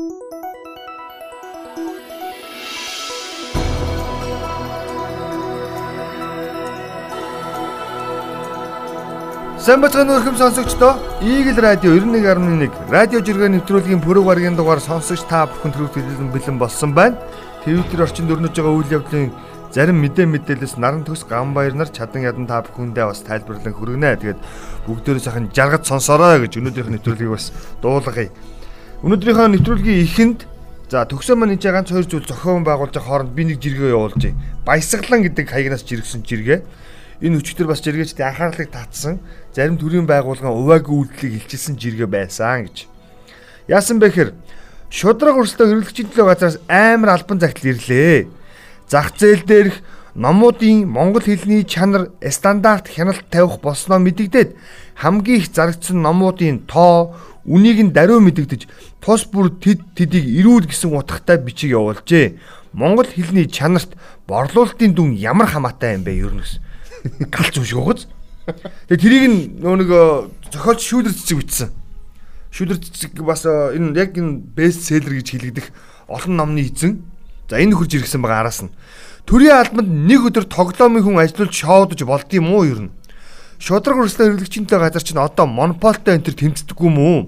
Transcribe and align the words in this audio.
Сайн 0.00 0.08
бацхан 9.84 10.08
өрхөм 10.08 10.40
сонсогчдоо 10.40 10.96
Eagle 11.20 11.60
Radio 11.60 11.92
91.1 11.92 12.72
радио 12.88 13.20
жиргээ 13.20 13.52
нэвтрүүлгийн 13.60 14.00
пүрэв 14.00 14.24
гарагийн 14.24 14.56
дугаар 14.56 14.80
сонсогч 14.80 15.28
та 15.28 15.44
бүхэнд 15.44 15.76
хүргэх 15.76 16.32
бэлэн 16.32 16.56
болсон 16.56 16.96
байна. 16.96 17.20
Twitter 17.60 18.00
орчинд 18.00 18.32
өрнөж 18.32 18.56
байгаа 18.56 18.72
үйл 18.72 19.04
явдлын 19.04 19.36
зарим 19.68 20.00
мэдээ 20.00 20.24
мэдээлэлс 20.32 20.80
наран 20.80 21.04
төс 21.04 21.28
гам 21.28 21.52
баяр 21.52 21.76
нар 21.76 21.92
чадан 21.92 22.24
ядан 22.24 22.48
та 22.48 22.64
бүхэндээ 22.64 23.04
бас 23.04 23.20
тайлбарлан 23.20 23.76
хүргэнэ. 23.76 24.16
Тэгээд 24.16 24.40
бүгдээрээ 24.88 25.24
сайхан 25.28 25.52
жаргаж 25.52 25.84
сонсорой 25.84 26.40
гэж 26.48 26.56
өнөөдрийнх 26.56 26.88
нэвтрүүлгийг 26.96 27.36
бас 27.36 27.52
дуулгая. 27.84 28.32
Өнөөдрийнхөө 29.00 29.48
нэвтрүүлгийн 29.56 30.04
эхэнд 30.04 30.40
за 30.92 31.08
төгсөө 31.08 31.32
маань 31.32 31.56
энэ 31.56 31.72
ганц 31.72 31.88
хоёр 31.88 32.04
зүйл 32.04 32.28
зохион 32.28 32.68
байгуулж 32.68 33.00
хооронд 33.00 33.32
би 33.32 33.48
нэг 33.48 33.56
жиргээ 33.56 33.96
явуулж 33.96 34.20
байна. 34.20 34.36
Баясгалан 34.68 35.24
гэдэг 35.24 35.48
хаягнаас 35.48 35.88
жиргсэн 35.88 36.20
жиргээ 36.20 36.60
энэ 37.24 37.40
өчтөр 37.40 37.64
бас 37.64 37.80
жиргээчдийн 37.80 38.28
анхаарлыг 38.28 38.68
татсан 38.68 39.24
зарим 39.56 39.80
төрлийн 39.80 40.04
байгууллагын 40.04 40.52
уваагийн 40.52 41.16
үйлдэлийг 41.16 41.48
хилчилсэн 41.48 41.80
жиргээ 41.80 42.08
байсан 42.12 42.68
гэж. 42.68 42.76
Яасан 43.72 44.04
бэ 44.04 44.12
гэхээр 44.12 44.30
шудраг 44.92 45.36
өрсөлдөө 45.40 45.80
хэрэглэгчийн 45.80 46.08
төлөө 46.12 46.26
газраас 46.28 46.60
амар 46.68 47.16
албан 47.16 47.40
загтал 47.40 47.72
ирлээ. 47.72 48.28
Зах 48.84 49.16
зээл 49.16 49.48
дээрх 49.48 49.80
номуудын 50.12 50.84
монгол 50.84 51.24
хэлний 51.24 51.64
чанар 51.64 52.12
стандарт 52.20 52.92
хяналт 52.92 53.24
тавих 53.32 53.64
болсноо 53.64 53.96
мэдэгдээд 53.96 54.56
хамгийн 55.00 55.40
их 55.40 55.48
зарагдсан 55.48 56.02
номуудын 56.02 56.66
тоо 56.66 57.16
үнийг 57.50 57.78
нь 57.82 57.90
даруй 57.90 58.22
мэдэгдэж 58.22 58.70
тус 59.02 59.26
бүр 59.26 59.50
тэд 59.58 59.82
тэдийг 59.98 60.22
ирүүл 60.22 60.70
гэсэн 60.70 60.94
утгатай 60.94 61.42
бичиг 61.42 61.74
явуулжээ. 61.74 62.38
Монгол 62.70 63.10
хэлний 63.10 63.50
чанарт 63.50 63.98
борлуулалтын 64.30 64.94
дүн 64.94 65.18
ямар 65.18 65.50
хамаатай 65.50 65.98
юм 65.98 66.06
бэ 66.06 66.14
ерөнөс 66.14 66.62
галч 67.34 67.58
юм 67.58 67.66
шиг 67.66 67.82
гоц. 67.82 68.06
Тэгээ 68.86 69.02
тэрийг 69.02 69.24
нөө 69.58 69.74
нэг 69.82 69.90
зохиолч 70.54 70.80
шүүдэр 70.86 71.14
цэцэг 71.14 71.38
бичсэн. 71.42 71.68
Шүүдэр 72.54 72.78
цэцэг 72.78 73.18
бас 73.26 73.42
энэ 73.42 73.98
яг 73.98 74.14
энэ 74.14 74.54
бест 74.54 74.86
селлер 74.86 75.18
гэж 75.18 75.28
хэлэгдэх 75.34 75.66
олон 76.06 76.34
номны 76.38 76.62
эзэн. 76.66 77.02
За 77.50 77.58
энэ 77.58 77.74
хурж 77.74 77.98
иргсэн 77.98 78.22
байгаа 78.22 78.46
араас 78.46 78.62
нь. 78.62 78.70
Төрийн 79.26 79.58
албанд 79.58 79.90
нэг 79.90 80.30
өдөр 80.30 80.46
тоглоомын 80.46 81.02
хүн 81.02 81.22
ажиллуулж 81.22 81.54
шоудж 81.54 82.02
болд 82.06 82.30
юм 82.34 82.54
уу 82.54 82.62
ер 82.66 82.80
нь? 82.86 82.94
Шудраг 83.60 84.00
өрсөлдөөн 84.00 84.40
хэрэглэгчтэй 84.40 84.78
газар 84.80 85.04
чинь 85.04 85.20
одоо 85.20 85.46
монополтой 85.46 86.16
энэ 86.16 86.32
төр 86.32 86.36
тэмцдэггүй 86.38 86.88
юм 86.88 86.98
уу? 86.98 87.18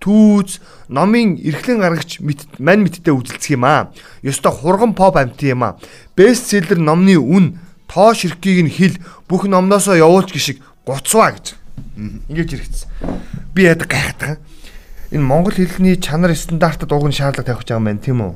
Түүз 0.00 0.60
номын 0.88 1.36
эрхлэн 1.40 1.80
гаргагч 1.80 2.20
мань 2.58 2.82
мэдтэй 2.84 3.14
үзэлцэх 3.14 3.56
юм 3.56 3.64
аа. 3.64 3.90
Ёстой 4.22 4.52
хурган 4.52 4.94
поп 4.94 5.16
амт 5.16 5.42
юм 5.42 5.64
аа. 5.64 5.76
Бест 6.16 6.46
селлер 6.52 6.78
номны 6.78 7.16
үн 7.16 7.58
тоо 7.88 8.14
ширхгийг 8.14 8.66
нь 8.66 8.70
хил 8.70 8.98
бүх 9.28 9.48
номноосоо 9.48 9.96
явуулж 9.96 10.32
гişиг 10.32 10.60
гуцваа 10.86 11.32
гэж. 11.32 11.56
Ингэж 12.28 12.48
хэрэгцсэн. 12.50 12.88
Би 13.54 13.64
яд 13.64 13.86
гайхдаг. 13.88 14.38
Энэ 15.10 15.22
монгол 15.22 15.54
хэлний 15.54 15.96
чанар 15.96 16.34
стандартад 16.36 16.92
уг 16.92 17.08
нь 17.08 17.16
шаардлага 17.16 17.46
тавих 17.46 17.62
гэж 17.64 17.70
байгаа 17.72 17.80
юм 17.80 17.88
байна 17.88 18.04
тийм 18.04 18.20
үү? 18.20 18.32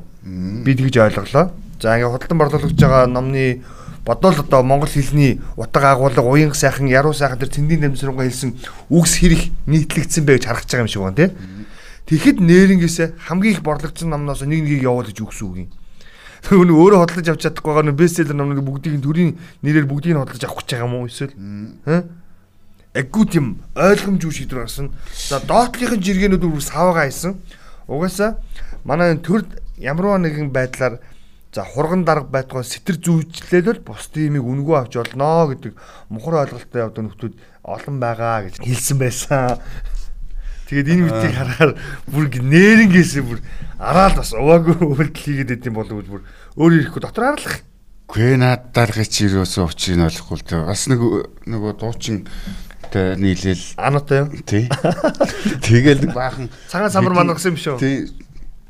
Би 0.65 0.71
тэгж 0.75 0.97
ойлголоо. 0.97 1.51
За 1.81 1.95
ингээ 1.95 2.09
худалдан 2.09 2.37
борлуулж 2.37 2.75
байгаа 2.79 3.07
номны 3.07 3.61
бодвол 4.05 4.39
одоо 4.39 4.63
монгол 4.63 4.89
хэлний 4.89 5.41
утга 5.55 5.91
агуулга 5.91 6.21
уян 6.21 6.53
сайхан 6.53 6.87
яруу 6.87 7.13
сайхан 7.13 7.39
тэр 7.39 7.49
цэндийн 7.49 7.81
дамжрангуй 7.81 8.29
хэлсэн 8.29 8.55
үгс 8.89 9.21
хэрэг 9.21 9.51
нийтлэгдсэн 9.67 10.25
харах 10.25 10.65
гэж 10.65 10.71
байгаа 10.73 10.85
юм 10.85 10.87
шиг 10.87 11.01
байна 11.01 11.15
тийм. 11.15 11.31
Тэгэхэд 12.11 12.43
нэрнгээсээ 12.43 13.07
хамгийн 13.31 13.55
их 13.55 13.63
борлогдсон 13.63 14.11
номноос 14.11 14.43
нэг 14.43 14.67
нэгийг 14.67 14.83
явуул 14.83 15.07
гэж 15.07 15.23
үгс 15.23 15.39
үг 15.47 15.55
юм. 15.63 15.69
Өнөө 16.51 16.75
өөрөө 16.75 16.99
хөдөлж 17.07 17.27
авч 17.31 17.41
чадахгүй 17.47 17.71
байгаа 17.71 17.87
нь 17.87 17.95
бестселлер 17.95 18.35
номыг 18.35 18.59
бүгдийг 18.67 18.99
нь 18.99 19.05
төрийн 19.05 19.31
нэрээр 19.63 19.87
бүгдийг 19.87 20.17
нь 20.17 20.19
хөдөлж 20.19 20.43
авах 20.43 20.59
гэж 20.59 20.69
байгаа 20.75 20.87
юм 20.91 20.95
уу 20.99 21.07
эсвэл? 21.07 21.31
Хэ? 21.87 22.03
Эггүй 22.99 23.23
тийм 23.31 23.63
ойлгомжгүй 23.79 24.33
шийдвэр 24.43 24.67
гарсан. 24.67 24.91
За 25.07 25.39
доотлихын 25.39 26.03
жиргэнүүд 26.03 26.43
бүр 26.43 26.59
савгаа 26.59 27.07
хийсэн. 27.07 27.39
Угаасаа 27.87 28.43
манай 28.83 29.15
төр 29.15 29.47
ямарваа 29.79 30.19
нэгэн 30.19 30.51
байдлаар 30.51 30.99
за 31.53 31.63
хурган 31.63 32.03
дарга 32.03 32.27
байтугай 32.27 32.67
сэтэр 32.67 32.99
зүүжлээд 32.99 33.85
бол 33.85 33.95
бус 33.95 34.11
тиймийг 34.11 34.43
үнгөө 34.43 34.75
авч 34.83 34.99
олноо 34.99 35.55
гэдэг 35.55 35.79
мухар 36.11 36.43
ойлголттой 36.43 36.83
явдаг 36.83 37.03
нөхдүүд 37.07 37.33
олон 37.63 37.95
байгаа 37.99 38.51
гэж 38.51 38.59
хэлсэн 38.59 38.97
байсан. 38.99 39.59
Тэгээд 40.71 40.87
энэ 40.87 41.03
үтгийг 41.11 41.35
харахаар 41.35 41.71
бүр 42.07 42.25
нэрнгээсээ 42.31 43.23
бүр 43.27 43.43
араал 43.75 44.15
бас 44.15 44.31
уваагүй 44.31 44.79
үйлдэл 44.79 45.19
хийгээд 45.19 45.55
идэм 45.59 45.75
болов 45.75 45.99
бүр 46.07 46.23
өөр 46.55 46.87
ирэхгүй 46.87 47.01
дотор 47.03 47.35
харлах. 47.35 47.59
Гүй 48.07 48.39
надад 48.39 48.95
гэж 48.95 49.11
ирөөсөө 49.27 49.67
учрыг 49.67 49.99
нь 49.99 50.07
олохгүй 50.07 50.37
л 50.39 50.47
дээ. 50.47 50.63
Бас 50.71 50.87
нэг 50.87 51.03
нөгөө 51.43 51.71
дуучин 51.75 52.23
тэ 52.87 53.19
нийлээл 53.19 53.75
анаатай 53.75 54.23
юу? 54.23 54.31
Тий. 54.47 54.71
Тэгэл 55.67 56.07
баахан 56.15 56.47
цагаан 56.71 56.95
самар 56.95 57.19
манагсан 57.19 57.51
юм 57.51 57.59
шүү. 57.59 57.75
Тий. 57.75 58.07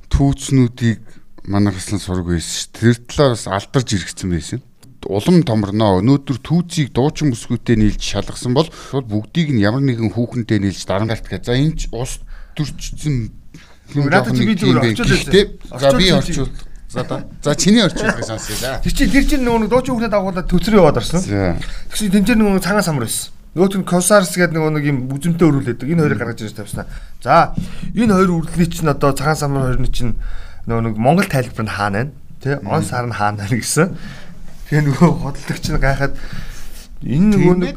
Түүцнүүдийг 0.09 1.05
манагсан 1.45 2.01
сураг 2.01 2.25
байсан 2.25 2.49
ш. 2.49 2.73
Тэр 2.73 2.97
талаар 2.97 3.37
бас 3.37 3.45
алдарж 3.45 3.93
иргэсэн 3.93 4.29
байсан 4.33 4.65
улам 5.09 5.41
томорноо 5.47 6.01
өнөөдөр 6.01 6.37
түүцийг 6.45 6.91
дуучин 6.93 7.33
бүсгүйтэй 7.33 7.77
нийлж 7.79 8.01
шалгасан 8.01 8.53
бол 8.53 8.69
бүгдийг 8.91 9.53
нь 9.55 9.63
ямар 9.63 9.81
нэгэн 9.81 10.13
хүүхэнтэй 10.13 10.61
нийлж 10.61 10.85
дарамгалт 10.85 11.25
гэж. 11.25 11.49
За 11.49 11.57
энэ 11.57 11.77
ч 11.77 11.89
ус 11.89 12.21
төрчсөн 12.57 13.31
Надад 13.95 14.37
чи 14.37 14.45
би 14.45 14.55
зүгээр 14.55 14.77
орчуулъя. 14.77 15.43
За 15.79 15.91
би 15.97 16.11
орчуул. 16.11 16.49
За 16.89 17.05
за 17.43 17.55
чиний 17.55 17.83
орчуулгыг 17.83 18.23
сонсъё 18.23 18.55
да. 18.61 18.79
Тэр 18.83 18.93
чи 18.93 19.07
тэр 19.07 19.25
чинь 19.27 19.43
нөгөө 19.43 19.67
дуучин 19.67 19.95
хүүхнээ 19.95 20.11
дагуулад 20.11 20.47
төцрөө 20.47 20.79
яваад 20.79 20.97
орсон. 20.99 21.23
Тэн 21.23 22.23
чинь 22.23 22.39
нөгөө 22.39 22.63
цагаан 22.63 22.83
самар 22.83 23.07
байсан. 23.07 23.31
Нөгөөт 23.55 23.83
нь 23.83 23.87
Косарс 23.87 24.31
гэдэг 24.35 24.55
нөгөө 24.55 24.71
нэг 24.79 24.85
юм 24.87 24.97
үзэмтэй 25.11 25.47
өрүүлээд 25.47 25.83
энэ 25.83 26.03
хоёрыг 26.07 26.19
гаргаж 26.23 26.39
ирж 26.39 26.55
тавьснаа. 26.55 26.87
За 27.19 27.51
энэ 27.91 28.15
хоёр 28.15 28.31
үрдний 28.43 28.67
чинь 28.71 28.87
одоо 28.87 29.11
цагаан 29.11 29.35
самар 29.35 29.75
хоёрны 29.75 29.91
чинь 29.91 30.15
нөгөө 30.67 30.83
нэг 30.87 30.95
Монгол 30.95 31.27
тайлбар 31.27 31.67
нь 31.67 31.75
хаана 31.75 31.97
байна? 31.99 32.11
Тэ 32.39 32.63
он 32.63 32.83
сар 32.83 33.07
нь 33.07 33.15
хаана 33.15 33.43
байна 33.43 33.59
гэсэн. 33.59 33.91
Тэгээ 34.71 34.87
нөгөө 34.87 35.11
хөдөлгөгч 35.19 35.65
нь 35.67 35.83
гайхаад 35.83 36.15
энэ 37.03 37.27
нөгөө 37.35 37.55
нэг 37.59 37.75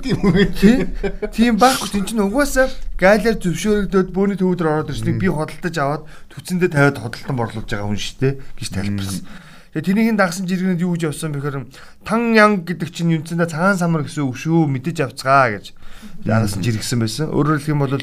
тийм 1.34 1.58
байхгүй 1.58 1.90
тийм 1.90 2.06
чинь 2.06 2.22
угаасаа 2.22 2.70
гайлаар 2.94 3.34
зөвшөөрөгдөөд 3.42 4.08
бөөний 4.14 4.38
төвдөр 4.38 4.86
ороод 4.86 4.94
ирснийг 4.94 5.18
би 5.18 5.26
хөдөлтөж 5.26 5.74
аваад 5.74 6.06
түцэндээ 6.30 6.70
тавиад 6.70 7.02
хөдөлтөн 7.02 7.34
борлуулж 7.34 7.66
байгаа 7.66 7.90
хүн 7.90 7.98
шүү 7.98 8.18
дээ 8.22 8.34
гэж 8.38 8.68
тайлбарласан. 8.78 9.26
Тэгээ 9.74 9.86
тэрийн 9.90 10.14
дагсан 10.22 10.46
жиргэнд 10.46 10.84
юу 10.86 10.94
гэж 10.94 11.02
явсан 11.10 11.34
бэхээр 11.34 11.66
тан 12.06 12.22
янг 12.30 12.62
гэдэг 12.62 12.88
чинь 12.94 13.10
юнцэндээ 13.18 13.50
цагаан 13.50 13.74
самар 13.74 14.06
гэсэн 14.06 14.22
үг 14.22 14.38
шүү 14.38 14.70
мэдэж 14.70 15.02
авцгаа 15.02 15.50
гэж 15.50 15.74
яраас 16.22 16.54
нь 16.54 16.62
жиргсэн 16.62 17.02
байсан. 17.02 17.34
Өөрөөр 17.34 17.58
хэлэх 17.58 17.74
юм 17.74 17.82
бол 17.82 17.98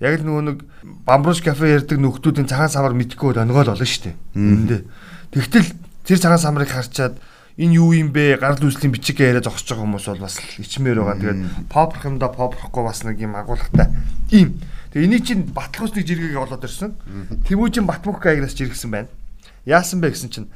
яг 0.00 0.14
л 0.16 0.24
нөгөө 0.24 0.44
нэг 0.48 0.58
бамбруш 1.04 1.44
кафе 1.44 1.76
ярддаг 1.76 2.00
нөхдүүдийн 2.00 2.48
цагаан 2.48 2.72
самар 2.72 2.96
мэдхгүй 2.96 3.36
онгойл 3.36 3.68
болно 3.68 3.84
шүү 3.84 4.16
дээ. 4.16 4.80
Тэгтэл 5.28 5.68
тэр 6.08 6.18
цагаан 6.24 6.40
самарыг 6.40 6.72
харчаад 6.72 7.20
энэ 7.58 7.74
юу 7.78 7.94
юм 7.94 8.10
бэ? 8.10 8.38
Гарал 8.42 8.58
үүслийн 8.58 8.90
бичиг 8.90 9.22
яриа 9.22 9.42
зогсож 9.42 9.70
байгаа 9.70 9.86
хүмүүс 9.86 10.06
бол 10.10 10.24
бас 10.26 10.38
ичмээр 10.58 10.98
байгаа. 10.98 11.20
Тэгээд 11.22 11.40
попрох 11.70 12.04
юмда 12.04 12.28
попрохгүй 12.30 12.82
бас 12.82 13.04
нэг 13.06 13.22
юм 13.22 13.38
агуулгатай. 13.38 13.94
Ийм. 14.34 14.58
Тэгээ 14.90 15.06
энийг 15.06 15.22
чинь 15.26 15.42
батлах 15.50 15.90
усны 15.90 16.02
жиргэгийг 16.02 16.38
олоод 16.38 16.66
ирсэн. 16.66 16.94
Тэмүүжин 17.46 17.86
Батмүх 17.86 18.22
гайгнаас 18.22 18.54
жиргсэн 18.54 18.90
байна. 18.90 19.10
Яасан 19.66 19.98
бэ 20.02 20.14
гэсэн 20.14 20.30
чинь 20.30 20.48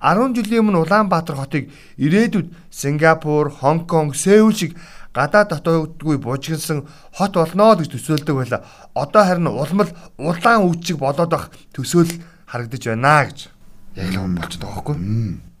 10 0.00 0.32
жилийн 0.32 0.64
өмнө 0.64 0.82
Улаанбаатар 0.82 1.36
хотыг 1.36 1.70
ирээдүйд 1.96 2.50
Сингапур, 2.72 3.52
Хонконг, 3.52 4.16
Сеул 4.16 4.52
шиг 4.52 4.74
гадаад 5.14 5.52
дотоодгүй 5.52 6.18
бужигнсан 6.18 6.88
хот 7.14 7.36
болноо 7.36 7.76
гэж 7.76 7.92
төсөөлдөг 7.92 8.34
байла. 8.34 8.64
Одоо 8.96 9.22
харин 9.24 9.46
улмал 9.46 9.92
улаан 10.18 10.66
үчиг 10.66 10.98
болоод 10.98 11.32
ах 11.36 11.52
төсөөл 11.76 12.10
харагдаж 12.48 12.82
байна 12.88 13.28
гэж 13.28 13.52
яг 13.94 14.08
л 14.10 14.40
болчиход 14.40 14.64
байгаа 14.64 14.74
байхгүй. 14.80 15.51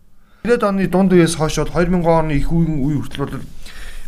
90-ад 0.42 0.64
оны 0.66 0.88
дунд 0.90 1.12
үеэс 1.14 1.38
хойш 1.38 1.62
бол 1.62 1.70
2000 1.70 2.02
оны 2.02 2.34
их 2.34 2.50
үеийн 2.50 2.82
үе 2.82 2.98
хүртэл 2.98 3.22
бол 3.22 3.38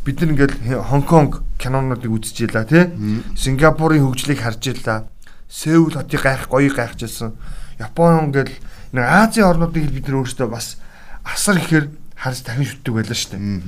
бид 0.03 0.19
нар 0.19 0.31
ингээл 0.35 0.83
Хонконг 0.83 1.47
кинонуудыг 1.63 2.11
ийлаа 2.11 2.67
тий. 2.67 2.91
Сингапурын 3.39 4.03
хөгжлийг 4.03 4.43
харж 4.43 4.67
ийлаа. 4.67 5.07
Сеул 5.47 5.95
хотыг 5.95 6.27
гайх 6.27 6.51
гоё 6.51 6.75
гайхажсэн. 6.75 7.39
Япон 7.79 8.35
ингээл 8.35 8.51
нэг 8.99 9.07
Азийн 9.07 9.47
орнуудыг 9.47 9.87
бид 9.95 10.11
нар 10.11 10.27
өөрсдөө 10.27 10.51
бас 10.51 10.83
асар 11.23 11.63
ихээр 11.63 11.95
харж 12.19 12.43
дахин 12.43 12.67
шүтдэг 12.67 12.95
байлаа 12.99 13.15
шүү 13.15 13.39
дээ. 13.39 13.63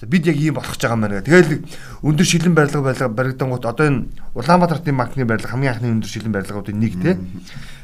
За 0.00 0.06
бид 0.06 0.26
яг 0.26 0.36
ийм 0.36 0.54
болох 0.56 0.72
гэж 0.72 0.88
байгаа 0.88 0.96
юм 0.96 1.04
байна. 1.04 1.20
Тэгэл 1.20 1.64
өндөр 2.04 2.26
шилэн 2.28 2.52
барилга 2.52 2.80
барилга 2.84 3.08
баригдангууд 3.08 3.64
одоо 3.64 3.86
энэ 3.88 4.08
Улаанбаатар 4.36 4.84
хотын 4.84 4.96
банкны 4.96 5.24
барилга 5.24 5.48
хамгийн 5.48 5.72
анхны 5.72 5.88
өндөр 5.88 6.10
шилэн 6.12 6.32
барилгуудын 6.36 6.76
нэг 6.76 7.00
тий. 7.00 7.16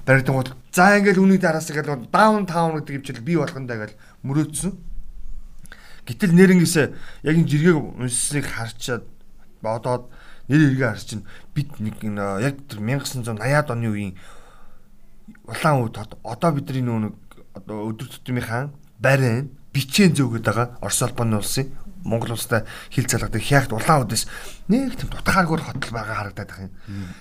Баригдангууд 0.05 0.53
за 0.77 1.01
ингээл 1.01 1.25
үүний 1.25 1.41
дараас 1.41 1.73
ингээл 1.73 2.13
даун 2.13 2.45
таун 2.45 2.85
гэдэг 2.85 3.01
хэмжээл 3.01 3.25
бий 3.25 3.41
болгондоо 3.41 3.77
ингээл 3.77 3.97
мөрөөдсөн. 4.23 4.73
Гэтэл 6.07 6.35
нэрнгээсээ 6.35 6.87
яг 7.27 7.35
энэ 7.37 7.51
жиргэг 7.51 7.77
уншсныг 7.79 8.47
харчаад 8.47 9.05
бодоод 9.63 10.11
нэр 10.51 10.75
эргээ 10.75 10.89
харж 10.91 11.05
чинь 11.07 11.25
бид 11.55 11.79
нэг 11.79 12.03
яг 12.03 12.59
тэр 12.67 12.83
1980-ад 12.83 13.71
оны 13.71 13.89
үеийн 13.91 14.15
улаан 15.47 15.87
үд 15.87 15.97
одоо 16.23 16.51
бидний 16.51 16.83
нүүн 16.83 17.15
одоо 17.55 17.87
өдөр 17.91 18.09
тутмынхаа 18.11 18.75
барин 18.99 19.55
бичээн 19.73 20.15
зөөгöd 20.19 20.45
байгаа 20.45 20.67
Орос 20.83 21.03
улбаны 21.03 21.39
улсын 21.39 21.71
Монгол 22.05 22.35
улстай 22.35 22.67
хил 22.91 23.07
залгадаг 23.07 23.43
хяагт 23.43 23.73
улаан 23.73 24.07
үдээс 24.07 24.27
нэг 24.69 24.95
тийм 24.99 25.11
дутгааргүй 25.11 25.59
хотол 25.59 25.93
байгаа 25.95 26.17
харагдаад 26.19 26.51
байна. 26.51 26.71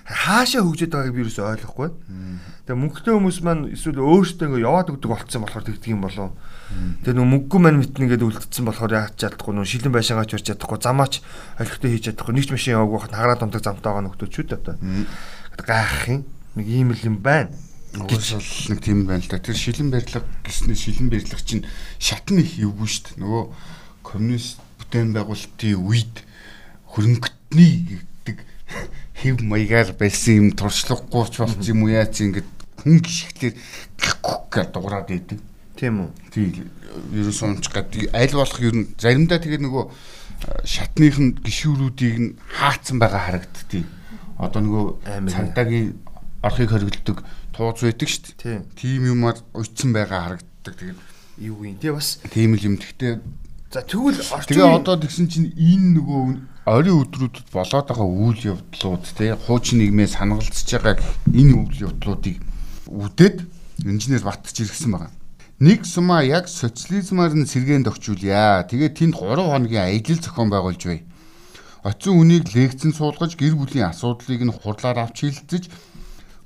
Хаашаа 0.05 0.61
хөгжөөд 0.65 0.91
байгааг 0.91 1.15
би 1.15 1.23
юусоо 1.25 1.49
ойлгохгүй. 1.53 1.89
Тэгээ 2.65 2.81
мөнгөтэй 2.81 3.13
хүмүүс 3.13 3.39
маань 3.45 3.69
эсвэл 3.73 4.01
өөрсдөө 4.01 4.47
ингээ 4.49 4.65
яваад 4.65 4.91
өгдөг 4.93 5.09
болцсон 5.09 5.41
болохоор 5.45 5.65
тэгдэг 5.69 5.91
юм 5.93 6.01
болов. 6.01 6.33
Тэгээ 7.05 7.15
нөө 7.17 7.27
мөнгөө 7.29 7.59
маань 7.61 7.79
мэднэ 7.81 8.09
гэдэг 8.11 8.27
үлдсэн 8.31 8.65
болохоор 8.65 8.91
яаж 8.95 9.13
чадахгүй 9.19 9.53
нөө 9.57 9.67
шилэн 9.67 9.93
байшаагаа 9.93 10.25
ч 10.25 10.31
урж 10.39 10.45
чадахгүй 10.49 10.79
замаач 10.79 11.13
олигтой 11.59 11.89
хийж 11.91 12.03
чадахгүй 12.09 12.33
нэг 12.37 12.45
ч 12.47 12.49
машин 12.55 12.75
яваагүй 12.79 12.99
хат 13.05 13.15
хагараа 13.17 13.37
дундаг 13.37 13.61
замтай 13.61 13.89
байгаа 13.91 14.05
нөхдөөч 14.07 14.33
үү 14.39 14.45
одоо. 14.55 14.75
Гайхах 15.61 16.07
юм. 16.09 16.23
Нэг 16.55 16.67
ийм 16.67 16.89
л 16.95 17.03
юм 17.03 17.17
байна 17.19 17.51
гэж 17.91 18.71
нэг 18.71 18.79
тийм 18.79 19.03
байна 19.03 19.19
л 19.19 19.27
да. 19.27 19.39
Тэр 19.39 19.55
шилэн 19.55 19.91
барилга 19.91 20.23
гэснээр 20.47 20.79
шилэн 20.79 21.09
барилга 21.11 21.43
чинь 21.43 21.67
шатны 21.99 22.39
их 22.39 22.55
эвгүй 22.55 22.87
шүү 22.87 23.03
дээ. 23.03 23.19
Нөгөө 23.19 23.43
коммунист 23.99 24.63
бүтээн 24.91 25.15
байгуулалтын 25.15 25.79
үед 25.87 26.15
хөрөнгөтний 26.91 28.03
гэдэг 28.27 28.37
хэв 29.23 29.39
маягаар 29.39 29.95
байсан 29.95 30.35
юм 30.35 30.47
туршлагагүй 30.51 31.31
ч 31.31 31.39
болц 31.39 31.63
юм 31.71 31.87
уу 31.87 31.95
яац 31.95 32.19
ингэж 32.19 32.43
хүн 32.83 32.99
гიშгтэр 32.99 33.55
гэж 34.51 34.67
дуурайд 34.75 35.07
идэв. 35.15 35.39
Тийм 35.79 35.95
үү? 36.03 36.09
Тийм. 36.35 36.67
Ерөөс 37.15 37.39
онч 37.47 37.71
гад 37.71 37.95
аль 38.11 38.35
болох 38.35 38.59
ер 38.59 38.75
нь 38.75 38.91
заримдаа 38.99 39.39
тэгээ 39.39 39.63
нөгөө 39.63 39.85
шатныхын 40.67 41.39
гişүүрүүдийг 41.39 42.17
нь 42.19 42.35
хаацсан 42.51 42.99
байгаа 42.99 43.31
харагдтыг. 43.31 43.87
Одоо 44.43 44.59
нөгөө 44.59 44.85
цантагийн 45.31 45.95
орхийг 46.43 46.75
хориглодог 46.75 47.23
тууз 47.55 47.79
байдаг 47.79 48.09
шүү 48.11 48.35
дээ. 48.43 48.59
Тийм 48.75 49.07
юмар 49.07 49.39
уйдсан 49.55 49.95
байгаа 49.95 50.35
харагддаг. 50.35 50.75
Тэгээд 50.75 50.99
юу 51.47 51.63
юм 51.63 51.79
те 51.79 51.95
бас. 51.95 52.19
Тийм 52.27 52.59
л 52.59 52.65
юм. 52.65 52.75
Гэхдээ 52.75 53.23
за 53.71 53.81
тэгвэл 53.87 54.19
тэгээ 54.19 54.67
одоо 54.67 54.99
тэгсэн 54.99 55.31
чинь 55.31 55.55
энэ 55.55 55.95
нөгөө 55.95 56.21
орой 56.67 56.95
өдрүүдэд 57.07 57.47
болоод 57.55 57.87
байгаа 57.87 58.03
үйл 58.03 58.59
явдлууд 58.59 59.03
те 59.15 59.39
хуучин 59.47 59.79
нийгмээ 59.79 60.11
санагалцж 60.11 60.67
байгаа 60.75 60.99
энэ 61.31 61.55
үйл 61.55 61.87
явдлуудыг 61.87 62.43
үдээд 62.91 63.47
инженер 63.87 64.27
Батч 64.27 64.59
иргсэн 64.59 64.91
байгаа. 64.91 65.11
Нэг 65.63 65.85
сумаа 65.87 66.19
яг 66.25 66.51
социализмаар 66.51 67.31
нь 67.31 67.47
сэргээнд 67.47 67.87
өгчүүлье. 67.87 68.67
Тэгээд 68.67 68.97
тэнд 68.97 69.15
3 69.15 69.39
хоногийн 69.39 69.87
ажил 69.87 70.19
зохион 70.19 70.49
байгуулж 70.51 70.81
бай. 70.89 70.99
Оцсон 71.87 72.19
үнийг 72.19 72.51
лекцэн 72.51 72.91
суулгаж 72.91 73.39
гэр 73.39 73.55
бүлийн 73.55 73.87
асуудлыг 73.87 74.41
нь 74.41 74.51
хурлаар 74.51 75.05
авч 75.05 75.31
хилцэж 75.31 75.69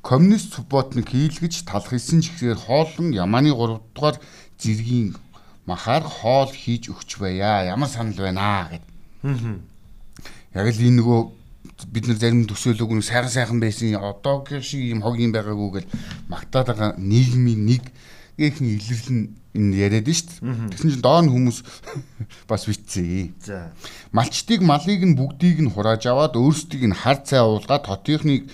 коммунист 0.05 0.53
суботныг 0.53 1.09
хийлгэж 1.09 1.65
талхилсан 1.65 2.21
чихээр 2.21 2.59
хоолн 2.59 3.09
Яманы 3.11 3.49
3 3.49 3.81
дугаар 3.95 4.21
зэргийн 4.61 5.17
махаар 5.65 6.03
хоол 6.03 6.49
хийж 6.49 6.89
өгч 6.93 7.17
байя. 7.19 7.65
Ямар 7.65 7.89
санал 7.89 8.17
байна 8.17 8.69
гэд. 8.69 8.85
Яг 10.55 10.67
л 10.69 10.81
энэ 10.85 11.01
нөгөө 11.01 11.21
бид 11.91 12.07
нар 12.07 12.17
зарим 12.17 12.45
төсөөлөг 12.47 12.91
нь 12.95 13.03
сайхан 13.03 13.29
сайхан 13.29 13.59
байсан 13.59 13.97
одоогийн 13.99 14.63
шиг 14.63 14.81
юм 14.85 15.01
хог 15.01 15.17
юм 15.19 15.33
байгаагүй 15.33 15.69
гэл 15.81 15.91
магтаад 16.31 16.67
байгаа 16.71 16.91
нийгмийн 16.95 17.65
нэг 17.65 17.83
гэхин 18.37 18.67
илэрлэл 18.77 19.11
нь 19.11 19.25
энэ 19.55 19.75
яриад 19.75 20.07
нь 20.07 20.15
шүү 20.15 20.27
дээ. 20.39 20.71
Тэгсэн 20.71 20.91
чинь 20.91 21.03
доор 21.03 21.23
нь 21.25 21.33
хүмүүс 21.33 21.57
бас 22.49 22.63
битцээ. 22.67 23.33
За. 23.43 23.71
Малчтыг 24.15 24.61
малыг 24.63 25.01
нь 25.03 25.17
бүгдийг 25.17 25.59
нь 25.63 25.71
хурааж 25.71 26.03
аваад 26.07 26.35
өөрсдийг 26.39 26.83
нь 26.87 26.95
хар 26.95 27.19
цай 27.23 27.41
уулгаад 27.43 27.87
хотынхныг 27.87 28.47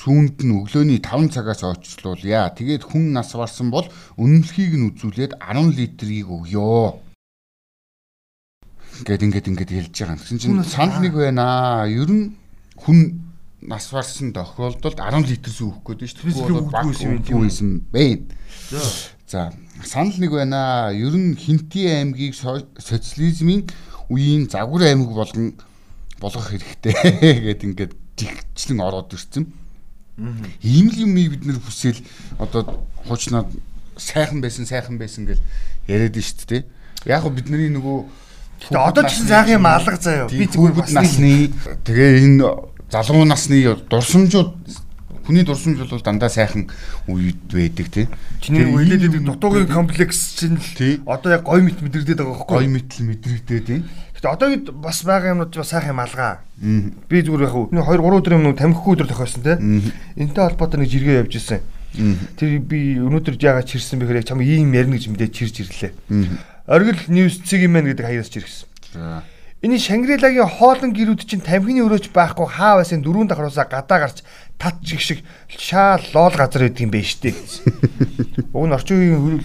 сүүнд 0.00 0.40
нь 0.40 0.56
өглөөний 0.56 1.00
5 1.04 1.28
цагаас 1.28 1.60
ойчлуулъя. 1.60 2.48
Тэгээд 2.56 2.88
хүн 2.88 3.12
нас 3.12 3.36
барсан 3.36 3.68
бол 3.68 3.84
үнэмлэхийг 4.16 4.72
нь 4.80 4.88
үзүүлээд 4.96 5.36
10 5.36 5.76
литрийг 5.76 6.28
өгөө. 6.32 7.10
Гэт 9.04 9.24
ингээд 9.28 9.50
ингээд 9.52 9.70
хэлж 9.76 9.92
байгаа. 9.92 10.16
Тэгсэн 10.16 10.40
чинь 10.40 10.64
санал 10.64 11.04
нэг 11.04 11.12
байна. 11.12 11.84
Ер 11.84 12.08
нь 12.08 12.32
хүн 12.80 13.28
нас 13.60 13.92
барсан 13.92 14.32
тохиолдолд 14.32 14.96
10 14.96 15.28
литр 15.28 15.52
сүү 15.52 15.68
өгөх 15.68 16.00
гээд 16.00 16.16
шүү 16.16 16.32
дээ. 16.32 16.48
Тэр 16.48 16.64
баг 16.72 16.88
юм 17.28 17.44
байсан 17.44 17.84
бэ. 17.92 18.24
За 19.28 19.52
санал 19.84 20.16
нэг 20.16 20.32
байна. 20.32 20.96
Ер 20.96 21.12
нь 21.12 21.36
Хинти 21.36 21.84
аймгийг 21.84 22.32
социализмын 22.32 23.68
үеийн 24.08 24.48
загвар 24.48 24.88
аймаг 24.88 25.12
болгон 25.12 25.60
болгох 26.20 26.56
хэрэгтэй 26.56 26.96
гэд 27.52 27.68
ингээд 27.68 27.92
жигчлэн 28.16 28.80
ороод 28.80 29.12
ирсэн. 29.12 29.59
Ийм 30.62 30.90
л 30.92 30.98
юмыг 31.00 31.28
бид 31.36 31.44
нэр 31.48 31.58
хүсэл 31.64 31.98
одоо 32.36 32.84
хуучнаад 33.08 33.48
сайхан 33.96 34.40
байсан 34.44 34.68
сайхан 34.68 35.00
байсан 35.00 35.24
гэл 35.24 35.40
яриад 35.88 36.16
нь 36.16 36.24
шүү 36.24 36.46
дээ. 36.48 36.62
Яг 37.08 37.24
го 37.24 37.30
бидний 37.32 37.72
нөгөө 37.72 37.98
Тэгээ 38.60 38.84
одоо 38.84 39.04
ч 39.08 39.24
сайхан 39.24 39.56
юм 39.56 39.66
алга 39.66 39.96
заяа. 39.96 40.28
Би 40.28 40.44
зүгээр 40.44 40.92
насны 40.92 41.48
тэгээ 41.88 42.10
энэ 42.28 42.44
залуу 42.92 43.24
насны 43.24 43.64
дурсамжууд 43.88 44.52
хүний 45.30 45.46
дурсамж 45.46 45.78
бол 45.78 46.02
дандаа 46.02 46.28
сайхан 46.28 46.66
үед 47.06 47.38
байдаг 47.46 47.86
тий. 47.86 48.06
Чиний 48.42 48.66
хэлээд 48.66 49.06
байдаг 49.06 49.22
дутуугийн 49.38 49.70
комплекс 49.70 50.34
чинь 50.34 50.58
одоо 51.06 51.38
яг 51.38 51.46
гой 51.46 51.62
мэт 51.62 51.78
мэдрэгдээд 51.78 52.18
байгаа 52.18 52.34
байхгүй 52.34 52.58
гой 52.58 52.66
мэт 52.66 52.90
л 52.98 53.06
мэдрэгдээд 53.06 53.66
тий. 53.70 53.80
Гэтэ 54.18 54.26
одоогийн 54.26 54.62
бас 54.74 55.06
байгаа 55.06 55.38
юмнууд 55.38 55.54
бас 55.54 55.70
сайхан 55.70 55.94
юм 55.94 56.02
алгаа. 56.02 56.42
Би 56.58 57.22
зүгээр 57.22 57.46
яг 57.46 57.54
нэг 57.70 57.86
2 57.86 58.02
3 58.02 58.18
өдөр 58.18 58.34
юм 58.34 58.58
тамхигүй 58.58 58.92
өдөр 58.98 59.08
тохиосон 59.08 59.42
те. 59.46 59.54
Энтэй 60.18 60.42
холбоотой 60.42 60.82
нэг 60.82 60.90
жиргээ 60.90 61.22
явж 61.22 61.38
исэн. 61.38 61.62
Тэр 62.34 62.58
би 62.58 62.98
өнөөдөр 62.98 63.38
яагаад 63.38 63.70
чирсэн 63.70 64.02
бэхээр 64.02 64.20
яг 64.20 64.26
чам 64.26 64.42
ийм 64.42 64.74
ярина 64.74 64.98
гэж 64.98 65.14
мэдээд 65.14 65.34
чирж 65.34 65.62
ирлээ. 65.62 65.94
Оргил 66.66 66.98
ньюс 67.06 67.38
цэг 67.46 67.62
юм 67.66 67.78
байна 67.78 67.94
гэдэг 67.94 68.06
хаяас 68.06 68.30
чиргсэн. 68.30 68.66
Энэ 69.60 69.76
Шангрилагийн 69.76 70.48
хоолн 70.48 70.96
гэрүүд 70.96 71.20
чинь 71.28 71.44
тамхины 71.44 71.84
өрөөч 71.84 72.08
байхгүй 72.16 72.48
хаа 72.48 72.80
байсан 72.80 73.04
дөрөв 73.04 73.28
давхраасаа 73.28 73.68
гадаа 73.68 74.08
гарч 74.08 74.24
тат 74.60 74.76
чиг 74.84 75.00
шиг 75.00 75.24
шаал 75.48 76.04
лоол 76.12 76.36
газар 76.36 76.68
байдаг 76.68 76.84
юм 76.84 76.92
байна 76.92 77.08
штэ. 77.08 77.32
Уг 78.52 78.68
нь 78.68 78.76
орчин 78.76 79.00
үеийн 79.00 79.20
хөл 79.24 79.40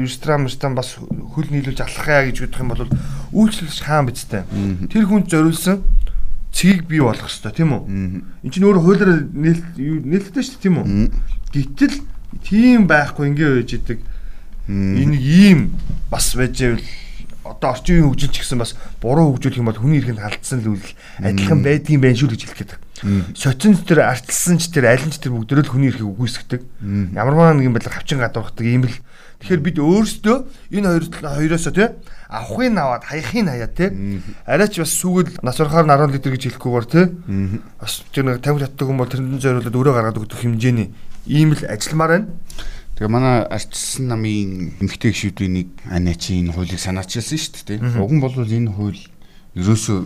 ресторан 0.00 0.48
ресторан 0.48 0.74
бас 0.74 0.96
хөл 0.96 1.52
нийлүүлж 1.52 1.84
алхахаа 1.84 2.32
гэж 2.32 2.48
бодох 2.48 2.62
юм 2.64 2.72
бол 2.72 2.88
үйлчлэгч 3.36 3.84
хаан 3.84 4.08
бидтэй. 4.08 4.48
Тэр 4.88 5.04
хүнд 5.04 5.28
зориулсан 5.28 5.84
цэгийг 6.48 6.88
бий 6.88 7.04
болгох 7.04 7.28
хэрэгтэй 7.28 7.52
тийм 7.52 7.76
үү? 7.76 7.82
Энд 8.48 8.52
чинь 8.56 8.64
өөрөө 8.64 8.82
хуулиар 8.88 9.12
нээлттэй 9.36 10.32
дээ 10.32 10.64
тийм 10.64 10.80
үү? 10.80 10.86
Гэтэл 11.52 11.96
тийм 12.40 12.88
байхгүй 12.88 13.36
ингээ 13.36 13.52
байж 13.60 13.70
идэг. 13.76 14.00
Энэ 14.72 15.16
ийм 15.20 15.76
бас 16.08 16.32
байж 16.32 16.56
байвал 16.56 16.88
одоо 17.44 17.76
орчин 17.76 18.00
үеийн 18.00 18.08
хөгжил 18.12 18.32
ч 18.32 18.40
гэсэн 18.40 18.60
бас 18.60 18.76
буруу 19.00 19.36
хөгжүүлэх 19.36 19.60
юм 19.60 19.68
бол 19.68 19.80
хүний 19.80 20.00
эрхэнд 20.00 20.20
халдсан 20.24 20.64
л 20.64 20.76
үйл 20.76 20.88
адилхан 21.20 21.60
байдгийн 21.64 22.00
байх 22.00 22.16
шүү 22.16 22.32
гэж 22.32 22.42
хэлэх 22.44 22.58
гээд. 22.64 22.87
Социнц 23.34 23.84
тэр 23.86 24.06
артсан 24.08 24.58
ч 24.58 24.70
тэр 24.74 24.90
аль 24.90 25.04
нь 25.04 25.12
ч 25.14 25.22
тэр 25.22 25.34
бүгдөө 25.36 25.62
л 25.64 25.70
хүний 25.70 25.90
эрхийг 25.92 26.10
үгүйсгдэг. 26.10 26.62
Ямарваа 27.14 27.54
нэгэн 27.54 27.74
байдлаар 27.74 27.98
хавчин 27.98 28.18
гадуурхдаг 28.18 28.66
ийм 28.66 28.88
л. 28.88 28.96
Тэгэхээр 29.38 29.62
бид 29.62 29.78
өөрсдөө 29.78 30.36
энэ 30.74 30.88
хоёр 30.90 31.04
хоёроосоо 31.22 31.70
тий 31.70 31.88
авахын 32.26 32.74
аваад 32.74 33.06
хаяхын 33.06 33.46
хаяа 33.46 33.70
тий 33.70 34.20
арайч 34.42 34.82
бас 34.82 34.90
сүгэл 34.98 35.38
нас 35.46 35.62
орохоор 35.62 35.86
10 35.86 36.10
литр 36.10 36.34
гэж 36.34 36.58
хэлэхгүйгээр 36.58 36.86
тий 36.90 37.04
бас 37.78 38.02
тэр 38.10 38.34
нэг 38.34 38.42
50 38.42 38.66
татдаг 38.66 38.86
хүн 38.90 38.98
бол 38.98 39.06
тэрэнд 39.06 39.38
зориулаад 39.38 39.78
өөрөө 39.78 39.94
гаргаад 39.94 40.18
өгөх 40.18 40.42
хэмжээний 40.42 40.90
ийм 41.30 41.54
л 41.54 41.62
ажилламаар 41.70 42.10
байна. 42.18 42.26
Тэгээ 42.98 43.14
манай 43.14 43.46
арчилсан 43.46 44.10
намын 44.10 44.74
эмгтэй 44.82 45.14
гişүүдийн 45.14 45.54
нэг 45.54 45.68
анаач 45.86 46.34
энэ 46.34 46.50
хуулийг 46.50 46.82
санаачилсан 46.82 47.38
шүү 47.38 47.78
дээ. 47.78 48.02
Уг 48.02 48.10
нь 48.10 48.18
бол 48.18 48.34
энэ 48.34 48.74
хууль 48.74 48.98
ерөөсөө 49.54 49.98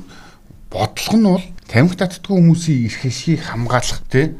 бодлого 0.68 1.16
нь 1.16 1.24
бол 1.24 1.44
тамхи 1.72 1.96
татдаггүй 1.96 2.36
хүмүүсийн 2.36 2.84
эрх 2.84 3.00
ашгийг 3.08 3.40
хамгаалах 3.48 4.04
тий. 4.12 4.36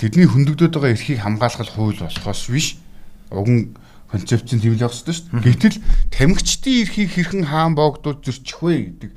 Тэдний 0.00 0.24
хөндөгдөд 0.24 0.72
байгаа 0.72 0.96
эрхийг 0.96 1.20
хамгаалах 1.20 1.76
хууль 1.76 2.00
болохоос 2.00 2.48
биш. 2.48 2.80
Уг 3.28 3.76
концепц 4.08 4.56
нь 4.56 4.64
тэмлэх 4.64 4.88
ёстой 4.88 5.12
шүү 5.12 5.44
дээ. 5.44 5.44
Гэтэл 5.44 5.76
тамхичдын 6.08 6.80
эрхийг 6.88 7.10
хэрхэн 7.12 7.44
хаан 7.44 7.76
боогдуулж 7.76 8.24
зөрчих 8.24 8.64
вэ 8.64 8.96
гэдэг 8.96 9.12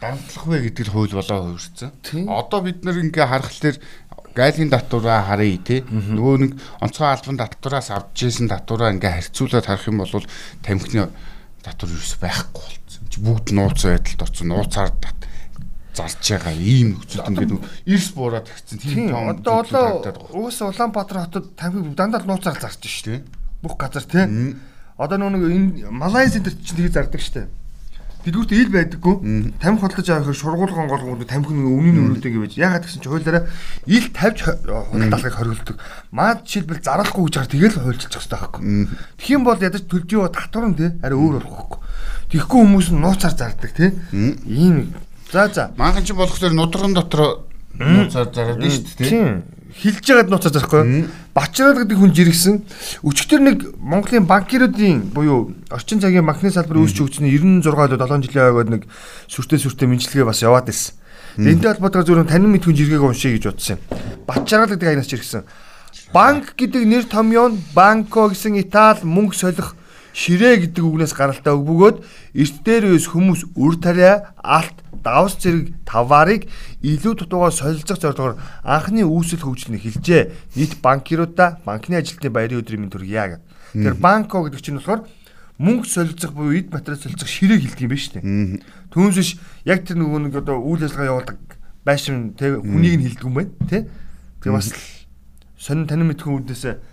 дамтлах 0.00 0.46
вэ 0.48 0.56
гэдэг 0.72 0.88
хууль 0.88 1.12
болоо 1.12 1.52
хувирсан. 1.52 1.92
Одоо 2.26 2.60
бид 2.64 2.80
нар 2.80 2.96
ингээ 2.96 3.28
харахад 3.28 3.76
гайлын 4.32 4.72
татвараа 4.72 5.22
харъя 5.28 5.60
тий. 5.60 5.80
Нөгөө 5.84 6.36
нэг 6.40 6.52
онцгой 6.80 7.12
албан 7.12 7.36
татвараас 7.36 7.92
авч 7.92 8.24
ирсэн 8.24 8.48
татвараа 8.48 8.96
ингээ 8.96 9.20
харьцуулаад 9.20 9.68
харах 9.68 9.86
юм 9.86 10.00
бол 10.00 10.24
тамхины 10.64 11.12
татвар 11.60 11.90
юус 11.92 12.16
байхгүй 12.16 12.64
болсон. 12.64 13.04
Чи 13.12 13.20
бүгд 13.20 13.52
нууц 13.52 13.84
байдалд 13.84 14.24
орсон. 14.24 14.48
Нууцаар 14.48 14.90
зарж 15.92 16.24
байгаа 16.24 16.54
ийм 16.56 16.96
нөхцөлд 16.96 17.28
ингээд 17.28 17.52
эрс 17.86 18.08
буураад 18.16 18.48
ирсэн 18.48 18.78
тийм 18.80 19.12
том 19.12 19.28
одоо 19.28 19.60
олоо 19.60 20.48
уус 20.48 20.58
Улаанбаатар 20.60 21.18
хотод 21.28 21.56
тамхи 21.56 21.94
дандаа 21.94 22.24
нууцаар 22.24 22.58
зарж 22.60 22.80
шүү 22.80 23.04
дээ 23.06 23.20
бүх 23.62 23.76
газар 23.76 24.04
тийм 24.08 24.56
одоо 24.96 25.18
нөгөө 25.20 25.50
энэ 25.52 25.90
Малайз 25.92 26.36
энэ 26.36 26.52
чинь 26.64 26.76
тийг 26.80 26.92
зардаг 26.92 27.20
шүү 27.20 27.34
дээ 27.44 27.48
Дэлгүүрт 28.22 28.52
ил 28.54 28.70
байдаггүй. 28.70 29.14
Тамхи 29.58 29.82
хөдлөж 29.82 30.08
авах 30.14 30.30
хэрэг 30.30 30.38
шургуулган 30.38 30.86
голгонд 30.86 31.26
тамхи 31.26 31.58
нэг 31.58 31.66
өмнө 31.66 31.90
нь 31.90 32.02
өрөөдөг 32.06 32.34
гэж. 32.38 32.52
Ягаад 32.54 32.86
гэсэн 32.86 33.02
чи 33.02 33.10
хуулиараа 33.10 33.50
ил 33.90 34.06
тавьж 34.14 34.38
худалдаалгыг 34.46 35.34
хориглодог. 35.34 35.76
Маад 36.14 36.46
жишээлбэл 36.46 36.86
зарлахгүй 36.86 37.26
гэж 37.26 37.34
хаар 37.34 37.50
тэгэл 37.50 37.82
хуульчилчих 37.82 38.22
хэрэгтэй 38.22 38.38
байхгүй. 38.38 38.62
Юм 39.26 39.42
бол 39.42 39.58
ядаж 39.58 39.82
төлжөө 39.90 40.30
татварн 40.30 40.78
тий 40.78 40.94
арай 41.02 41.18
өөр 41.18 41.42
болох 41.42 41.50
байхгүй. 41.50 41.80
Тэгэхгүй 42.30 42.60
хүмүүс 42.62 42.88
нь 42.94 43.02
нууцаар 43.02 43.34
зардаг 43.34 43.72
тий. 43.74 43.90
Ийм 44.46 44.94
За 45.32 45.48
за. 45.48 45.72
Манхан 45.76 46.04
ч 46.04 46.12
болохоор 46.12 46.52
нудран 46.52 46.92
дотор 46.94 47.48
нууцаар 47.80 48.28
зараад 48.28 48.60
шүү 48.60 48.84
дээ 49.00 49.08
тий 49.08 49.24
хилж 49.72 50.04
ягаад 50.08 50.28
нууцаар 50.28 50.52
зарахгүй. 50.52 51.08
Бачрал 51.32 51.80
гэдэг 51.80 51.96
хүн 51.96 52.12
жиргсэн. 52.12 52.60
Өчигдөр 53.00 53.40
нэг 53.40 53.58
Монголын 53.80 54.28
банкируудын 54.28 55.08
буюу 55.16 55.56
орчин 55.72 56.00
цагийн 56.00 56.28
банкны 56.28 56.52
салбар 56.52 56.84
үүсч 56.84 57.00
өгсөн 57.00 57.24
96 57.24 57.96
7 57.96 58.28
жилийн 58.28 58.52
ойгод 58.52 58.68
нэг 58.68 58.82
сүртэй 59.32 59.56
сүртэй 59.56 59.88
мэдлэгээ 59.88 60.28
бас 60.28 60.44
яваад 60.44 60.68
ирсэн. 60.68 61.00
Энтэй 61.40 61.72
холбоотойгоор 61.72 62.04
зөвхөн 62.04 62.28
танин 62.28 62.52
мэдхүн 62.52 62.76
жиргээг 62.76 63.00
уншия 63.00 63.32
гэж 63.32 63.44
бодсон 63.48 63.80
юм. 63.80 63.84
Бачрал 64.28 64.68
гэдэг 64.68 64.88
аянаас 64.92 65.08
жиргсэн. 65.08 65.48
Банк 66.12 66.52
гэдэг 66.60 66.84
нэр 66.84 67.04
томьёо 67.08 67.48
нь 67.48 67.60
банко 67.72 68.28
гэсэн 68.28 68.60
Итали 68.60 69.00
мөнгө 69.08 69.32
солих 69.32 69.72
ширээ 70.12 70.68
гэдэг 70.68 70.84
үгнээс 70.84 71.16
гаралтай 71.16 71.56
үг 71.56 71.64
бөгөөд 71.64 71.96
эрт 72.36 72.56
дээр 72.60 72.92
үс 72.92 73.08
хүмүүс 73.08 73.56
үр 73.56 73.80
тариа 73.80 74.36
алт 74.44 74.81
давс 75.02 75.36
зэрэг 75.42 75.74
таваарыг 75.84 76.48
илүү 76.80 77.14
дутуугаар 77.18 77.52
солилцох 77.52 77.98
зорилгоор 77.98 78.38
анхны 78.62 79.02
үүсэл 79.02 79.42
хөгжлөнийг 79.42 79.82
хэлжээ. 79.82 80.22
Нийт 80.56 80.78
банкируудаа 80.78 81.60
банкны 81.66 81.98
ажилтны 81.98 82.30
баярын 82.30 82.62
өдрийн 82.62 82.86
мэнд 82.86 82.96
гэх. 82.96 83.42
Тэгэхээр 83.74 83.98
банко 83.98 84.46
гэдэг 84.46 84.62
чинь 84.62 84.78
болохоор 84.78 85.02
мөнгө 85.58 85.86
солилцох 85.90 86.32
буюу 86.32 86.54
эд 86.54 86.70
материал 86.70 87.02
солилцох 87.02 87.28
ширээг 87.28 87.62
хэлдэг 87.66 87.82
юм 87.82 87.90
байна 87.90 88.02
шүү 88.02 88.14
дээ. 88.14 88.62
Түүнээс 88.94 89.18
биш 89.18 89.30
яг 89.66 89.82
тэр 89.82 89.98
нөгөө 89.98 90.20
нэг 90.30 90.34
одоо 90.38 90.56
үйл 90.62 90.86
ажиллагаа 90.86 91.10
явуулдаг 91.10 91.38
байшин 91.82 92.38
тэг 92.38 92.62
хүнийг 92.62 92.94
нь 93.00 93.04
хэлдэг 93.10 93.26
юм 93.26 93.34
байна 93.34 93.52
тий. 93.66 93.82
Тэгээ 94.44 94.54
бас 94.54 94.70
сонин 95.58 95.86
танин 95.90 96.12
мэдхэн 96.12 96.46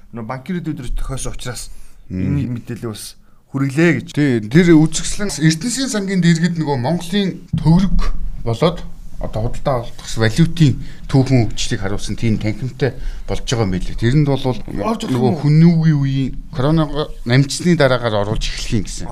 нөгөө 0.09 0.25
банкирууд 0.25 0.71
өдрөж 0.73 0.93
тохиосон 0.97 1.33
учраас 1.37 1.69
энэ 2.09 2.49
мэдээлэл 2.49 2.89
бас 2.89 3.18
хүргэлээ 3.49 3.91
гэж. 3.97 4.07
Тий, 4.13 4.31
тэр 4.45 4.77
үзэсгэлэн 4.77 5.33
Эрдэнэсийн 5.33 5.89
сангийн 5.89 6.21
дэргэд 6.21 6.61
нөгөө 6.61 6.77
Монголын 6.77 7.49
төгрөг 7.57 7.97
болоод 8.45 8.85
одоо 9.19 9.51
худалдаа 9.51 9.83
авалтгас 9.83 10.15
валютын 10.15 10.79
түүхэн 11.11 11.51
хөгжлийг 11.51 11.81
харуулсан 11.83 12.15
тийм 12.15 12.39
танхимтай 12.39 12.95
болж 13.27 13.43
байгаа 13.43 13.67
юм 13.67 13.73
билээ. 13.75 13.99
Тэрэнд 13.99 14.27
бол 14.31 14.43
нөгөө 14.63 15.31
хүнүүгийн 15.43 15.99
үеийн 15.99 16.31
коронавиго 16.55 17.11
намжсны 17.27 17.75
дараагаар 17.75 18.23
оруулж 18.23 18.47
эхлэх 18.47 18.79
юм 18.79 18.83
гэсэн. 18.87 19.07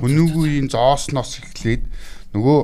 Хүнүүгийн 0.00 0.40
үеийн 0.40 0.68
зоосноос 0.72 1.44
эхлээд 1.44 1.84
нөгөө 2.32 2.58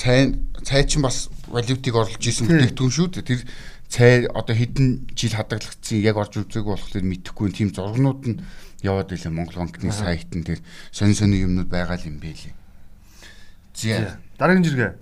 цай 0.00 0.38
цай 0.64 0.88
чинь 0.88 1.04
бас 1.04 1.28
валютыг 1.50 1.94
оруулж 1.94 2.24
исэн 2.24 2.46
бүтээгдэхүүн 2.48 2.92
шүү 2.92 3.08
дээ. 3.18 3.28
Тэр 3.28 3.40
цай 3.88 4.28
одоо 4.28 4.54
хэдэн 4.54 5.08
жил 5.16 5.32
хадгалагдсан 5.32 5.98
яг 6.04 6.16
орж 6.20 6.44
үзээгүй 6.44 6.72
болохоор 6.76 7.04
мэдэхгүй 7.08 7.48
тийм 7.56 7.72
зургнууд 7.72 8.22
нь 8.28 8.40
яваад 8.84 9.16
илээ 9.16 9.32
Монгол 9.32 9.64
банкны 9.64 9.90
сайтн 9.90 10.44
дээр 10.44 10.60
сонь 10.92 11.16
сонь 11.16 11.34
юмнууд 11.34 11.72
байгаа 11.72 11.96
юм 12.04 12.20
бэ 12.20 12.36
лээ. 12.36 12.54
За 13.72 14.20
дараагийн 14.36 14.64
жиргээ. 14.64 14.92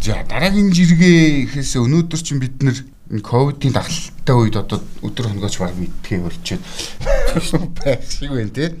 За 0.00 0.24
дараагийн 0.24 0.72
жиргээ 0.72 1.52
ихээс 1.52 1.76
өнөөдөр 1.78 2.20
чинь 2.24 2.40
бид 2.40 2.56
нэр 2.64 2.80
ковидын 3.20 3.76
дагалттай 3.76 4.36
үед 4.40 4.56
одоо 4.56 4.80
өдөр 5.04 5.28
хоногооч 5.28 5.60
баг 5.60 5.76
мэдхээ 5.76 6.24
болчиход 6.24 6.64
байх 7.84 8.00
шиг 8.08 8.32
байна 8.32 8.50
тий. 8.56 8.72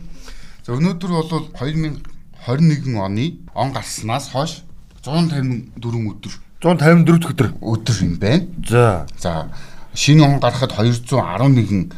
За 0.64 0.72
өнөөдөр 0.72 1.10
бол 1.12 1.52
2021 1.60 2.96
оны 2.96 3.44
он 3.52 3.76
гарснаас 3.76 4.32
хойш 4.32 4.64
154 5.04 5.78
өдөр 6.10 6.34
154 6.64 7.30
өдөр 7.30 7.48
өдөр 7.60 7.96
юм 8.04 8.16
байна. 8.18 8.46
За. 8.68 9.06
За 9.20 9.50
шинэ 9.94 10.24
он 10.24 10.40
гарахад 10.40 10.72
211 10.72 11.92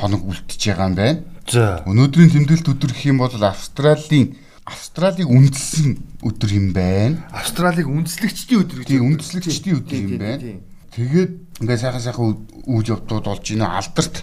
хоног 0.00 0.22
үлдчихэж 0.26 0.74
байгаа 0.74 0.88
юм 0.88 0.94
байна. 0.94 1.22
За. 1.48 1.82
Өнөөдрийн 1.86 2.30
тэмдэглэлт 2.34 2.68
өдөр 2.68 2.92
гэх 2.92 3.06
юм 3.06 3.18
бол 3.22 3.30
Австралийн 3.30 4.36
Австралиг 4.64 5.26
үндэслэн 5.26 6.22
өдөр 6.22 6.50
юм 6.54 6.70
байна. 6.70 7.26
Австралиг 7.34 7.86
үндэслэгчдийн 7.90 8.62
өдөр 8.62 8.78
гэж. 8.78 8.86
Тийм 8.86 9.06
үндэслэгчдийн 9.10 9.76
өдөр 9.82 9.98
юм 9.98 10.18
байна. 10.22 10.62
Тэгээд 10.94 11.32
ингээ 11.66 11.78
сайхан 11.82 12.02
сайхан 12.02 12.46
үйл 12.70 12.86
явдлууд 12.86 13.26
болж 13.26 13.42
байна. 13.42 13.74
Алдарт 13.74 14.22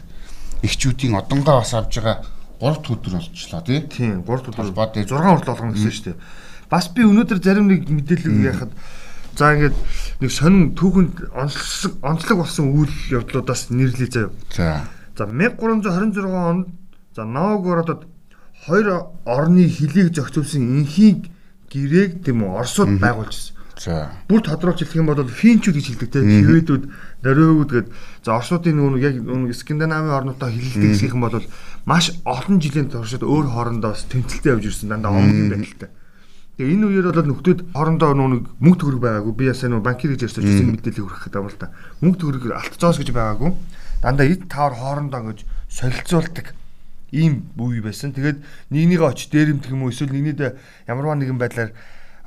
эхчүүдийн 0.64 1.20
одонгоо 1.20 1.60
бас 1.60 1.76
авж 1.76 1.92
байгаа 2.00 2.24
3 2.64 2.72
дахь 2.72 2.94
өдөр 2.96 3.14
болчихлоо 3.20 3.62
тий. 3.68 3.80
Тийм 3.92 4.24
3 4.24 4.48
дахь 4.48 4.56
өдөр 4.56 4.72
бод 4.72 4.96
6 4.96 5.12
хүртэл 5.12 5.52
болгоно 5.52 5.76
гэсэн 5.76 5.92
шүү 5.92 6.06
дээ. 6.08 6.18
Бас 6.70 6.90
би 6.94 7.04
өнөөдөр 7.04 7.42
зарим 7.42 7.68
нэг 7.68 7.90
мэдээлэл 7.90 8.46
яхад 8.46 8.72
за 9.34 9.54
ингээд 9.58 9.78
нэг 10.22 10.32
сонин 10.32 10.76
түүхэнд 10.78 11.34
онцлог 11.34 11.94
онцлог 12.06 12.38
болсон 12.46 12.74
үйл 12.78 12.94
явдлуудаас 13.10 13.74
нэрлэе 13.74 14.10
заяа. 14.10 14.32
За. 14.54 14.86
За 15.18 15.26
1326 15.26 16.30
онд 16.30 16.68
за 17.16 17.26
Новгородод 17.26 18.06
хоёр 18.66 19.10
орны 19.26 19.66
хөлийг 19.66 20.14
зохицуулсан 20.14 20.84
инхийг 20.84 21.32
гэрээг 21.72 22.26
тийм 22.26 22.44
үү 22.44 22.60
Оросууд 22.60 23.00
байгуулжсэн. 23.00 23.56
За. 23.80 24.12
Бүр 24.28 24.44
тодорхойлж 24.44 24.84
хэлэх 24.84 25.00
юм 25.00 25.08
бол 25.08 25.24
финчүүд 25.24 25.76
гэж 25.80 25.86
хэлдэг 25.88 26.10
те 26.12 26.20
шведүүд, 26.20 26.84
Норвегууд 27.24 27.72
гээд 27.72 27.88
за 28.28 28.36
Оросуудын 28.36 28.76
нөгөө 28.76 29.00
яг 29.00 29.16
нөгөө 29.24 29.56
Скандинавын 29.56 30.12
орнуудаа 30.12 30.52
хилэлдэг 30.52 31.00
гэх 31.00 31.16
юм 31.16 31.24
бол 31.24 31.40
маш 31.88 32.12
олон 32.28 32.60
жилийн 32.60 32.92
туршид 32.92 33.24
өөр 33.24 33.48
хоорондоо 33.48 33.96
тэмцэлтэй 33.96 34.52
явж 34.52 34.68
ирсэн 34.68 34.92
дандаа 34.92 35.16
омгийн 35.16 35.48
байдалтай. 35.48 35.90
Тэгээ 36.60 36.76
энэ 36.76 36.88
үеэр 36.92 37.08
бол 37.16 37.32
нөхдүүд 37.32 37.60
хоорондоо 37.72 38.12
нөгөө 38.20 38.60
мөнгө 38.60 38.80
төгрөг 38.84 39.00
байгаагүй. 39.00 39.32
Би 39.32 39.48
ясаа 39.48 39.72
нөгөө 39.72 39.88
банкир 39.88 40.12
гэж 40.12 40.28
ярьсан 40.28 40.44
чинь 40.44 40.76
мэдээлэл 40.76 41.08
хүргэх 41.08 41.24
гэдэг 41.32 41.40
юм 41.40 41.48
л 41.48 41.56
та. 41.56 41.72
Мөнгө 42.04 42.20
төгрөг 42.20 42.44
алтцоос 42.52 43.00
гэж 43.00 43.16
байгаагүй 43.16 43.52
дандаа 44.04 44.28
эд 44.28 44.52
тавар 44.52 44.76
хоорондоо 44.76 45.20
ингэж 45.24 45.40
солилцуулдаг 45.72 46.52
ийм 47.16 47.48
үе 47.56 47.80
байсан. 47.80 48.12
Тэгээд 48.12 48.44
нэгнийгээ 48.76 49.08
очиж 49.08 49.32
дээрэмдэх 49.32 49.72
юм 49.72 49.88
уу 49.88 49.92
эсвэл 49.92 50.12
нэгнийдээ 50.12 50.52
ямарваа 50.88 51.16
нэгэн 51.16 51.40
байдлаар 51.40 51.72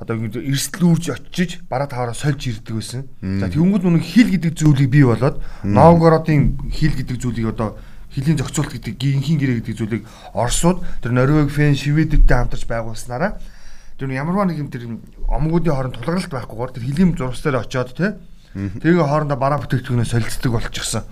одоо 0.01 0.17
эрсдлүүрж 0.17 1.05
очиж 1.13 1.61
бараа 1.69 1.85
таваараа 1.85 2.17
сольж 2.17 2.49
ирдэг 2.49 2.73
байсан. 2.73 3.05
За 3.21 3.53
тэгэнгүүт 3.53 3.85
нүг 3.85 4.01
хил 4.01 4.29
гэдэг 4.33 4.53
зүйлийг 4.57 4.89
бий 4.89 5.05
болоод 5.05 5.41
Новгородын 5.61 6.57
хил 6.73 6.93
гэдэг 6.97 7.17
зүйлийг 7.21 7.53
одоо 7.53 7.77
хилийн 8.11 8.37
зохицуулт 8.37 8.73
гэдэг 8.73 8.97
гинхийн 8.97 9.39
гэрээ 9.39 9.57
гэдэг 9.61 9.77
зүйлийг 9.77 10.03
Оросууд 10.33 10.85
тэр 11.01 11.13
Норвег, 11.17 11.49
Фин, 11.49 11.73
Шведтэй 11.73 12.21
хамтарч 12.21 12.65
байгуулснараа 12.69 13.41
тэр 14.03 14.11
ямарваа 14.11 14.51
нэг 14.51 14.59
юм 14.59 14.67
тэр 14.67 14.99
омгуудын 15.31 15.71
хооронд 15.71 15.95
тулгаралт 15.95 16.27
байхгүйгээр 16.27 16.71
тэр 16.75 16.83
хилийн 16.83 17.15
зургас 17.15 17.39
дээр 17.39 17.63
очиод 17.63 17.95
те 17.95 18.19
тэгээ 18.51 19.07
хоорондоо 19.07 19.39
бараа 19.39 19.63
бүтээгдэхүүнээ 19.63 20.11
солилцдог 20.11 20.51
болчихсон. 20.59 21.07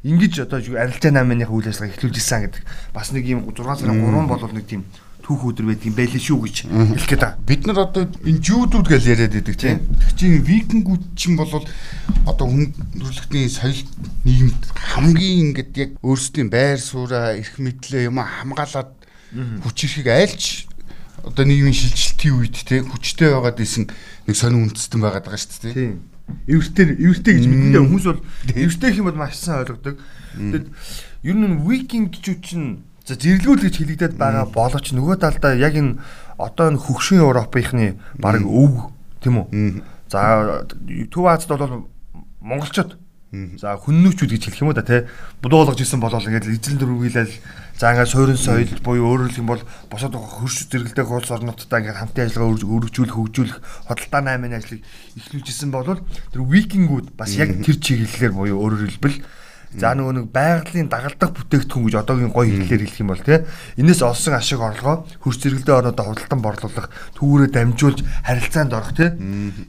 Ингэж 0.00 0.48
одоо 0.48 0.64
арилжаа 0.64 1.12
8-ных 1.12 1.52
үйл 1.52 1.68
ажиллагаа 1.68 1.92
эхлүүлж 1.92 2.16
исэн 2.16 2.48
гэдэг. 2.48 2.64
Бас 2.96 3.12
нэг 3.12 3.28
юм 3.28 3.44
6 3.44 3.84
сарын 3.84 4.00
3 4.00 4.24
болвол 4.24 4.56
нэг 4.56 4.64
тийм 4.64 4.88
түүх 5.20 5.52
өдөр 5.52 5.68
байдаг 5.68 5.84
юм 5.84 5.96
байлээ 6.00 6.24
шүү 6.24 6.40
гэж 6.40 6.56
хэлэх 6.64 7.08
гээд 7.12 7.20
байгаа. 7.20 7.44
Бид 7.44 7.62
нар 7.68 7.78
одоо 7.84 8.08
энэ 8.08 8.40
жуудууд 8.40 8.88
гэж 8.88 9.02
яриад 9.04 9.36
байдаг 9.36 9.56
тийм. 9.60 9.78
Чи 10.16 10.40
викингүүд 10.40 11.04
чинь 11.12 11.36
бол 11.36 11.52
одоо 12.24 12.46
хүн 12.48 12.72
төрөлхтний 12.96 13.52
соёл 13.52 13.84
нийгэмд 14.24 14.62
хамгийн 14.72 15.52
ингээд 15.52 15.72
яг 15.76 15.90
өөрсдийн 16.00 16.48
байр 16.48 16.80
сууриа, 16.80 17.36
эрх 17.36 17.60
мэдлээ 17.60 18.08
юм 18.08 18.18
хамгаалаад 18.24 18.90
хүч 19.62 19.76
ирэхийг 19.84 20.08
айлч 20.08 20.69
одоо 21.24 21.44
нийгмийн 21.44 21.74
шилжилтийн 21.74 22.34
үед 22.36 22.56
тийм 22.64 22.86
хүчтэй 22.90 23.32
байгаад 23.34 23.58
исэн 23.60 23.88
нэг 24.26 24.36
сонир 24.36 24.70
үндэстэн 24.70 25.00
байгаад 25.00 25.24
байгаа 25.26 25.40
шүү 25.40 25.60
дээ. 25.66 25.74
Тийм. 25.74 25.94
Эвэртэй 26.46 26.86
эвэртэй 26.94 27.32
гэж 27.34 27.46
мэддэг 27.50 27.82
хүмүүс 27.82 28.06
бол 28.06 28.22
эвэртэй 28.54 28.90
юм 29.00 29.06
бол 29.10 29.18
маш 29.18 29.34
сайн 29.40 29.66
ойлгодог. 29.66 29.96
Тэгэд 30.38 30.66
ер 31.26 31.36
нь 31.36 31.58
викингчүүд 31.66 32.40
чинь 32.44 32.68
за 33.02 33.18
зэрлгүүл 33.18 33.64
гэж 33.66 33.74
хэлэгдээд 33.82 34.14
байгаа 34.14 34.46
боловч 34.46 34.94
нөгөө 34.94 35.16
талдаа 35.18 35.58
яг 35.58 35.74
энэ 35.74 35.98
одоо 36.38 36.70
энэ 36.70 36.78
хөгшин 36.78 37.24
Европынхны 37.26 37.98
баг 38.20 38.44
өв 38.46 38.94
тийм 39.18 39.42
үү. 39.42 39.82
За 40.06 40.62
Төв 41.10 41.24
Азад 41.26 41.58
бол 41.58 41.90
монголчууд 42.38 42.99
За 43.30 43.78
хүннүүчүүд 43.78 44.34
гэж 44.34 44.42
хэлэх 44.50 44.62
юм 44.66 44.74
уу 44.74 44.78
да 44.78 44.82
тий. 44.82 45.06
Будуулгаж 45.38 45.78
исэн 45.78 46.02
болол 46.02 46.18
ингээд 46.18 46.50
эзэн 46.50 46.82
дөрвөлэл 46.82 47.30
за 47.78 47.94
ингээд 47.94 48.10
суурин 48.10 48.34
соёл 48.34 48.66
буюу 48.82 49.06
өөрөөр 49.06 49.30
хэлэх 49.30 49.42
юм 49.46 49.50
бол 49.54 49.62
босоод 49.86 50.18
хөрш 50.18 50.66
зэрэгэлдэх 50.66 51.06
улс 51.06 51.30
орнуудтай 51.30 51.78
ингээд 51.86 52.00
хамтын 52.10 52.26
ажиллагаа 52.26 52.58
өргөжүүлэх 52.58 53.14
хөгжүүлэх 53.14 53.58
хөдөлтааны 53.86 54.30
аймын 54.34 54.58
ажлыг 54.58 54.82
эхлүүлжсэн 55.14 55.70
бол 55.70 56.02
тэр 56.34 56.42
викингүүд 56.42 57.14
бас 57.14 57.30
яг 57.38 57.54
тэр 57.62 57.78
чиглэлээр 57.78 58.34
буюу 58.34 58.58
өөрөөр 58.66 58.98
хэлбэл 58.98 59.22
За 59.70 59.94
нөгөө 59.94 60.14
нэг 60.18 60.26
байгалийн 60.34 60.90
дагалдах 60.90 61.30
бүтээгдэхүүн 61.30 61.84
гэж 61.86 61.94
одоогийн 62.02 62.34
гоё 62.34 62.50
хэллээр 62.50 62.82
хэлэх 62.90 63.02
юм 63.06 63.14
бол 63.14 63.22
тий. 63.22 63.46
Энээс 63.78 64.02
олсон 64.02 64.34
ашиг 64.34 64.58
орлогоо 64.58 65.06
хөрс 65.22 65.38
зэрэгэлдээ 65.46 65.78
орнуудаа 65.78 66.06
худалдан 66.10 66.40
борлуулах, 66.42 66.90
түүгээрээ 67.14 67.50
дамжуулж 67.54 68.02
харилцаанд 68.26 68.74
орох 68.74 68.92
тий. 68.98 69.14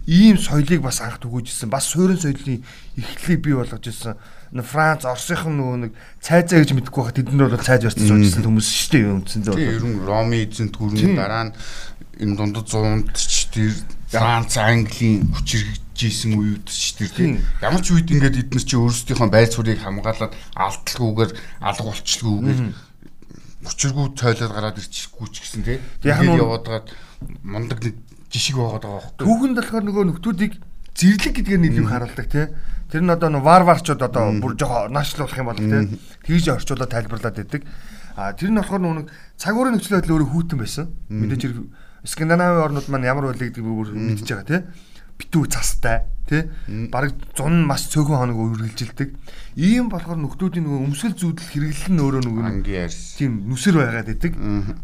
Ийм 0.09 0.41
соёлыг 0.41 0.81
бас 0.81 1.05
анх 1.05 1.21
түгүүжсэн. 1.21 1.69
Бас 1.69 1.85
суурин 1.85 2.17
соёлын 2.17 2.65
эхлэлийг 2.97 3.41
бий 3.45 3.53
болгож 3.53 3.85
ирсэн 3.85 4.17
Франц, 4.51 5.07
Оросынхан 5.07 5.55
нөгөө 5.55 5.77
нэг 5.79 5.91
цайзаа 6.19 6.59
гэж 6.59 6.75
мэдэхгүй 6.75 7.01
байхад 7.07 7.15
тэд 7.23 7.31
нар 7.31 7.55
бол 7.55 7.63
цайз 7.63 7.87
барьсан 7.87 8.03
суужсэн 8.03 8.43
хүмүүс 8.43 8.67
шүү 8.67 8.91
дээ 8.91 9.03
юм 9.07 9.15
үндсэн 9.23 9.41
зөө. 9.47 9.55
Тийм 9.55 9.71
ер 9.71 9.85
нь 9.87 10.03
Роми 10.03 10.37
эзэн 10.43 10.69
төрний 10.75 11.15
дараа 11.15 11.47
нь 11.47 11.55
энэ 12.19 12.35
дундад 12.35 12.67
100-д 12.67 13.15
ч 13.15 13.47
тэр 13.47 13.71
Франц, 14.11 14.59
Английн 14.59 15.31
хүчирхжсэн 15.31 16.35
үед 16.35 16.67
ч 16.67 16.99
тэр 16.99 17.11
тийм 17.15 17.31
ямар 17.63 17.79
ч 17.79 17.95
үед 17.95 18.11
ингээд 18.11 18.43
эдгээр 18.43 18.65
чи 18.67 18.75
өөрсдийнхөө 18.75 19.29
байр 19.31 19.47
суурийг 19.47 19.79
хамгаалаад 19.79 20.35
алдалгүйгээр 20.35 21.31
алга 21.63 21.87
болчлгүйгээр 21.87 22.59
хүчиргүй 23.65 24.05
тойлоод 24.17 24.51
гараад 24.51 24.81
ирчихгүй 24.81 25.27
ч 25.31 25.35
гэсэн 25.45 25.63
тийм. 25.63 25.79
Тэгээд 26.01 26.43
яваад 26.43 26.91
мундаг 27.45 27.79
нэг 27.85 27.95
жишг 28.33 28.57
байгаад 28.57 28.83
байгаа 28.83 28.99
байхгүй. 28.99 29.25
Түүхэнд 29.27 29.57
болохоор 29.61 29.85
нөгөө 29.85 30.03
нөхдүүдийг 30.09 30.53
зэрлэг 30.97 31.33
гэдгээр 31.37 31.61
нийлүү 31.61 31.85
харуулдаг 31.85 32.27
тий. 32.27 32.45
Тэр 32.89 33.01
нь 33.05 33.13
одоо 33.13 33.29
варварчууд 33.37 34.01
одоо 34.01 34.23
бүр 34.41 34.57
жоохон 34.57 34.91
наашлуулах 34.91 35.37
юм 35.37 35.49
бол 35.53 35.61
тий. 35.61 35.99
Тэгж 36.25 36.45
орчуулаад 36.57 36.91
тайлбарлаад 36.91 37.37
байдаг. 37.37 37.61
А 38.17 38.33
тэр 38.33 38.49
нь 38.49 38.57
болохоор 38.57 38.81
нөгөө 38.81 39.05
цаг 39.37 39.53
уурын 39.55 39.77
нөхцөл 39.77 40.01
байдал 40.01 40.15
өөрөө 40.17 40.29
хүүтэн 40.33 40.57
байсан. 40.59 40.85
Мэдээж 41.07 41.41
хэрэг 41.45 41.69
Скандинавын 42.03 42.65
орнууд 42.65 42.87
маань 42.89 43.05
ямар 43.05 43.29
байлаа 43.29 43.47
гэдгийг 43.49 43.65
бүр 43.65 43.93
мэдчихэж 43.93 44.29
байгаа 44.31 44.49
тий 44.49 44.61
битүү 45.21 45.45
цастай 45.53 46.01
тий 46.25 46.47
бараг 46.89 47.13
100 47.37 47.67
маш 47.67 47.85
цөөхөн 47.91 48.17
хоног 48.17 48.39
үргэлжилдэг. 48.41 49.09
Ийм 49.59 49.91
болохоор 49.91 50.17
нөхдүүдийн 50.17 50.63
нөгөө 50.63 50.85
өмсгөл 50.87 51.15
зүйдэл 51.19 51.51
хэрэглэл 51.51 51.91
нь 51.91 52.01
өөрөө 52.01 52.21
нөгөө 52.25 52.71
ярьс. 52.71 53.19
Тийм 53.19 53.45
нүсэр 53.51 53.75
байгаад 53.77 54.09
идэг. 54.15 54.33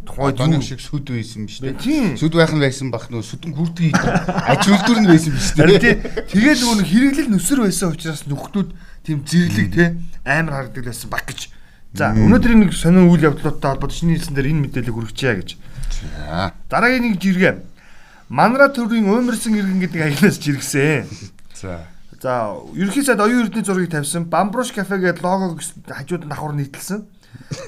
Тухайн 0.06 0.36
доног 0.36 0.62
шиг 0.62 0.84
сүд 0.84 1.08
байсан 1.08 1.48
биш 1.48 1.64
тий. 1.64 2.20
Сүд 2.20 2.36
байх 2.36 2.52
нь 2.52 2.62
байсан 2.62 2.92
бах 2.92 3.08
нөгөө 3.08 3.26
сүдэн 3.26 3.56
хүрдэг 3.56 3.96
аж 3.96 4.62
үйлдвэр 4.68 5.00
нь 5.02 5.10
байсан 5.10 5.34
биш 5.34 5.50
тий. 5.56 5.96
Тэгээд 6.36 6.60
нөгөө 6.62 6.86
хэрэглэл 6.86 7.32
нүсэр 7.32 7.64
байсан 7.64 7.96
учраас 7.96 8.28
нөхдүүд 8.28 8.70
тийм 9.08 9.24
зэрлэг 9.24 9.68
тий 9.72 9.88
амар 10.28 10.68
харагддаг 10.68 10.84
байсан 10.92 11.10
баг 11.10 11.24
гэж. 11.26 11.50
За 11.96 12.12
өнөөдрийн 12.12 12.68
нэг 12.68 12.76
сонин 12.76 13.08
үйл 13.08 13.24
явдлуудтай 13.24 13.72
холбоотой 13.72 13.96
шинэ 13.96 14.20
хэлсэн 14.20 14.36
дээр 14.36 14.52
энэ 14.52 14.62
мэдээллийг 14.68 14.96
хүргэчихье 15.00 15.40
гэж. 15.40 15.50
За 16.02 16.54
дараагийн 16.70 17.12
нэг 17.12 17.22
жиргээ 17.22 17.56
Манара 18.30 18.68
төрийн 18.68 19.08
уймарсан 19.08 19.56
иргэн 19.56 19.80
гэдэг 19.80 20.02
аягнаас 20.04 20.38
жиргсэн. 20.40 21.08
За. 21.62 21.88
За, 22.22 22.58
ерөнхий 22.76 23.04
сайд 23.04 23.22
оюун 23.22 23.48
эрдэнэ 23.48 23.64
зургийг 23.64 23.92
тавьсан. 23.92 24.26
Бамбруш 24.26 24.74
кафе 24.76 24.98
гэдэг 24.98 25.24
логог 25.24 25.62
хажууд 25.88 26.28
давхар 26.28 26.54
нийтэлсэн. 26.58 27.06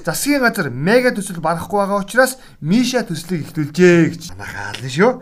Засгийн 0.04 0.42
газар 0.42 0.68
мега 0.68 1.14
төсөл 1.14 1.40
барахгүй 1.40 1.78
байгаа 1.80 2.02
учраас 2.02 2.36
Миша 2.60 3.04
төслийг 3.06 3.46
ихтүүлжээ 3.48 4.10
гэж 4.10 4.22
манахаал 4.36 4.82
нь 4.82 4.90
шүү. 4.90 5.12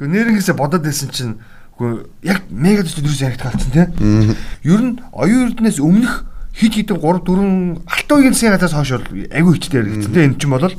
Нэрнгээсээ 0.00 0.56
бодоод 0.56 0.86
байсан 0.86 1.10
чинь 1.10 1.36
үгүй 1.76 2.06
яг 2.22 2.46
мега 2.48 2.86
төсөл 2.86 3.10
юу 3.10 3.18
яригдах 3.18 3.52
болсон 3.52 3.72
тийм. 3.74 4.36
Ер 4.62 4.80
нь 4.80 5.00
оюун 5.10 5.52
эрдэнэс 5.52 5.82
өмнөх 5.82 6.24
хид 6.54 6.72
хідэн 6.78 7.02
3 7.02 7.26
4 7.26 7.82
алт 7.82 8.10
уйгийн 8.12 8.32
засгийн 8.32 8.54
газраас 8.54 8.76
хойш 8.78 8.92
агүй 9.02 9.52
хичтэй 9.58 9.80
яригдсан 9.82 10.12
тийм. 10.14 10.24
Энэ 10.32 10.38
чинь 10.38 10.54
бол 10.54 10.70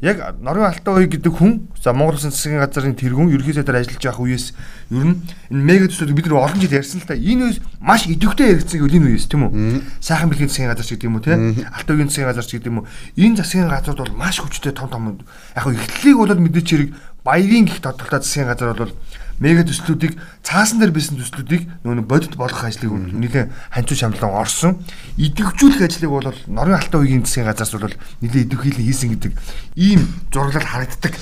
яг 0.00 0.38
Норвег 0.40 0.64
Алтан 0.64 0.94
ууй 0.94 1.06
гэдэг 1.10 1.32
хүн 1.34 1.68
за 1.74 1.92
Монгол 1.92 2.14
Улсын 2.14 2.30
засгийн 2.30 2.62
газрын 2.62 2.94
тэргүүн 2.94 3.34
ерхий 3.34 3.50
сайдаар 3.50 3.82
ажиллаж 3.82 3.98
байх 3.98 4.20
үеэс 4.22 4.54
ер 4.94 5.04
нь 5.10 5.18
энэ 5.50 5.64
мега 5.66 5.90
төслүүд 5.90 6.14
бид 6.14 6.30
нар 6.30 6.46
олон 6.46 6.60
жил 6.62 6.78
ярьсан 6.78 7.02
л 7.02 7.08
та. 7.10 7.18
Энэ 7.18 7.50
үеэс 7.50 7.58
маш 7.82 8.06
идэвхтэй 8.06 8.54
яригдсан 8.54 8.78
гэвэл 8.78 8.98
энэ 9.02 9.08
үеэс 9.10 9.26
тийм 9.26 9.42
үү? 9.50 9.82
Сайхан 9.98 10.30
бэлгийн 10.30 10.50
засгийн 10.54 10.70
газар 10.70 10.86
ч 10.86 10.94
гэдэг 10.94 11.10
юм 11.10 11.18
уу 11.18 11.26
тийм? 11.26 11.66
Алтан 11.66 11.92
уугийн 11.98 12.10
засгийн 12.14 12.30
газар 12.30 12.46
ч 12.46 12.50
гэдэг 12.54 12.70
юм 12.70 12.78
уу? 12.78 12.86
Энэ 13.18 13.36
засгийн 13.42 13.66
газрууд 13.66 13.98
бол 14.06 14.14
маш 14.14 14.38
хүчтэй 14.38 14.70
том 14.70 14.86
том. 14.86 15.18
Яг 15.58 15.66
хөө 15.66 15.74
ихтлийг 15.74 16.14
бол 16.14 16.30
мэдээч 16.30 16.68
хэрэг 16.70 16.90
баярын 17.26 17.66
гих 17.66 17.82
тодорхой 17.82 18.22
засгийн 18.22 18.46
газар 18.54 18.78
бол 18.78 18.94
мега 19.38 19.62
төслүүдийг 19.62 20.18
цаасан 20.42 20.82
дээр 20.82 20.92
бисэн 20.94 21.18
төслүүдийг 21.18 21.66
нөгөө 21.86 22.06
бодит 22.06 22.34
болгох 22.34 22.64
ажлыг 22.66 22.90
нэлээд 22.90 23.54
ханцуу 23.70 23.96
шамлан 23.96 24.34
орсон. 24.34 24.82
Идэвхжүүлэх 25.14 25.86
ажлыг 25.86 26.10
бол 26.10 26.26
Норвегийн 26.50 26.78
Алтан 26.82 27.00
уугийн 27.00 27.22
засгийн 27.22 27.46
газраас 27.46 27.72
бол 27.74 27.94
нэлээд 28.22 28.46
идэвхийлэн 28.50 28.86
хийсэн 28.86 29.08
гэдэг 29.14 29.32
ийм 29.78 30.02
зураглал 30.34 30.66
харагддаг. 30.66 31.14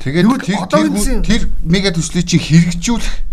Тэгээд 0.00 0.48
тэр 0.48 1.22
тэр 1.24 1.42
мега 1.60 1.92
төслийг 1.92 2.24
чинь 2.24 2.40
хэрэгжүүлэх 2.40 3.28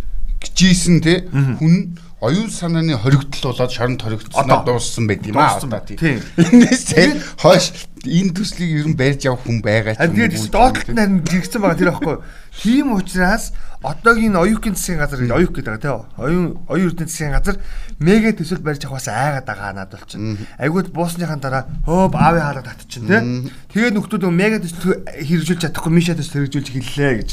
гэжсэн 0.55 0.99
те 0.99 1.25
хүн 1.31 1.95
оюун 2.21 2.49
санааны 2.49 2.97
хоригдол 2.97 3.51
болоод 3.51 3.71
шоронд 3.71 4.01
хоригдсоноо 4.01 4.63
дууссан 4.65 5.07
байт 5.07 5.25
юм 5.27 5.37
аа. 5.37 5.59
Энэс 5.59 6.91
хойш 7.39 7.71
энэ 8.07 8.31
төслийг 8.37 8.71
ер 8.85 8.87
нь 8.89 8.97
барьж 8.97 9.25
явах 9.25 9.43
хүн 9.43 9.59
байгаа 9.65 9.97
ч 9.97 10.05
юм. 10.05 10.15
Тэгээд 10.15 10.53
доотлолт 10.53 10.89
нь 10.89 10.97
харин 10.97 11.21
жигсэн 11.25 11.61
байгаа 11.61 11.79
тэр 11.79 11.91
аахгүй. 11.91 12.17
Тийм 12.55 12.93
учраас 12.95 13.51
одоогийн 13.85 14.35
оюукын 14.35 14.73
засгийн 14.73 14.99
газар 14.99 15.19
оюук 15.21 15.53
гэдэг 15.53 15.81
тийм 15.81 16.05
оюун 16.17 16.57
оюун 16.65 16.89
эрдэнэ 16.89 17.09
засгийн 17.09 17.35
газар 17.35 17.57
мега 17.99 18.31
төсөл 18.33 18.63
барьж 18.65 18.85
авахаас 18.85 19.07
айгаад 19.11 19.45
байгаа 19.45 19.73
надад 19.75 19.99
бол 19.99 20.09
чинь. 20.09 20.37
Айгууд 20.57 20.89
буусныхаа 20.89 21.37
дараа 21.37 21.63
хөөб 21.85 22.13
аавын 22.15 22.41
хаалга 22.41 22.73
татчихын 22.73 23.07
тийм 23.07 23.51
тэгээд 23.75 23.95
нөхдүүд 23.99 24.23
мега 24.31 24.57
төсөл 24.63 25.05
хэрэгжүүлж 25.05 25.61
чадахгүй 25.61 25.91
миша 25.93 26.17
төсөл 26.17 26.47
хэрэгжүүлж 26.47 26.69
хэллээ 26.73 27.13
гэж. 27.21 27.29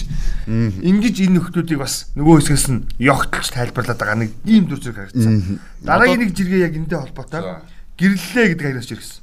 Ингэж 0.83 1.17
энэ 1.25 1.35
нөхдүүдийг 1.41 1.81
бас 1.81 2.13
нөгөө 2.19 2.35
хэсгээс 2.43 2.67
нь 2.69 2.85
ёгтлж 3.01 3.49
тайлбарлаад 3.57 4.01
байгаа 4.03 4.19
нэг 4.21 4.31
ийм 4.45 4.67
дүр 4.69 4.83
зэрэг 4.83 5.09
харагдсан. 5.09 5.61
Дараагийн 5.81 6.21
нэг 6.27 6.37
жиргээ 6.37 6.67
яг 6.67 6.75
энэтэй 6.77 6.99
холбоотой. 7.01 7.65
Гэрлэлээ 7.97 8.47
гэдэг 8.53 8.67
аягаас 8.67 8.89
жиргсэн 8.91 9.22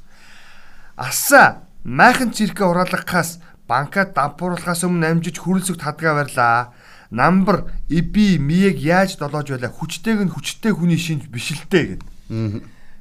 асаа 1.00 1.64
майхан 1.84 2.30
циркэ 2.36 2.60
ураалгахаас 2.60 3.40
банкад 3.64 4.12
дампууруулахаас 4.12 4.84
өмнө 4.84 5.08
амжиж 5.08 5.40
хүрэлцэг 5.40 5.80
тадгаа 5.80 6.20
барьлаа 6.20 6.76
намбар 7.10 7.72
иби 7.88 8.36
миег 8.38 8.76
яаж 8.78 9.16
долоож 9.16 9.48
байлаа 9.48 9.72
хүчтэйг 9.72 10.20
нь 10.28 10.34
хүчтэй 10.34 10.76
хүний 10.76 11.00
шинж 11.00 11.32
биш 11.32 11.56
л 11.56 11.64
дээ 11.72 11.96
гэд. 11.96 12.02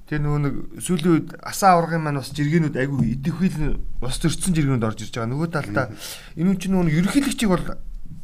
Тэгээ 0.09 0.23
нөгөө 0.25 0.41
нэг 0.41 0.55
сүүлийн 0.81 1.13
үед 1.13 1.29
асаа 1.45 1.77
аврагын 1.77 2.01
маань 2.01 2.17
бас 2.17 2.33
жиргэнүүд 2.33 2.73
айгүй 2.73 3.13
идэвхэл 3.19 3.77
бас 4.01 4.17
төрсэн 4.17 4.57
жиргэнүүд 4.57 4.87
орж 4.87 5.05
ирж 5.05 5.13
байгаа. 5.13 5.29
Нөгөө 5.29 5.49
талдаа 5.53 5.85
энэ 6.33 6.57
чинь 6.57 6.73
нөгөө 6.73 6.97
ерөнхийлөгчийг 6.97 7.51
бол 7.53 7.65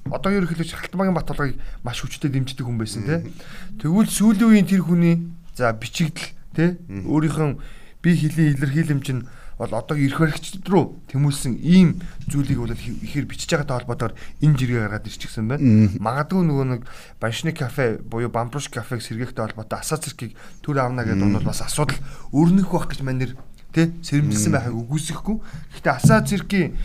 одоо 0.09 0.31
ерөнхийлөгч 0.33 0.73
Халтмаагийн 0.73 1.13
Батболгыг 1.13 1.61
маш 1.85 2.01
хүчтэй 2.01 2.33
дэмждэг 2.33 2.65
хүн 2.65 2.81
байсан 2.81 3.05
тий. 3.05 3.21
Тэгвэл 3.77 4.09
сүүлийн 4.09 4.49
үеийн 4.49 4.65
тэр 4.65 4.81
хүний 4.81 5.29
за 5.53 5.69
бичигдэл 5.77 6.33
тий 6.57 6.69
өөрийнхөө 7.05 7.61
бие 8.01 8.15
хийлийн 8.17 8.57
илэрхийлэмж 8.57 9.07
нь 9.13 9.25
бол 9.57 9.71
одоо 9.71 9.95
ирэх 9.95 10.19
баригчд 10.19 10.67
руу 10.67 10.99
тэмүүлсэн 11.07 11.55
ийм 11.63 12.03
зүйлийг 12.27 12.59
бол 12.59 12.75
ихээр 12.75 13.23
бичиж 13.23 13.55
байгаатай 13.55 13.87
холбоотойгоор 13.87 14.15
энэ 14.43 14.57
жиргээ 14.59 14.81
гаргаад 14.83 15.07
ирчихсэн 15.07 15.47
байна. 15.47 15.95
Магадгүй 15.95 16.43
нөгөө 16.43 16.65
нэг 16.75 16.81
Баншны 17.23 17.55
кафе 17.55 18.03
буюу 18.03 18.27
Бамбруш 18.27 18.67
кафег 18.67 18.99
сэргээхтэй 18.99 19.47
холбоотой 19.47 19.79
асаа 19.79 20.03
цэркийг 20.03 20.35
төр 20.59 20.83
авна 20.83 21.07
гэдэг 21.07 21.23
нь 21.23 21.35
бол 21.39 21.47
бас 21.47 21.63
асуудал 21.63 21.95
өрнөх 22.35 22.67
байх 22.67 22.91
гэж 22.91 22.99
манер 23.07 23.39
тэ 23.71 23.95
сэрэмжилсэн 24.03 24.51
байхыг 24.51 24.75
үгүйсэхгүй. 24.75 25.37
Гэхдээ 25.79 25.95
асаа 26.03 26.19
цэркийн 26.27 26.75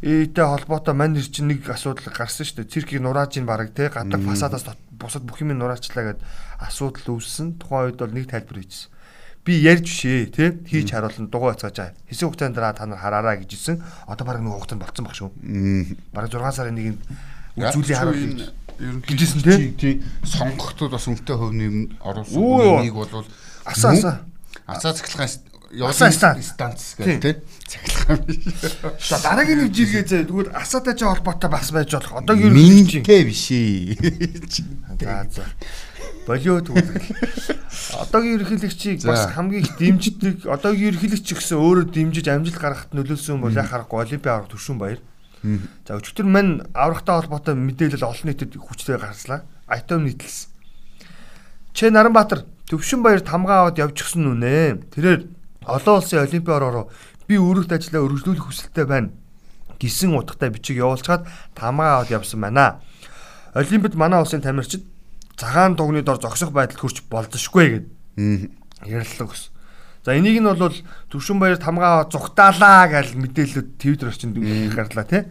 ээтэй 0.00 0.46
холбоотой 0.48 0.96
манер 0.96 1.28
чинь 1.28 1.52
нэг 1.52 1.68
асуудал 1.68 2.08
гарсан 2.16 2.48
шүү 2.48 2.64
дээ. 2.64 2.72
Циркийг 2.72 3.04
нурааж 3.04 3.36
ин 3.36 3.44
бараг 3.44 3.76
те 3.76 3.92
гадаг 3.92 4.24
фасадаас 4.24 4.64
бусад 4.96 5.28
бүх 5.28 5.44
юм 5.44 5.52
нураачлаа 5.52 6.16
гэд 6.16 6.20
асуудал 6.64 7.20
үүссэн. 7.20 7.60
Тухайн 7.60 7.92
үед 7.92 8.00
бол 8.00 8.12
нэг 8.12 8.28
тайлбар 8.28 8.64
хийжсэн 8.64 8.95
би 9.46 9.62
ярьж 9.62 9.86
бишээ 9.86 10.26
тий 10.34 10.50
хийж 10.66 10.90
харуулна 10.90 11.30
дугуй 11.30 11.54
хацгааж 11.54 11.94
хэсэг 12.10 12.26
хугацаанд 12.26 12.58
дараа 12.58 12.74
та 12.74 12.90
нар 12.90 12.98
хараараа 12.98 13.38
гэж 13.38 13.54
хэлсэн. 13.54 13.78
Одоо 14.10 14.26
баг 14.26 14.42
нэг 14.42 14.58
хугацаанд 14.58 14.82
болцсон 14.82 15.06
баг 15.06 15.14
шүү. 15.14 15.30
Бараг 16.10 16.34
6 16.34 16.50
сарын 16.50 16.74
нэгэнд 16.74 17.00
үзүүлээ 17.54 17.94
харуулъя 17.94 18.50
гэжсэн 19.06 19.42
тий. 19.46 19.70
Тий 19.78 19.94
сонгогчдод 20.26 20.90
бас 20.90 21.06
үнэтэй 21.06 21.38
нэм 21.54 21.94
оруулсан 22.02 22.82
нэг 22.82 22.94
бол 22.98 23.22
асаа 23.62 23.94
асаа 23.94 24.14
асаа 24.66 24.92
цахилгаан 24.98 25.30
явуулсан 25.70 26.10
станц 26.10 26.98
гэх 26.98 27.22
тий. 27.22 27.34
Цахилгаан 27.70 28.20
биш. 28.26 28.42
За 28.98 29.22
дараагийн 29.22 29.62
нэг 29.62 29.72
жиргээ 29.72 30.04
зэ 30.04 30.26
тэгвэл 30.26 30.50
асаатай 30.52 30.98
ч 30.98 31.06
холбоотой 31.06 31.50
бас 31.50 31.70
байж 31.70 31.94
болох. 31.94 32.18
Одоо 32.18 32.34
юу 32.34 32.50
минтэй 32.50 33.24
биш 33.24 33.54
ээ. 33.54 33.94
За 34.98 35.22
за 35.30 35.46
болио 36.26 36.60
төгөлгөл. 36.60 37.08
Одоогийн 38.02 38.36
ерөнхийлөгчийг 38.42 39.06
бас 39.06 39.30
хамгийн 39.32 39.62
их 39.64 39.78
дэмждэг. 39.78 40.46
Одоогийн 40.50 40.92
ерөнхийлөгч 40.92 41.28
гэсэн 41.32 41.56
өөрөө 41.56 41.86
дэмжиж 41.94 42.26
амжилт 42.28 42.58
гаргахад 42.58 42.92
нөлөөлсөн 42.92 43.40
бол 43.40 43.54
яхаа 43.54 43.86
харахгүй 43.86 44.02
Олимпийн 44.02 44.34
аврах 44.34 44.50
төвшин 44.50 44.78
баяр. 44.78 45.00
За 45.86 45.96
өчтөр 45.96 46.26
мань 46.26 46.66
аврахтай 46.74 47.14
холбоотой 47.22 47.54
мэдээлэл 47.54 48.02
олон 48.02 48.26
нийтэд 48.26 48.58
хүчтэй 48.58 48.98
гарчлаа. 48.98 49.46
Айтом 49.70 50.04
нийтлсэн. 50.04 50.50
Чэ 51.72 51.94
Наранбаатар 51.94 52.42
төвшин 52.66 53.06
баяр 53.06 53.22
тамгаа 53.22 53.70
аваад 53.70 53.78
явчихсан 53.78 54.26
нүнэ. 54.26 54.90
Тэрээр 54.90 55.30
олон 55.62 55.94
улсын 56.02 56.26
Олимпийн 56.26 56.58
ороо 56.58 56.90
би 57.30 57.38
өөрөлт 57.38 57.70
ажиллаа 57.70 58.02
өргөжлүүлэх 58.02 58.44
хүсэлтэй 58.44 58.86
байна 58.86 59.14
гисэн 59.78 60.16
утгатай 60.16 60.50
бичиг 60.50 60.80
явуулчаад 60.80 61.28
тамгаа 61.54 62.00
аваад 62.00 62.10
явсан 62.10 62.40
байна. 62.40 62.80
Олимпиад 63.54 63.94
манай 63.94 64.20
улсын 64.20 64.40
тамирчид 64.40 64.84
цагаан 65.36 65.76
дугны 65.76 66.02
дор 66.02 66.18
зогсох 66.20 66.50
байдалд 66.50 66.80
хүрч 66.80 67.04
болзошгүй 67.12 67.66
гэд 67.68 67.86
ярилцлага 68.88 69.32
өгсөн. 69.32 69.52
За 70.06 70.14
энийг 70.16 70.40
нь 70.40 70.46
бол 70.46 70.72
Төвшин 71.10 71.38
баяр 71.42 71.58
тамгаа 71.58 72.06
зүгтаалаа 72.08 72.88
гэж 72.88 73.18
мэдээлэлд 73.18 73.76
Твиттер 73.76 74.08
орчинд 74.14 74.38
гарлаа 74.72 75.04
тий. 75.04 75.26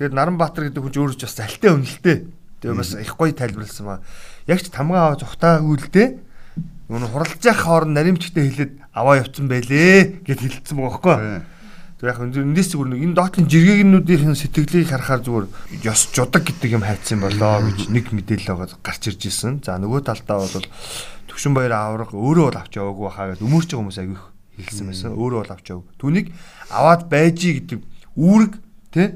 Тэгээд 0.00 0.16
Наранбаатар 0.16 0.72
гэдэг 0.72 0.82
хүн 0.82 0.92
ч 0.92 0.96
өөрөө 0.96 1.16
ч 1.20 1.22
бас 1.28 1.36
залтай 1.36 1.70
үнэлтэй. 1.76 2.16
Тэгээ 2.64 2.76
бас 2.80 2.90
их 2.96 3.12
гоё 3.12 3.36
тайлбарласан 3.36 3.86
ба. 3.86 4.00
Яг 4.48 4.64
ч 4.64 4.72
тамгаа 4.72 5.20
зүгтаагүй 5.20 5.76
л 5.78 5.88
дээ. 5.92 6.08
Нүн 6.88 7.06
хуралж 7.12 7.44
явах 7.44 7.60
хооронд 7.60 7.92
наримчтай 7.92 8.48
хэлээд 8.48 8.72
аваа 8.96 9.20
явцсан 9.20 9.52
байлээ 9.52 10.24
гэд 10.24 10.40
хэлсэн 10.40 10.80
байгаа 10.80 10.96
байхгүй. 10.96 11.16
Тэг 11.96 12.12
яг 12.12 12.20
эндээс 12.20 12.76
зүгээр 12.76 12.90
нэг 12.92 13.00
энэ 13.08 13.16
доотлын 13.16 13.48
жиргээгнүүдийн 13.48 14.36
сэтгэлийг 14.36 14.92
харахаар 14.92 15.24
зүгээр 15.24 15.46
ёс 15.88 16.02
жудаг 16.12 16.44
гэдэг 16.44 16.76
юм 16.76 16.84
хайцсан 16.84 17.24
болоо 17.24 17.64
гэж 17.72 17.88
нэг 17.88 18.12
мэдээлэл 18.12 18.52
байгаа 18.52 18.76
гарч 18.84 19.16
ирж 19.16 19.22
исэн. 19.24 19.64
За 19.64 19.80
нөгөө 19.80 20.04
талдаа 20.04 20.44
бол 20.44 20.68
төвшин 21.24 21.56
баяр 21.56 21.72
авраг 21.72 22.12
өөрөө 22.12 22.52
бол 22.52 22.60
авч 22.60 22.76
яваагүй 22.76 23.08
хаа 23.08 23.32
гэж 23.32 23.40
өмөрч 23.40 23.68
байгаа 23.72 23.80
хүмүүс 23.80 24.00
аягүй 24.04 24.20
хэлсэн 24.60 24.86
байсан. 24.92 25.10
Өөрөө 25.16 25.40
бол 25.40 25.54
авч 25.56 25.66
яваг. 25.72 25.88
Түүнийг 25.96 26.26
аваад 26.68 27.02
байжий 27.08 27.52
гэдэг 27.64 27.80
үүрэг 28.12 28.52
тий 28.92 29.06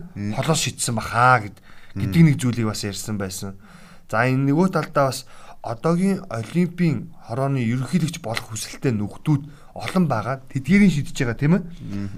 холоос 0.40 0.60
шидсэн 0.64 0.96
бахаа 0.96 1.44
гэд 1.44 1.56
гэдэг 2.00 2.22
нэг 2.32 2.36
зүйлийг 2.40 2.72
бас 2.72 2.80
ярьсан 2.80 3.20
байсан. 3.20 3.60
За 4.08 4.24
энэ 4.24 4.56
нөгөө 4.56 4.72
талдаа 4.72 5.12
бас 5.12 5.28
одоогийн 5.60 6.24
олимпийн 6.32 7.12
хорооны 7.28 7.60
ерөнхийлөгч 7.60 8.24
болох 8.24 8.48
хүсэлтэй 8.48 8.96
нөхдүүд 8.96 9.69
олон 9.74 10.04
байгаа. 10.08 10.42
Тэдгэрийн 10.50 10.90
шидэж 10.90 11.16
байгаа 11.20 11.38
тийм 11.38 11.54
ээ. 11.58 11.62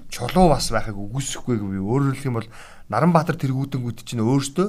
Чулуу 0.09 0.49
бас 0.49 0.69
байхыг 0.73 0.97
үгүйсэхгүй 0.97 1.57
гэв. 1.59 1.81
Өөрөөр 1.81 2.15
хэлэх 2.17 2.29
юм 2.29 2.37
бол 2.41 2.49
Наранбаатар 2.89 3.37
тэргүүдэнгүүд 3.39 4.03
чинь 4.03 4.21
өөрсдөө 4.21 4.67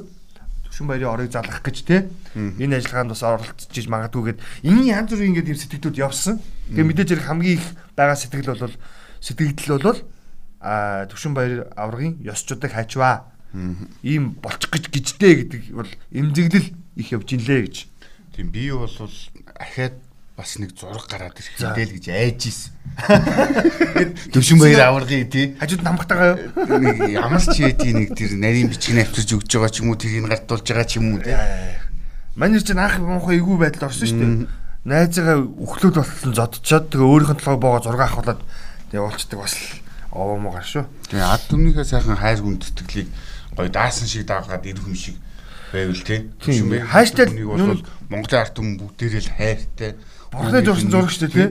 Төвшин 0.74 0.90
баярын 0.90 1.14
орыг 1.14 1.30
залгах 1.30 1.62
гэж 1.62 1.86
тий 1.86 2.02
энэ 2.34 2.82
ажиллагаанд 2.82 3.14
бас 3.14 3.22
оролцож 3.22 3.86
магадгүйгээд 3.86 4.42
энэ 4.66 4.90
янз 4.90 5.10
бүрийн 5.14 5.30
ингээд 5.38 5.50
юм 5.54 5.58
сэтгэлдүүд 5.62 6.02
явсан. 6.02 6.42
Тэгээ 6.74 6.88
мэдээж 6.90 7.08
хэрэг 7.14 7.26
хамгийн 7.30 7.58
их 7.62 7.66
байгаа 7.94 8.18
сэтгэл 8.18 8.58
бол 8.58 8.74
сэтгэгдэл 9.22 9.78
бол 9.78 10.00
а 10.58 11.06
Төвшин 11.06 11.30
баяр 11.30 11.70
аврагын 11.78 12.18
ёсчуудыг 12.26 12.74
хайчваа. 12.74 13.30
Ийм 14.02 14.34
болчих 14.42 14.74
гэж 14.74 14.90
гिचдээ 14.90 15.32
гэдэг 15.46 15.62
бол 15.78 15.90
эмзэглэл 16.10 16.68
их 16.98 17.08
явж 17.14 17.28
инлээ 17.38 17.60
гэж. 17.70 17.76
Тийм 18.34 18.50
би 18.50 18.66
бол 18.74 18.90
ахаад 18.90 19.94
бас 20.34 20.58
нэг 20.58 20.74
зураг 20.74 21.06
гараад 21.06 21.38
ирэх 21.38 21.54
хэвэл 21.54 21.94
гэж 21.94 22.06
айж 22.10 22.42
ийсэн. 22.50 22.74
Төвшин 24.34 24.58
баяр 24.58 24.90
аваргыг 24.90 25.30
тий. 25.30 25.54
Хажууд 25.62 25.86
намхтагаа 25.86 26.34
юу? 26.34 26.78
Нэг 26.82 27.06
ямар 27.14 27.38
ч 27.38 27.62
яди 27.62 27.94
нэг 27.94 28.18
тэр 28.18 28.34
нарийн 28.34 28.66
бичиг 28.66 28.98
авчирж 28.98 29.30
өгч 29.30 29.50
байгаа 29.54 29.70
ч 29.70 29.86
юм 29.86 29.94
уу 29.94 29.98
тэрийг 29.98 30.26
гартуулж 30.26 30.66
байгаа 30.66 30.86
ч 30.90 30.98
юм 30.98 31.14
уу 31.14 31.22
тий. 31.22 31.38
Манер 32.34 32.66
чинь 32.66 32.82
анх 32.82 32.98
муухай 32.98 33.38
эйгүү 33.38 33.56
байдал 33.62 33.86
орсон 33.86 34.10
шүү 34.10 34.18
дээ. 34.18 34.50
Найзгаа 34.90 35.38
өглөөд 35.38 35.96
болсон 36.02 36.34
зодчоод 36.34 36.90
тэгээ 36.90 37.06
өөрийнх 37.06 37.32
нь 37.38 37.38
толгой 37.38 37.62
боогоо 37.62 37.82
зураг 37.86 38.02
авахлаад 38.10 38.42
тэгээ 38.90 39.06
уулцдаг 39.06 39.38
бас 39.38 39.54
овоо 40.10 40.42
муугар 40.42 40.66
шүү. 40.66 40.82
Тэгээ 41.14 41.30
ад 41.30 41.46
түмнийхээ 41.46 41.86
сайхан 41.86 42.18
хайр 42.18 42.42
хүндэтгэлийг 42.42 43.08
гоё 43.54 43.70
даасан 43.70 44.10
шиг 44.10 44.26
даагаад 44.26 44.66
ирэх 44.66 44.82
юм 44.82 44.98
шиг 44.98 45.14
байвал 45.70 46.02
тий. 46.02 46.26
Тийм. 46.42 46.74
Хааштай 46.90 47.30
бол 47.46 47.86
Монголын 48.10 48.42
ард 48.42 48.54
түмэн 48.58 48.82
бүгдээрээ 48.82 49.22
л 49.24 49.34
хайртай 49.38 49.94
Бурхны 50.34 50.60
зурсан 50.66 50.90
зураг 50.90 51.10
шүү 51.10 51.28
дээ 51.28 51.34
тий. 51.34 51.48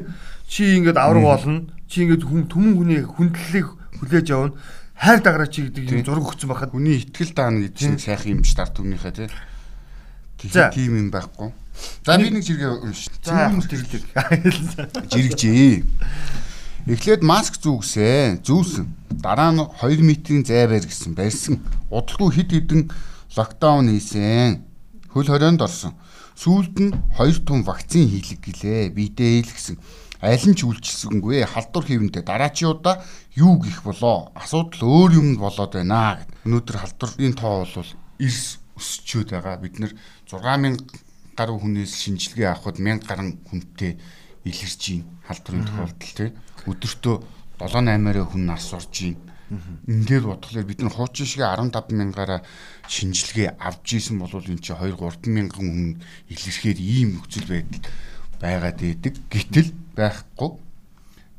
Чи 0.48 0.62
ингээд 0.78 1.00
авраг 1.00 1.24
болно. 1.24 1.67
Чи 1.88 2.04
ингээд 2.04 2.24
хүн 2.28 2.48
түмэн 2.52 2.74
хүний 2.76 3.02
хүндлэлийг 3.04 3.67
хүлээж 4.04 4.28
авна. 4.36 4.60
Хайр 5.00 5.19
даграа 5.24 5.48
чи 5.48 5.67
гэдэг 5.67 5.89
юм 5.89 6.04
зураг 6.04 6.28
өгсөн 6.28 6.50
байхад 6.52 6.72
хүний 6.76 7.00
итгэл 7.00 7.34
даана 7.34 7.63
гэдэг 7.63 7.80
чинь 7.80 7.98
сайхан 7.98 8.38
юм 8.38 8.41
ч 8.43 8.54
тарт 8.54 8.78
өмнөхөө 8.78 9.13
тий. 9.15 9.30
Тийм 10.43 10.91
юм 11.00 11.10
байхгүй. 11.12 11.56
За 12.06 12.17
би 12.19 12.30
нэг 12.30 12.43
жиргээ 12.43 12.84
унш. 12.84 13.08
За 13.24 13.50
жиргэлэг. 13.50 14.04
Жиргэжээ. 15.12 15.84
Эхлээд 16.84 17.24
маск 17.24 17.58
зүүгсээ. 17.63 18.43
Зүүсэн. 18.43 18.86
Дараа 19.24 19.56
нь 19.56 19.63
2 19.63 20.04
метрийн 20.04 20.43
зай 20.43 20.67
барь 20.67 20.84
гэсэн 20.84 21.15
барьсан. 21.15 21.63
Удалгүй 21.88 22.43
хид 22.43 22.52
хідэн 22.52 22.91
локдаун 23.39 23.88
хийсэн. 23.88 24.60
Хөл 25.15 25.32
хорионд 25.32 25.63
орсон. 25.63 25.96
Сүүлд 26.34 26.76
нь 26.82 26.93
хоёр 27.17 27.38
тун 27.46 27.62
вакцин 27.62 28.10
хийлэг 28.10 28.41
гэлээ. 28.41 28.89
Бидээ 28.93 29.46
ил 29.46 29.52
гэсэн. 29.54 29.78
Аль 30.24 30.46
нь 30.48 30.58
ч 30.58 30.65
үйлчилсэнгүй. 30.65 31.46
Халдвар 31.46 31.86
хийвэнтэй 31.86 32.24
дараачиудаа 32.26 33.04
юу 33.38 33.62
гих 33.62 33.84
болоо? 33.84 34.32
Асуудал 34.34 34.82
өөр 34.82 35.12
юм 35.19 35.28
болоод 35.38 35.74
байна 35.78 36.22
гэд. 36.22 36.32
Өнөөдөр 36.48 36.78
халдварын 36.80 37.36
тоо 37.38 37.67
бол 37.67 37.91
эрс 38.17 38.58
өсчөөд 38.80 39.30
байгаа. 39.36 39.62
Бид 39.62 39.78
нэр 39.78 39.93
6000 40.26 40.80
гаруй 41.38 41.58
хүнээс 41.60 41.93
шинжилгээ 42.02 42.50
авахд 42.50 42.82
1000 42.82 43.04
гаруй 43.04 43.36
хүнтэй 43.52 44.00
илэрч 44.48 44.84
байна. 44.89 45.10
Халдварын 45.28 45.67
тохиолдол 45.67 46.13
тий. 46.17 46.30
Өдөртөө 46.65 47.15
7 47.62 47.84
8-аар 47.84 48.17
хүн 48.26 48.43
нарс 48.48 48.74
орж 48.74 48.96
байна 48.96 49.33
Ингээд 49.51 50.23
бодглохлоор 50.23 50.67
бид 50.67 50.82
нар 50.82 50.93
хуучин 50.93 51.27
шиг 51.27 51.43
15 51.43 51.91
мянгаараа 51.91 52.41
шинжилгээ 52.88 53.60
авч 53.60 53.99
исэн 53.99 54.17
бол 54.19 54.32
энэ 54.32 54.63
чи 54.63 54.73
2 54.73 54.95
3 54.95 55.27
мянган 55.29 55.67
хүн 55.67 55.89
илэрхээр 56.32 56.79
ийм 56.79 57.10
нөхцөл 57.19 57.47
байдал 57.51 57.84
байгаад 58.39 58.79
идэг. 58.82 59.15
Гэтэл 59.29 59.71
байхгүй. 59.95 60.49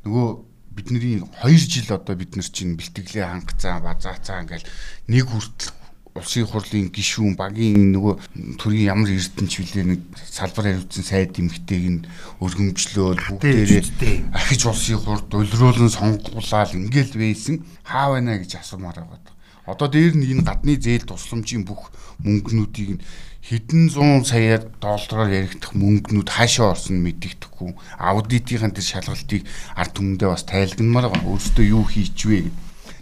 Нөгөө 0.05 0.27
бидний 0.75 1.23
2 1.41 1.57
жил 1.57 1.89
одоо 1.95 2.15
бид 2.15 2.35
нар 2.35 2.47
чинь 2.47 2.77
бэлтгэлээ 2.77 3.25
хангацсан 3.25 3.81
базаацаа 3.81 4.43
ингээл 4.43 4.69
нэг 5.09 5.25
хүртэл 5.25 5.84
улсын 6.15 6.47
хурлын 6.47 6.87
гишүүн 6.95 7.35
багийн 7.35 7.91
нөгөө 7.91 8.55
төрийн 8.55 8.87
ямар 8.87 9.11
эрдэнэч 9.11 9.53
вүлээ 9.59 9.83
нэг 9.83 10.01
салбар 10.23 10.71
хариуцсан 10.71 11.03
сайд 11.03 11.35
эмгтэйг 11.35 11.85
нь 11.91 12.07
өргөмжлөөл 12.39 13.19
бүгдээрээ 13.35 14.31
архиж 14.31 14.61
улсын 14.63 14.95
хурд 14.95 15.27
улируулан 15.35 15.91
сонгуулаад 15.91 16.71
ингээл 16.71 17.19
байсан 17.19 17.67
хаа 17.83 18.15
байна 18.15 18.39
гэж 18.39 18.63
асуумаар 18.63 19.03
байгаа. 19.03 19.35
Одоо 19.67 19.91
дээр 19.91 20.15
нь 20.15 20.29
энэ 20.31 20.47
гадны 20.47 20.79
зээл 20.79 21.03
тусламжийн 21.03 21.67
бүх 21.67 21.91
мөнгнүүдийг 22.23 23.03
хэдэн 23.43 23.91
зуун 23.91 24.23
сая 24.23 24.63
доллараар 24.79 25.35
яригдах 25.35 25.75
мөнгнүүд 25.75 26.29
хаашаа 26.31 26.79
орсон 26.79 27.03
мэдэгдэхгүй 27.03 27.75
аудитын 27.99 28.71
тэр 28.71 28.87
шалгалтыг 28.87 29.43
ард 29.75 29.91
түмэндээ 29.99 30.29
бас 30.31 30.47
тайлгнамаар 30.47 31.11
байгаа. 31.11 31.27
Өөрөөсөө 31.27 31.65
юу 31.75 31.83
хийчихвэ 31.85 32.47
гэдэг. 32.47 32.55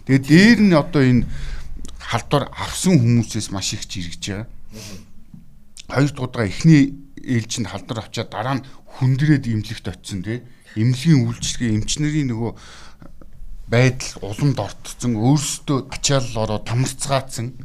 Тэгээд 0.04 0.24
дээр 0.28 0.60
нь 0.66 0.74
одоо 0.76 1.02
энэ 1.04 1.24
халдвар 2.04 2.52
авсан 2.52 3.00
хүмүүсээс 3.00 3.48
маш 3.48 3.72
их 3.72 3.88
жиргэж 3.88 4.22
байгаа. 4.28 4.48
Хоёр 5.88 6.10
дахь 6.28 6.52
эхний 6.52 6.94
ээлжинд 7.24 7.72
халдвар 7.72 8.04
авчаад 8.04 8.28
дараа 8.30 8.54
нь 8.60 8.66
хүндрээд 9.00 9.48
имлэгт 9.48 9.88
очисон 9.88 10.20
тий. 10.22 10.38
Имлэгийн 10.76 11.24
үйлчлэгээ 11.24 11.74
эмчнэрийн 11.80 12.28
нөгөө 12.30 12.52
байдал 13.70 14.12
уламд 14.20 14.58
ортцсон 14.60 15.16
өөрсдөө 15.16 15.78
ачаал 15.88 16.36
ороо 16.36 16.60
тамарцгаацсан. 16.60 17.56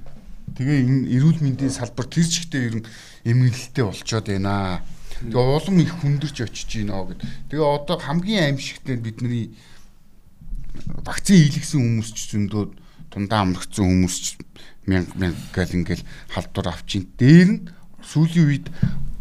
Тэгээ 0.55 0.79
энэ 0.87 1.07
эрүүл 1.19 1.39
мэндийн 1.43 1.73
салбар 1.73 2.07
тэр 2.07 2.27
чигтээ 2.27 2.63
ер 2.69 2.75
нь 2.79 2.87
эмгэлэлтэй 3.27 3.83
болчоод 3.83 4.25
байна. 4.31 4.81
Тэгээ 5.19 5.35
улам 5.35 5.77
их 5.83 5.93
хүндэрч 5.99 6.37
очиж 6.47 6.69
байна 6.79 7.03
гэд. 7.03 7.21
Тэгээ 7.51 7.67
одоо 7.67 7.97
хамгийн 7.99 8.55
аимшигтай 8.55 8.95
бидний 8.95 9.51
вакцин 11.03 11.35
хийлгсэн 11.35 11.79
хүмүүс 11.83 12.09
ч 12.15 12.19
зөндөө 12.31 12.63
дундаа 13.09 13.41
амрагдсан 13.43 13.85
хүмүүс 13.85 14.15
ч 14.21 14.25
мянга 14.85 15.13
мянга 15.17 15.37
гэл 15.53 15.77
ингээл 15.81 16.05
халдвар 16.33 16.67
авчин. 16.73 17.09
Дээр 17.17 17.49
нь 17.49 17.59
сүүлийн 18.05 18.47
үед 18.49 18.67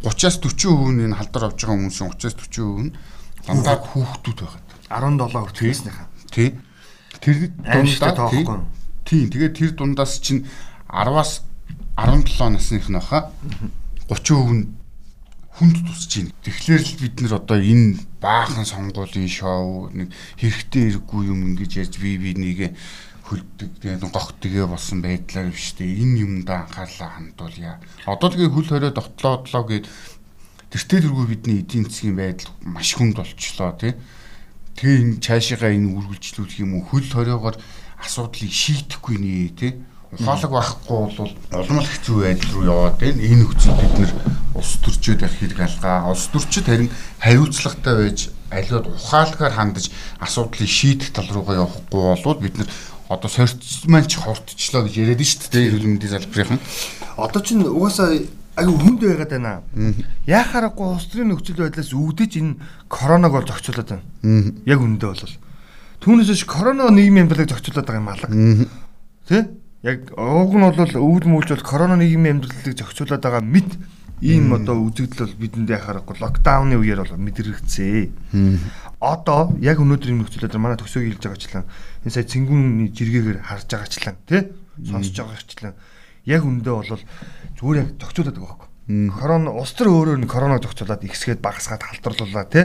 30-аас 0.05 0.38
40% 0.40 1.09
нь 1.09 1.16
халдвар 1.16 1.48
авч 1.48 1.61
байгаа 1.64 1.77
хүмүүсийн 1.77 2.11
30-аас 2.12 2.37
40% 2.37 2.85
нь 2.85 2.92
дандаа 3.48 3.77
хүүхдүүд 3.81 4.38
байгаа. 4.44 4.62
17 4.88 5.44
хүртэлснийхаа. 5.44 6.07
Тий. 6.33 6.48
Тэр 7.20 7.37
дундаа 7.53 8.64
тий. 9.05 9.22
Тэгээд 9.29 9.57
тэр 9.57 9.72
дундаас 9.77 10.20
чинь 10.20 10.44
10-аас 10.88 11.44
17 11.96 12.53
насных 12.53 12.88
нь 12.88 12.96
баха 12.96 13.33
30% 14.09 14.53
нь 14.53 14.79
хүнд 15.59 15.77
тусч 15.83 16.22
байна. 16.22 16.33
Тэгэхээр 16.46 16.83
л 16.87 16.94
бид 17.03 17.14
нэр 17.18 17.35
одоо 17.35 17.59
энэ 17.59 17.98
баахан 18.22 18.62
сонгуулийн 18.62 19.27
шоу 19.27 19.90
нэг 19.90 20.14
хэрэгтэй 20.38 20.94
хэрэггүй 20.94 21.22
юм 21.27 21.51
ингэж 21.51 21.83
ярьж 21.83 21.94
бие 21.98 22.14
бинийгээ 22.22 22.70
хөлдөг 23.29 23.71
тэгээд 23.85 24.09
гогтгөө 24.09 24.67
болсон 24.73 25.05
байдлаар 25.05 25.53
биш 25.53 25.77
үү 25.77 25.85
энэ 25.85 26.19
юмд 26.25 26.49
анхаарлаа 26.49 27.11
хандуулъя. 27.12 27.77
Одоо 28.09 28.29
тэгээ 28.33 28.49
хөл 28.49 28.69
хорио 28.73 28.91
дотлоо 28.91 29.45
дотлоо 29.45 29.64
гээд 29.69 29.87
тэртээ 30.73 31.01
тэргүй 31.05 31.27
бидний 31.29 31.61
эдийн 31.61 31.85
засгийн 31.85 32.17
байдал 32.17 32.51
маш 32.64 32.97
хүнд 32.97 33.21
болчлоо 33.21 33.73
тий. 33.77 33.93
Тэгээ 34.81 35.01
энэ 35.05 35.21
цаашаа 35.21 35.73
энэ 35.77 35.93
үргэлжлүүлэх 35.93 36.62
юм 36.64 36.81
уу 36.81 36.85
хөл 36.88 37.05
хориогоор 37.05 37.57
асуудлыг 38.01 38.53
шийдэхгүй 38.53 39.17
нэ 39.21 39.53
тий. 39.53 39.73
Ухаалаг 40.09 40.49
байхгүй 40.49 40.97
бол 40.97 41.33
улам 41.53 41.79
л 41.85 41.93
хэцүү 41.93 42.17
байдал 42.25 42.53
руу 42.57 42.64
яваад 42.64 42.97
байна. 42.97 43.21
Энэ 43.21 43.45
нөхцөл 43.45 43.77
бид 43.77 43.95
нэр 44.01 44.12
ус 44.57 44.71
төрчөөд 44.81 45.21
байх 45.21 45.37
хэрэг 45.37 45.61
алгаа. 45.61 46.09
Ус 46.09 46.25
төрчөд 46.33 46.64
харин 46.64 46.91
хариуцлагатай 47.21 47.95
байж 47.95 48.19
аливаад 48.49 48.87
ухаалгаар 48.88 49.53
хандаж 49.53 49.93
асуудлыг 50.17 50.69
шийдэх 50.69 51.12
тал 51.12 51.29
руугаа 51.29 51.69
явахгүй 51.69 52.01
болоод 52.01 52.41
бид 52.41 52.57
нар 52.57 52.69
одоо 53.09 53.29
сорьц 53.29 53.88
маань 53.88 54.07
ч 54.07 54.21
хортчлоо 54.21 54.85
гэж 54.85 54.94
яриад 55.01 55.25
шүү 55.25 55.49
дээ 55.49 55.68
эрүүл 55.73 55.88
мэндийн 55.97 56.12
салбарын. 56.12 56.61
Одоо 57.16 57.40
чинь 57.40 57.64
угаасаа 57.64 58.21
аюу 58.59 58.77
хүнд 58.77 59.01
байгаад 59.01 59.33
байна. 59.33 59.62
Яхаарахгүй 60.27 60.87
улс 60.92 61.07
төрийн 61.09 61.33
нөхцөл 61.33 61.62
байдлаас 61.64 61.94
үүдэж 61.94 62.33
энэ 62.37 62.59
коронавиг 62.92 63.35
бол 63.40 63.49
зохицуулаад 63.49 63.88
байна. 63.97 64.05
Яг 64.68 64.81
үндэ 64.85 65.07
бол. 65.09 65.25
Түүнээс 66.05 66.31
ш 66.37 66.44
корона 66.44 66.90
нийгмийн 66.92 67.27
амьдралыг 67.27 67.49
зохицуулаад 67.49 67.87
байгаа 67.87 68.03
юм 68.03 68.12
алга. 68.12 68.29
Тэ? 69.27 69.47
Яг 69.83 70.12
уг 70.18 70.53
нь 70.53 70.66
бол 70.66 70.77
өвд 70.77 71.25
мүүлж 71.31 71.49
бол 71.55 71.64
корона 71.64 71.97
нийгмийн 71.97 72.42
амьдралыг 72.42 72.77
зохицуулаад 72.77 73.23
байгаа 73.23 73.42
мэд 73.42 73.71
Ийм 74.20 74.50
одоо 74.50 74.83
үзэгдэл 74.90 75.31
бол 75.31 75.40
бидэнд 75.42 75.70
яхаарахгүй 75.70 76.16
локдауны 76.18 76.74
үеэр 76.74 77.07
бол 77.07 77.22
мэдрэгцээ. 77.22 78.11
Одоо 78.98 79.54
яг 79.62 79.78
өнөөдөр 79.78 80.11
юм 80.11 80.26
нөхцөлөөр 80.26 80.59
манай 80.59 80.74
төсөөг 80.74 81.07
хэлж 81.07 81.22
байгаачлан 81.22 81.64
энэ 82.02 82.14
сая 82.14 82.26
цэнгүүний 82.26 82.90
жиргээгээр 82.90 83.46
харж 83.46 83.70
байгаачлан 83.70 84.16
тий 84.26 84.42
сонсож 84.83 85.16
байгаачлан 85.22 85.74
яг 86.26 86.42
үндэ 86.42 86.70
бол 86.70 87.02
зүгээр 87.62 87.78
яг 87.78 87.88
зохицуулаад 88.02 88.38
байгаа 88.42 88.59
байхгүй. 88.59 88.68
Корона 88.88 89.50
улс 89.52 89.72
төр 89.76 89.88
өөрөө 89.92 90.16
нь 90.18 90.26
коронавиг 90.26 90.64
зохицуулаад 90.64 91.07
ихсгээд 91.07 91.44
багасгаад 91.44 91.83
халдварлуулаа 91.85 92.46
тий. 92.48 92.64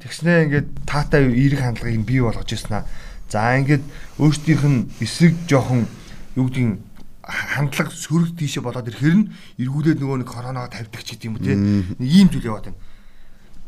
Тэгснээ 0.00 0.44
ингээд 0.48 0.68
таатай 0.86 1.26
эерэг 1.28 1.60
хандлагыг 1.60 2.06
бий 2.06 2.22
болгож 2.22 2.48
ирсэн 2.48 2.80
аа. 2.80 2.88
За 3.28 3.58
ингээд 3.58 3.82
өөрсдийнх 4.22 4.64
нь 4.64 4.86
эсрэг 5.02 5.34
жоохон 5.50 5.90
юу 6.38 6.46
гэдгийг 6.46 6.78
хандлага 7.26 7.90
сөрөг 7.90 8.38
тийшээ 8.38 8.62
болоод 8.62 8.86
ирэхэр 8.86 9.16
нь 9.18 9.30
эргүүлээд 9.58 9.98
нөгөө 9.98 10.18
нэг 10.22 10.30
коронавига 10.30 10.78
тавьдаг 10.78 11.02
ч 11.02 11.18
гэдэм 11.18 11.34
үү 11.34 11.42
те 11.42 11.54
нэг 11.58 12.06
ийм 12.06 12.30
зүйл 12.30 12.54
яваад 12.54 12.70
байна. 12.70 12.78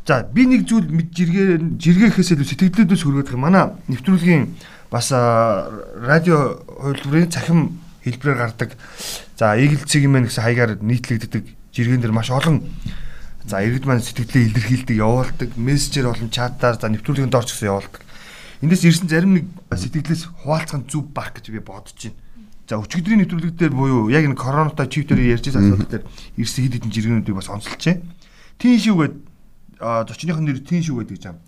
За 0.07 0.23
би 0.23 0.47
нэг 0.47 0.63
зүйл 0.63 0.87
жиргээ 0.87 1.75
жиргээхээс 1.75 2.39
илүү 2.39 2.47
сэтгэлдүүдээс 2.47 3.03
хүргэх 3.03 3.35
юм. 3.35 3.43
Манай 3.43 3.75
нэвтрүүлгийн 3.91 4.55
бас 4.87 5.11
радио 5.11 6.63
хувилбарын 6.65 7.29
цахим 7.35 7.83
хэлбэрээр 8.07 8.39
гардаг. 8.39 8.79
За 9.35 9.59
Eagle 9.59 9.83
цэгийн 9.83 10.11
мэн 10.15 10.31
гэсэн 10.31 10.43
хаягаар 10.47 10.79
нийтлэгддэг 10.79 11.43
жиргэн 11.75 11.99
дэр 11.99 12.15
маш 12.15 12.31
олон 12.31 12.63
за 13.43 13.59
иргэд 13.59 13.83
маань 13.83 14.03
сэтгэлдээ 14.03 14.55
илэрхийлдэг, 14.55 14.95
явуулдаг, 15.03 15.49
мессежээр 15.59 16.07
болон 16.15 16.31
чатаар 16.31 16.79
за 16.79 16.87
нэвтрүүлгийн 16.87 17.33
дорч 17.33 17.51
гэсэн 17.51 17.69
явуулдаг. 17.75 18.01
Эндээс 18.63 18.87
ирсэн 18.87 19.09
зарим 19.09 19.35
нэг 19.35 19.45
сэтгэлээс 19.67 20.47
хуваалцах 20.47 20.85
зүв 20.87 21.11
баг 21.11 21.35
гэж 21.35 21.51
би 21.51 21.59
бодож 21.59 21.97
байна 21.97 22.28
За 22.69 22.77
өчигдрийн 22.77 23.25
нэвтрүүлэг 23.25 23.57
дээр 23.57 23.73
буюу 23.73 24.13
яг 24.13 24.29
энэ 24.29 24.37
коронатай 24.37 24.85
чип 24.85 25.09
дээр 25.09 25.33
ярьж 25.33 25.49
байгаа 25.49 25.73
асуудал 25.73 25.89
дээр 25.89 26.05
ирсэн 26.37 26.69
хэд 26.69 26.73
хэдэн 26.77 26.93
жиргэнүүдийг 26.93 27.33
бас 27.41 27.49
онцолжээ. 27.49 27.97
Тин 28.61 28.77
шүүгээд 28.77 29.15
зочныхын 29.81 30.45
нэр 30.45 30.61
тин 30.61 30.85
шүүгээд 30.85 31.09
гэж 31.09 31.23
юм. 31.33 31.41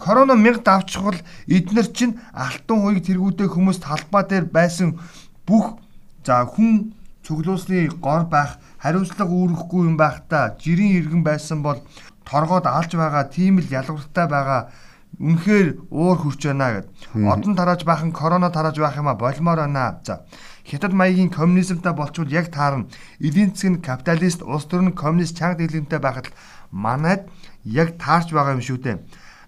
Корона 0.00 0.32
мянга 0.32 0.64
давчхал 0.64 1.20
эднэр 1.44 1.92
чинь 1.92 2.16
алтан 2.32 2.80
хуйг 2.80 3.04
тэргүүдээ 3.04 3.52
хүмүүст 3.52 3.84
талбай 3.84 4.24
дээр 4.24 4.48
байсан 4.48 4.96
бүх 5.44 5.76
за 6.24 6.40
хүн 6.48 6.96
цуглуусны 7.20 7.92
гор 8.00 8.24
байх 8.32 8.56
хариуцлага 8.80 9.28
үүрэхгүй 9.28 9.92
юм 9.92 10.00
байх 10.00 10.24
та 10.24 10.56
жирийн 10.56 11.04
иргэн 11.04 11.20
байсан 11.20 11.60
бол 11.60 11.84
торгоод 12.24 12.64
алж 12.64 12.96
байгаа 12.96 13.28
тийм 13.28 13.60
л 13.60 13.68
ялгууртай 13.68 14.24
байгаа 14.24 14.72
үнэхээр 15.20 15.92
уур 15.92 16.16
хурч 16.16 16.48
байна 16.48 16.80
гэд. 16.80 16.88
Одон 17.12 17.52
тарааж 17.54 17.84
бахан 17.84 18.12
корона 18.16 18.48
тарааж 18.48 18.80
байх 18.80 18.96
юм 18.96 19.12
а 19.12 19.14
болмоор 19.14 19.68
байна. 19.68 20.00
За 20.02 20.24
Хятад 20.64 20.92
маягийн 20.92 21.30
коммунизмтай 21.30 21.92
болчвол 21.92 22.30
яг 22.30 22.50
таарна. 22.50 22.86
Эдийн 23.18 23.50
засаг 23.54 23.70
нь 23.70 23.82
капиталист, 23.82 24.42
улс 24.42 24.64
төр 24.70 24.82
нь 24.86 24.94
коммунист 24.94 25.36
чанга 25.36 25.58
дэглэмтэй 25.58 25.98
байхад 25.98 26.30
манайд 26.70 27.26
яг 27.64 27.98
таарч 27.98 28.30
байгаа 28.30 28.54
юм 28.54 28.62
шүү 28.62 28.78
дээ. 28.78 28.98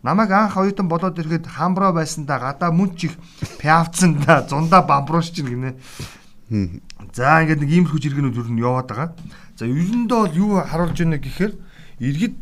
Намайг 0.03 0.31
анх 0.31 0.57
оюутан 0.57 0.89
болоод 0.89 1.19
ирэхэд 1.19 1.47
хамброо 1.47 1.93
байсандаа 1.95 2.39
гадаа 2.39 2.71
мөн 2.75 2.97
чих 2.99 3.17
пиавцсандаа 3.63 4.45
зундаа 4.51 4.83
бамбрууш 4.83 5.31
чинь 5.33 5.49
гинэ. 5.49 5.71
За 7.15 7.41
ингээд 7.41 7.63
нэг 7.65 7.71
иймэрхүү 7.73 8.01
жиргэнүүд 8.05 8.37
юу 8.37 8.69
яваад 8.69 8.89
байгаа. 8.91 9.11
За 9.57 9.65
ерөндөө 9.65 10.19
бол 10.19 10.37
юу 10.37 10.61
харуулж 10.61 10.99
байна 10.99 11.17
гэхээр 11.17 11.53
иргэд 12.05 12.37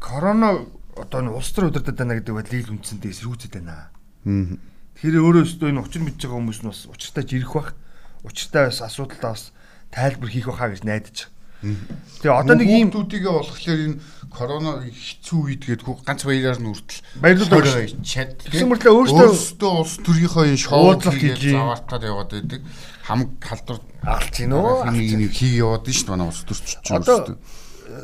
корона 0.00 0.64
одоо 0.96 1.20
н 1.20 1.28
улс 1.36 1.52
төр 1.52 1.68
удирдах 1.68 1.98
байна 1.98 2.16
гэдэг 2.16 2.32
байдлыг 2.32 2.70
үндсэндээ 2.70 3.12
эсэргүүцэд 3.12 3.60
байна. 3.60 3.92
Тэгэхээр 4.24 5.20
өөрөө 5.20 5.42
өстөө 5.44 5.68
энэ 5.68 5.82
учир 5.84 6.02
мэдж 6.06 6.20
байгаа 6.22 6.38
хүмүүс 6.40 6.60
нь 6.64 6.70
бас 6.72 6.80
учиртай 6.88 7.24
жирэх 7.28 7.52
бах 7.52 7.76
учиртай 8.24 8.70
бас 8.70 8.80
асуудалтай 8.82 9.30
бас 9.30 9.52
тайлбар 9.90 10.30
хийх 10.30 10.46
байхаа 10.48 10.72
гэж 10.72 10.82
найдаж 10.82 11.16
байгаа. 11.26 11.30
Тэгээ 11.62 12.40
одоо 12.42 12.56
нэг 12.58 12.70
ийм 12.70 12.90
дүүдигээ 12.90 13.32
болохоор 13.32 13.80
энэ 13.86 14.00
корона 14.34 14.82
хэцүү 14.82 15.38
үед 15.46 15.62
гээд 15.62 15.82
ганц 15.86 16.22
баяраар 16.26 16.58
нь 16.58 16.70
үртэл 16.74 17.00
баярлалаа 17.22 17.86
чад. 18.02 18.34
Тэгсэн 18.42 18.66
мэтлээ 18.66 18.90
өөртөө 18.90 19.70
улс 19.78 19.94
төрийнхөө 20.02 20.44
энэ 20.50 20.58
шоуд 20.58 21.06
хийж 21.06 21.54
заваартаад 21.54 22.02
яваад 22.02 22.30
байдаг. 22.34 22.60
Хамаг 23.06 23.30
халдвар 23.38 23.78
алж 24.02 24.34
гин 24.34 24.54
үү? 24.58 24.90
Нэг 24.90 25.30
хий 25.30 25.62
яваад 25.62 25.86
нь 25.86 25.94
шүү 25.94 26.06
дээ 26.10 26.14
манай 26.18 26.28
улс 26.34 26.42
төрч 26.42 26.66
чинь. 26.82 26.98
Одоо 26.98 27.38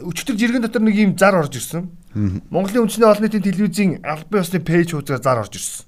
өчтөр 0.06 0.38
жиргэн 0.38 0.62
дотор 0.62 0.82
нэг 0.82 0.94
ийм 0.94 1.12
зар 1.18 1.34
орж 1.38 1.58
ирсэн. 1.58 1.90
Монголын 2.50 2.86
үндэсний 2.86 3.08
олон 3.10 3.24
нийтийн 3.26 3.46
телевизийн 3.46 3.90
албан 4.06 4.42
ёсны 4.42 4.62
пэйж 4.62 4.94
хуудасаар 4.94 5.22
зар 5.22 5.38
орж 5.42 5.54
ирсэн. 5.58 5.87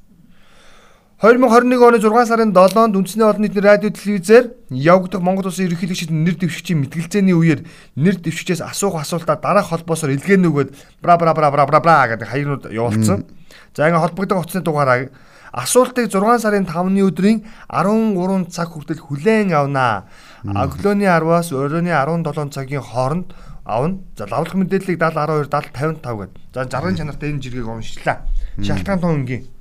2021 1.20 1.84
оны 1.84 1.98
6 2.00 2.28
сарын 2.32 2.52
7-нд 2.56 2.96
үндэсний 2.96 3.28
олон 3.28 3.44
нийтийн 3.44 3.60
радио 3.60 3.92
телевизээр 3.92 4.56
явагдах 4.72 5.20
Монгол 5.20 5.52
Улсын 5.52 5.68
ерөнхийлөгчид 5.68 6.08
нэр 6.08 6.40
дэвшигчийн 6.40 6.80
мэтгэлцээний 6.80 7.36
үеэр 7.36 7.60
нэр 8.00 8.16
дэвшигчээс 8.24 8.64
асуух 8.64 8.96
асуултаа 8.96 9.36
дараах 9.36 9.68
холбоосоор 9.68 10.16
илгээнэ 10.16 10.48
өгөөд 10.48 10.72
бра 11.04 11.20
бра 11.20 11.36
бра 11.36 11.52
бра 11.52 11.68
бра 11.68 11.80
бра 11.84 12.08
гэдэг 12.16 12.24
хаягнууд 12.24 12.72
явуулсан. 12.72 13.28
За 13.76 13.92
ингээ 13.92 14.00
холбогдох 14.00 14.48
утасны 14.48 14.64
дугаараа 14.64 15.12
асуултыг 15.52 16.08
6 16.08 16.40
сарын 16.40 16.64
5-ны 16.64 17.04
өдрийн 17.04 17.44
13 17.68 18.48
цаг 18.48 18.72
хүртэл 18.72 19.04
хүлээн 19.04 19.52
авнаа. 19.52 20.08
Өглөөний 20.40 21.04
10-аас 21.04 21.52
оройны 21.52 21.92
17 21.92 22.48
цагийн 22.48 22.80
хооронд 22.80 23.36
авна. 23.68 24.00
За 24.16 24.24
лавлах 24.24 24.56
мэдээллийг 24.56 24.96
70 24.96 25.52
12 25.52 25.52
70 25.52 26.00
55 26.00 26.00
гэдэг. 26.00 26.32
За 26.56 26.64
60 26.64 26.96
чанартай 26.96 27.28
энэ 27.28 27.44
жиргэг 27.44 27.68
уншлаа. 27.68 28.24
Шалтгаан 28.56 29.04
тун 29.04 29.20
ингийн 29.20 29.59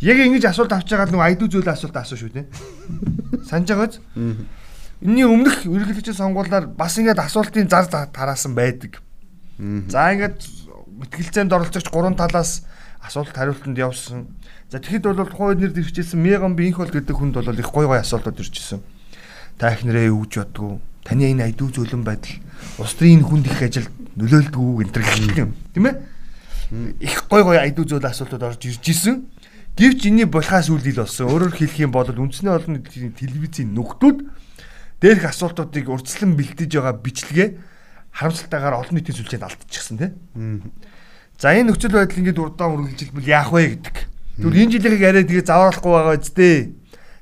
Яг 0.00 0.18
ингэж 0.18 0.44
асуулт 0.50 0.72
авч 0.72 0.90
байгаа 0.90 1.10
нэг 1.12 1.22
айдуу 1.22 1.48
зүйлээ 1.48 1.74
асуулт 1.74 1.96
асуу 1.96 2.18
шүү 2.18 2.32
дээ. 2.34 2.46
Санаж 3.46 3.68
байгаач. 3.70 3.94
Энийн 5.04 5.28
өмнөх 5.28 5.68
үргэлжлэгчийн 5.68 6.16
сонгуулиар 6.16 6.66
бас 6.66 6.98
ингэж 6.98 7.18
асуултын 7.18 7.68
зар 7.68 7.86
тараасан 7.86 8.54
байдаг. 8.54 8.98
За 9.90 10.10
ингэж 10.10 10.64
мэтгэлцээнд 10.98 11.52
оролцогч 11.52 11.88
гурван 11.90 12.16
талаас 12.16 12.64
асуулт 13.02 13.30
хариултанд 13.34 13.78
явсан. 13.78 14.26
За 14.70 14.78
тэгэхэд 14.78 15.04
бол 15.04 15.28
тухайн 15.28 15.48
үед 15.54 15.60
нэр 15.60 15.72
дэвчээсэн 15.76 16.18
Меган 16.18 16.56
Бинх 16.56 16.78
бол 16.78 16.90
гэдэг 16.90 17.14
хүнд 17.14 17.34
бол 17.36 17.58
их 17.58 17.70
гой 17.70 17.86
гой 17.86 18.00
асуултууд 18.00 18.40
ирчихсэн. 18.40 18.80
Та 19.58 19.74
их 19.74 19.84
нэрээ 19.84 20.10
юу 20.10 20.24
гэж 20.24 20.40
боддгоо? 20.40 20.80
Таны 21.04 21.30
энэ 21.30 21.52
айдуу 21.52 21.68
зөөлөн 21.68 22.02
байдал 22.02 22.40
улс 22.80 22.94
төрийн 22.96 23.22
хүнд 23.22 23.46
их 23.46 23.60
ажил 23.60 23.86
нөлөөлдөг 24.16 24.56
үү 24.56 24.74
гэнтэр 24.88 25.02
гэх 25.04 25.38
юм. 25.38 25.52
Тийм 25.76 25.86
ээ? 25.86 26.00
Их 27.04 27.28
гой 27.28 27.42
гой 27.44 27.58
айдуу 27.60 27.84
зөөл 27.84 28.08
асуултууд 28.08 28.42
орж 28.42 28.64
ирж 28.64 28.88
исэн. 28.88 29.28
Гэвч 29.74 30.06
энэний 30.06 30.28
булхаас 30.30 30.70
үлдэл 30.70 31.02
болсон. 31.02 31.26
Өөрөөр 31.34 31.54
хэлэх 31.58 31.82
юм 31.82 31.90
бол 31.90 32.06
үндэсний 32.06 32.54
олон 32.54 32.78
нийтийн 32.78 33.10
телевизийн 33.10 33.74
нөхдүүд 33.74 34.18
дээрх 35.02 35.24
асуултуудыг 35.34 35.90
урьдчилан 35.90 36.38
бэлдэж 36.38 36.70
байгаа 36.78 36.94
бичлэгээ 36.94 37.48
харамсалтайгаар 38.14 38.78
олон 38.78 38.94
нийтийн 38.94 39.18
сүлжээнд 39.18 39.42
алдчихсан 39.50 39.98
тийм. 39.98 40.70
За 41.42 41.50
энэ 41.50 41.74
нөхцөл 41.74 41.90
байдал 41.90 42.22
ингээд 42.22 42.38
урдаан 42.38 42.78
үргэлжилбэл 42.78 43.26
яах 43.26 43.50
вэ 43.50 43.74
гэдэг. 43.74 43.96
Тэгвэл 44.38 44.62
энэ 44.62 44.72
жилийнхийг 44.78 45.02
арай 45.10 45.24
тэгээ 45.26 45.42
завруулахгүй 45.50 45.90
байгаа 45.90 46.14
үсттэй. 46.22 46.56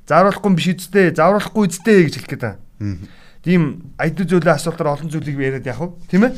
Завруулахгүй 0.05 0.51
биш 0.53 0.67
үсттэй. 0.77 1.05
Завруулахгүй 1.17 1.63
үсттэй 1.65 1.97
гэж 2.05 2.13
хэлэх 2.21 2.29
гээд 2.37 2.43
байна. 2.45 2.61
Тийм 3.41 3.61
айдуу 3.97 4.29
зүйлээ 4.29 4.53
асуултаар 4.61 4.93
олон 4.93 5.09
зүйлийг 5.09 5.41
яриад 5.41 5.65
яах 5.65 5.81
вэ? 5.81 5.89
Тийм 6.07 6.29
ээ? 6.29 6.37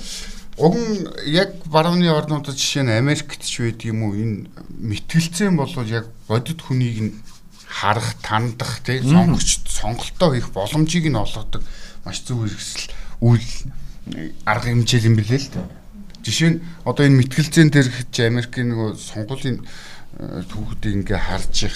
Уг 0.58 0.76
нь 0.76 1.04
яг 1.28 1.52
барууны 1.68 2.08
орнуудад 2.08 2.56
жишээ 2.56 2.88
нь 2.88 2.96
Америкт 2.96 3.44
ч 3.44 3.60
байдаг 3.60 3.92
юм 3.92 4.08
уу 4.08 4.16
энэ 4.16 4.48
мэтгэлцэн 4.80 5.60
болвол 5.60 5.84
яг 5.92 6.08
бодит 6.32 6.64
хүнийг 6.64 6.98
нь 7.04 7.14
харах, 7.68 8.16
тандах, 8.24 8.80
тий 8.88 9.04
сонгогч 9.04 9.68
сонголтоо 9.68 10.32
хийх 10.32 10.56
боломжийг 10.56 11.12
нь 11.12 11.20
олгодог 11.20 11.60
маш 12.08 12.24
зөв 12.24 12.48
хэрэгсэл 12.48 12.88
үйл 13.20 13.52
арга 14.48 14.72
хэмжээл 14.72 15.12
юм 15.12 15.20
билээ 15.20 15.44
л 15.44 15.52
дээ. 15.60 15.68
Жишээ 16.24 16.50
нь 16.56 16.64
одоо 16.88 17.04
энэ 17.04 17.20
мэтгэлцэн 17.20 17.68
дээр 17.76 17.92
ч 18.16 18.16
Америкийн 18.24 18.72
нөгөө 18.72 18.96
сонгуулийн 18.96 19.60
э, 19.60 20.48
түүхүүдийг 20.48 21.04
ингээ 21.04 21.20
харж 21.20 21.56
их 21.68 21.76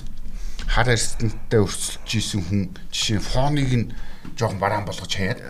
хар 0.71 0.87
арстанттай 0.87 1.59
өрсөлдөж 1.59 2.11
исэн 2.15 2.41
хүн 2.47 2.61
жишээ 2.95 3.19
нь 3.19 3.27
фоныг 3.27 3.71
нь 3.75 3.91
жоохон 4.37 4.59
бараан 4.59 4.85
болгож 4.85 5.09
хаяад. 5.09 5.41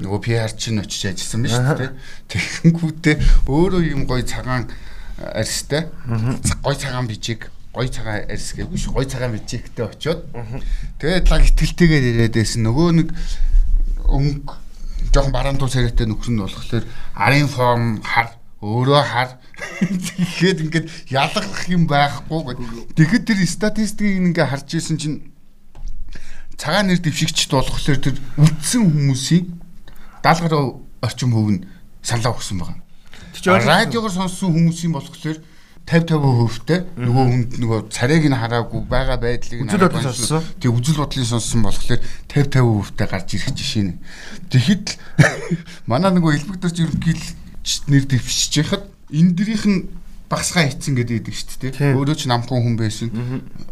Нөгөө 0.00 0.20
PR 0.24 0.52
чинь 0.56 0.82
очиж 0.82 1.12
ажилласан 1.12 1.42
биз 1.46 1.56
дээ. 1.56 1.90
Тэгэнгүүтээ 2.28 3.16
өөрөө 3.48 3.82
юм 3.92 4.04
гоё 4.10 4.26
цагаан 4.26 4.68
арьстай. 5.18 5.88
Гоё 6.64 6.76
цагаан 6.76 7.06
бижиг 7.08 7.48
гой 7.72 7.88
цагаан 7.88 8.28
арьс 8.28 8.52
гэвгүй 8.52 8.78
ш 8.78 8.92
гой 8.92 9.06
цагаан 9.08 9.32
бижигтэй 9.32 9.86
очиод. 9.86 10.28
Тэгээд 11.00 11.30
лаг 11.32 11.42
итгэлтэйгээр 11.48 12.04
яриад 12.12 12.36
байсан. 12.36 12.68
Нөгөө 12.68 12.88
нэг 13.00 13.08
өнгө 14.04 14.52
жоохон 15.12 15.32
бараан 15.32 15.56
туу 15.56 15.72
царайтай 15.72 16.04
нөхөр 16.04 16.36
нь 16.36 16.42
болохоор 16.44 16.84
арын 17.16 17.48
форм 17.48 18.04
хар 18.04 18.36
өөрөө 18.60 19.02
хар. 19.08 19.40
Тэгэхэд 19.82 20.58
ингээд 20.68 20.86
ялгах 21.10 21.64
юм 21.72 21.88
байхгүй. 21.88 22.60
Тэгэхэд 22.92 23.24
тэр 23.24 23.40
статистикийг 23.48 24.20
ингээ 24.20 24.46
харж 24.52 24.68
исэн 24.76 25.00
чинь 25.00 25.31
цагаан 26.56 26.86
нэр 26.88 27.00
дэвшигчд 27.00 27.50
болохоор 27.50 27.98
тэр 28.00 28.16
үлдсэн 28.38 28.82
хүмүүсийн 28.86 29.44
70 30.22 30.48
гаруй 30.48 30.82
орчим 31.02 31.32
хөв 31.34 31.48
нь 31.50 31.64
саналаа 32.02 32.36
өгсөн 32.36 32.58
байгаа. 32.58 32.78
Радиогоор 33.42 34.12
сонссон 34.12 34.54
хүмүүсийн 34.54 34.92
болохоор 34.94 35.38
50 35.82 36.14
50 36.14 36.14
хөвтэй 36.14 36.80
нөгөө 36.94 37.24
хүнд 37.26 37.50
нөгөө 37.58 37.78
царайг 37.90 38.24
нь 38.30 38.38
хараагүй 38.38 38.80
байгаа 38.86 39.18
байдлыг 39.18 39.66
нь 39.66 39.70
сонссон. 39.70 40.46
Тэг 40.62 40.70
үзэл 40.70 41.02
бодлын 41.02 41.26
сонссон 41.26 41.66
болохоор 41.66 41.98
50 42.30 42.54
50 42.54 42.62
хөвтэй 42.62 43.06
гарч 43.10 43.28
ирэх 43.34 43.50
жишээ 43.50 43.84
нь. 43.90 43.98
Тэгэхэд 44.46 44.86
л 44.86 44.96
манай 45.90 46.14
нөгөө 46.14 46.38
элбэгдэрч 46.38 46.76
ерөнхийл 46.86 47.24
нэр 47.90 48.04
дэвшиж 48.06 48.52
яхад 48.62 48.86
эндэрийнх 49.10 49.66
нь 49.66 49.80
багсгаа 50.32 50.64
хийцэн 50.64 50.96
гэдэг 50.96 51.16
идэг 51.28 51.36
шүү 51.36 51.60
дээ. 51.76 51.92
Өөрөө 51.92 52.16
ч 52.16 52.24
намхан 52.24 52.64
хүн 52.64 52.76
байсан. 52.80 53.12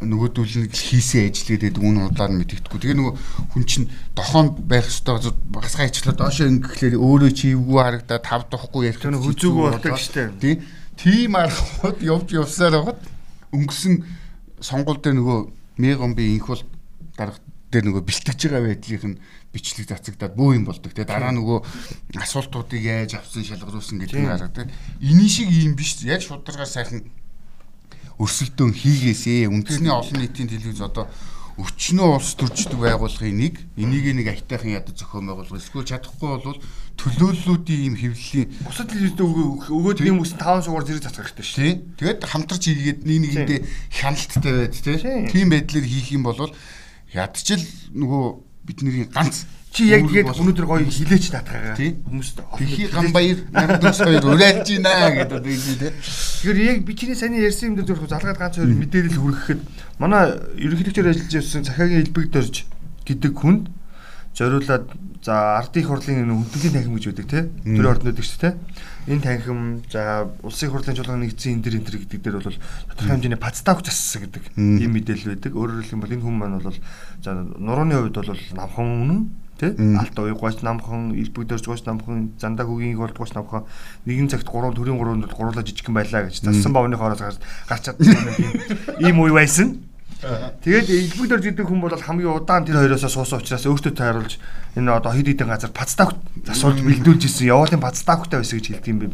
Нөгөөдөл 0.05 0.69
нь 0.69 0.69
хийсэн 0.69 1.33
ажил 1.33 1.57
гэдэг 1.57 1.81
үн 1.81 2.05
удаан 2.05 2.37
мэддэхгүй. 2.37 2.85
Тэгээ 2.85 2.99
нөгөө 3.01 3.15
хүн 3.57 3.65
чинь 3.65 3.89
дохоонд 4.13 4.61
байх 4.69 4.85
ёстой 4.85 5.33
багсгаа 5.49 5.89
хийчлээ 5.89 6.21
доошоо 6.21 6.53
ингэхлээр 6.53 7.01
өөрөө 7.01 7.31
чи 7.33 7.57
эвгүй 7.57 7.81
харагдаад 7.81 8.25
тав 8.29 8.45
дохгүй 8.53 8.93
ярих. 8.93 9.01
Тэр 9.01 9.17
нэг 9.17 9.25
хүзүүгүй 9.25 9.65
болдог 9.73 9.97
штэ. 9.97 10.37
Тий. 10.37 10.61
Тийм 11.01 11.33
аргууд 11.41 11.99
явж 12.05 12.29
явсаар 12.37 12.77
байгаад 12.77 13.01
өнгөрсөн 13.57 13.95
сонгуул 14.61 15.01
дээр 15.01 15.17
нөгөө 15.17 15.39
мегомби 15.81 16.37
инх 16.37 16.53
бол 16.53 16.63
дарга 17.17 17.41
дээр 17.73 17.89
нөгөө 17.89 18.05
бэлтгэж 18.05 18.41
байгаа 18.53 18.69
байдлыг 18.69 19.05
нь 19.09 19.17
бичлэг 19.51 19.91
цацагдаад 19.91 20.35
бөө 20.39 20.55
юм 20.59 20.65
болдог 20.69 20.95
те. 20.95 21.05
Дараа 21.05 21.35
нөгөө 21.35 21.59
асуултуудыг 22.23 22.83
яаж 22.83 23.19
авсан 23.19 23.43
шалгаруулсан 23.43 23.99
гэдэг 23.99 24.21
нь 24.23 24.31
харагдав. 24.31 24.71
Эний 25.03 25.31
шиг 25.31 25.51
юм 25.51 25.75
биш. 25.75 25.99
Яг 26.07 26.23
шударгаар 26.23 26.71
сайхан 26.71 27.11
өрсөлдөөн 28.21 28.73
хийгээсээ 28.77 29.49
үндэсний 29.49 29.91
олон 29.91 30.21
нийтийн 30.21 30.49
телевиз 30.53 30.85
одоо 30.85 31.09
өчнөө 31.61 32.09
улс 32.17 32.37
төрчдөг 32.41 32.79
байгууллагын 32.79 33.37
нэг 33.37 33.55
энийг 33.77 34.07
нэг 34.17 34.29
айтайхан 34.33 34.77
ядаж 34.81 34.97
зохион 34.97 35.29
байгуулах 35.29 35.61
эсвэл 35.61 35.89
чадахгүй 35.89 36.41
бол 36.41 36.59
төлөөллүүдийн 37.01 37.83
юм 37.91 37.97
хэвлэлийн 38.01 38.49
Бусад 38.65 38.89
телевизд 38.93 39.21
өгөөд 39.21 40.05
юм 40.05 40.21
ус 40.25 40.33
5 40.37 40.69
сугаар 40.69 40.85
зэрэг 40.89 41.05
цацгах 41.05 41.33
хэрэгтэй 41.33 41.45
шүү. 41.45 41.61
тий. 41.61 41.73
Тэгээд 42.01 42.21
хамтарч 42.25 42.63
хийгээд 42.65 43.01
нэг 43.05 43.19
нэгэндээ 43.25 43.61
хяналттай 43.93 44.53
байд 44.57 44.75
тий. 44.79 44.97
Тийм. 45.29 45.49
байдлаар 45.53 45.87
хийх 45.89 46.09
юм 46.13 46.23
бол 46.25 46.41
ядчил 47.13 47.65
нөгөө 47.93 48.25
бидний 48.65 49.09
ганц 49.09 49.45
Чи 49.71 49.87
яг 49.87 50.03
тэгээд 50.11 50.35
өнөөдөр 50.35 50.67
гоё 50.67 50.83
хилээч 50.83 51.31
татгагаа. 51.31 51.79
Тий. 51.79 51.95
Хүмүүст 52.03 52.43
Тэхий 52.59 52.91
гамбаяр 52.91 53.39
12 53.55 54.19
урайлж 54.35 54.67
байна 54.83 55.15
гэдэг 55.15 55.47
үү 55.47 55.79
тий 55.79 55.95
Тэгэхээр 55.95 56.59
яг 56.59 56.79
би 56.83 56.93
чиний 56.99 57.15
сайн 57.15 57.39
ярьсан 57.39 57.71
юм 57.71 57.75
дээр 57.79 57.95
зөвхөн 57.95 58.11
залгаад 58.11 58.35
ганц 58.35 58.59
хоёр 58.59 58.75
мэдээлэл 58.75 59.23
хүргэхэд 59.23 59.61
манай 60.03 60.35
ерөнхийлөгчөөр 60.59 61.11
ажиллаж 61.15 61.35
явсан 61.39 61.63
Цахагийн 61.63 62.03
элбэг 62.03 62.35
дөрж 62.35 62.67
гэдэг 63.07 63.31
хүнд 63.31 63.71
зориулаад 64.41 64.89
за 65.21 65.61
ардын 65.61 65.85
хурлын 65.85 66.33
хүндэтгэлийн 66.33 66.73
танхим 66.73 66.97
гэж 66.97 67.05
үүдэг 67.13 67.27
тий. 67.29 67.45
Төрийн 67.61 67.93
орднууд 67.93 68.17
гэж 68.17 68.31
тий. 68.41 68.53
Энэ 69.13 69.21
танхим 69.21 69.85
за 69.93 70.33
улсын 70.41 70.73
хурлын 70.73 70.97
чуулганы 70.97 71.29
нэгдсэн 71.29 71.61
энэ 71.61 71.65
төр 71.69 71.77
энэ 71.77 71.87
төр 71.93 71.97
гэдэг 72.01 72.21
дээр 72.25 72.37
бол 72.41 72.57
тодорхой 72.89 73.13
хэмжээний 73.21 73.37
пацтаг 73.37 73.85
зассан 73.85 74.25
гэдэг 74.25 74.57
ийм 74.57 74.97
мэдээлэл 74.97 75.37
байдаг. 75.37 75.53
Өөрөөр 75.53 75.85
хэлбэл 75.85 76.17
энэ 76.17 76.25
хүн 76.25 76.37
маань 76.41 76.57
бол 76.57 76.81
за 77.21 77.31
нурууны 77.37 78.01
хувьд 78.01 78.17
бол 78.17 78.33
намхан 78.57 78.89
үнэн 79.05 79.21
тий 79.61 79.77
алт 79.77 80.17
уйгууч 80.17 80.65
намхан 80.65 81.13
элбэг 81.13 81.45
дөрж 81.45 81.65
гооч 81.69 81.85
намхан 81.85 82.33
зандаа 82.41 82.65
хөгийн 82.65 82.97
болдгооч 82.97 83.37
намхан 83.37 83.69
нэгэн 84.09 84.33
цагт 84.33 84.49
3 84.49 84.73
төрийн 84.73 84.97
3 84.97 85.21
өдөр 85.21 85.37
гурлаа 85.37 85.65
жижигхэн 85.69 85.93
байлаа 85.93 86.25
гэж 86.25 86.41
зассан 86.41 86.73
бавны 86.73 86.97
хоороос 86.97 87.37
гарч 87.69 87.93
чадсан 87.93 88.17
ийм 89.05 89.21
үе 89.21 89.37
байсан. 89.37 89.90
Тэгээд 90.21 90.89
элбэг 90.93 91.29
дөрж 91.33 91.45
гэдэг 91.49 91.65
хүн 91.65 91.81
бол 91.81 91.97
хамгийн 91.97 92.29
удаан 92.29 92.69
тэр 92.69 92.77
хоёроос 92.77 93.09
суусан 93.09 93.41
учраас 93.41 93.65
өөртөө 93.65 93.93
тааруулж 93.97 94.37
энэ 94.77 94.93
одоо 94.93 95.17
хэд 95.17 95.33
хэдэн 95.33 95.49
газар 95.49 95.73
пацтаг 95.73 96.13
асуулт 96.45 96.77
бэлдүүлж 96.85 97.25
ирсэн. 97.25 97.49
Явуулын 97.49 97.81
пацтагтай 97.81 98.45
байсан 98.45 98.61
гэж 98.61 98.85
хэлдэг 98.85 98.93
юм 98.93 98.99
бэ. 99.01 99.07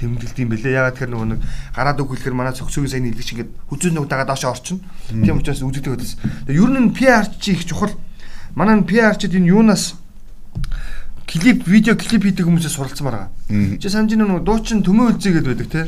Тэмдэглэдэг 0.00 0.40
юм 0.40 0.50
бэлээ. 0.56 0.72
Ягаад 0.80 0.96
тэгэхээр 0.96 1.12
нөгөө 1.12 1.28
нэг 1.36 1.40
гараад 1.76 2.00
өгүүлэхээр 2.00 2.32
манай 2.32 2.56
цогцгийн 2.56 2.88
сайн 2.88 3.04
хэлгч 3.12 3.28
ингээд 3.36 3.50
хүзүүн 3.68 3.94
нугдагаа 4.00 4.24
доошоо 4.24 4.56
орчин. 4.56 4.80
Тийм 5.12 5.36
учраас 5.36 5.60
үзэгдэг 5.60 5.92
байсан. 6.00 6.18
Тэгээд 6.48 6.60
ер 6.64 6.72
нь 6.80 6.94
PR 6.96 7.24
чи 7.36 7.52
их 7.52 7.68
чухал. 7.68 7.92
Манай 8.56 8.80
PR-чид 8.80 9.36
энэ 9.36 9.52
юунаас 9.52 10.00
клип 11.28 11.68
видео 11.68 11.92
клип 11.92 12.24
хийдэг 12.24 12.48
хүмүүсээс 12.48 12.72
суралцсан 12.72 13.04
байгаа. 13.04 13.28
Чи 13.52 13.92
санаж 13.92 14.16
нөгөө 14.16 14.40
дуучин 14.40 14.80
төмөө 14.80 15.20
үлзээ 15.20 15.32
гэдэг 15.44 15.50
байдаг 15.52 15.68
те. 15.68 15.82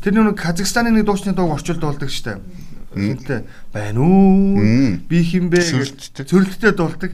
Тэр 0.00 0.12
нэг 0.16 0.40
Казахстаны 0.40 0.88
нэг 0.88 1.04
дуучны 1.04 1.36
дууг 1.36 1.60
орчуулд 1.60 1.84
болдог 1.84 2.08
штэ. 2.08 2.40
Хинтээ 2.94 3.40
байна 3.72 4.00
уу? 4.00 4.58
Би 5.06 5.18
хинбэ 5.22 5.62
Цөрөлттэй. 5.62 6.26
цөрлөлтөд 6.26 6.74
дуулдаг. 6.76 7.12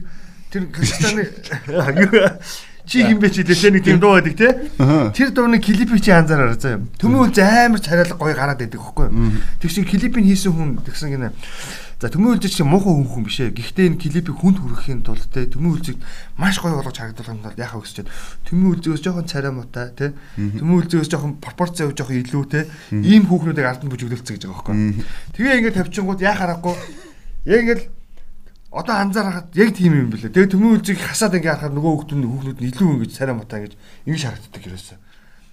Тэр 0.49 0.63
Казахстаны 0.73 1.27
чи 2.87 3.03
хинбэ 3.03 3.29
чи 3.29 3.43
лээ 3.43 3.71
нэг 3.75 3.83
тийм 3.83 3.99
дуу 3.99 4.15
байдаг 4.15 4.35
те. 4.39 4.47
Тэр 5.13 5.29
дууны 5.35 5.59
клипийг 5.59 5.99
чи 6.01 6.11
анзаараа 6.15 6.55
заа 6.55 6.79
юм. 6.79 6.87
Төмөө 6.97 7.29
үлзээ 7.29 7.67
амар 7.67 7.83
царайлаг 7.83 8.15
гоё 8.17 8.33
гараад 8.33 8.63
байдаг 8.63 8.79
хөөхгүй. 8.79 9.07
Тэг 9.59 9.69
чи 9.69 9.83
клипийг 9.83 10.23
хийсэн 10.23 10.55
хүн 10.55 10.69
тэгсэн 10.87 11.11
гинэ. 11.11 11.29
За 11.97 12.11
төмөө 12.13 12.37
үлзээ 12.37 12.61
чи 12.61 12.61
муухай 12.61 12.93
хүн 12.93 13.09
хүн 13.09 13.23
биш 13.25 13.41
ээ. 13.41 13.57
Гэхдээ 13.57 13.89
энэ 13.89 13.97
клипийг 13.97 14.37
хүнд 14.37 14.61
хүрэхийн 14.61 15.01
тулд 15.01 15.25
те 15.33 15.49
төмөө 15.49 15.81
үлзийг 15.81 15.97
маш 16.37 16.61
гоё 16.61 16.77
болгож 16.77 16.93
харагдуулахын 16.93 17.41
тулд 17.41 17.57
яхаа 17.57 17.81
өсчээд 17.81 18.05
төмөө 18.45 18.69
үлзээс 18.77 19.01
жоохон 19.01 19.25
царай 19.25 19.49
муутай 19.49 19.89
те. 19.97 20.13
Төмөө 20.37 20.85
үлзээс 20.85 21.09
жоохон 21.09 21.41
пропорц 21.41 21.81
явж 21.81 21.97
жоохон 21.97 22.21
илүү 22.21 22.43
те. 22.53 22.69
Ийм 22.93 23.25
хүүхнүүдийг 23.25 23.65
ард 23.65 23.81
нь 23.81 23.89
бүжиглүүлсэн 23.89 24.37
гэж 24.37 24.45
байгаа 24.45 24.61
байхгүй. 24.61 24.77
Тэгээ 25.41 25.57
ингээд 25.57 25.77
тавьчихгууд 25.81 26.21
яа 26.21 26.37
харахгүй. 26.37 26.75
Яг 27.49 27.59
ингээд 27.65 27.81
одоо 28.69 28.95
анзаарахад 29.01 29.49
яг 29.57 29.73
тийм 29.73 29.97
юм 29.97 30.13
билээ. 30.13 30.29
Тэгээ 30.29 30.53
төмөө 30.53 30.77
үлзийг 30.77 31.01
хасаад 31.01 31.33
ингээд 31.33 31.65
харахад 31.65 31.73
нөгөө 31.81 31.93
хүүхдүүд 31.97 32.29
хүүхнүүд 32.29 32.59
нь 32.61 32.69
илүү 32.77 32.89
ингэж 32.93 33.11
царай 33.17 33.33
муутай 33.33 33.65
ингэж 33.65 33.73
ингэж 34.05 34.21
харагддаг 34.21 34.63
ерөөсөө. 34.69 34.97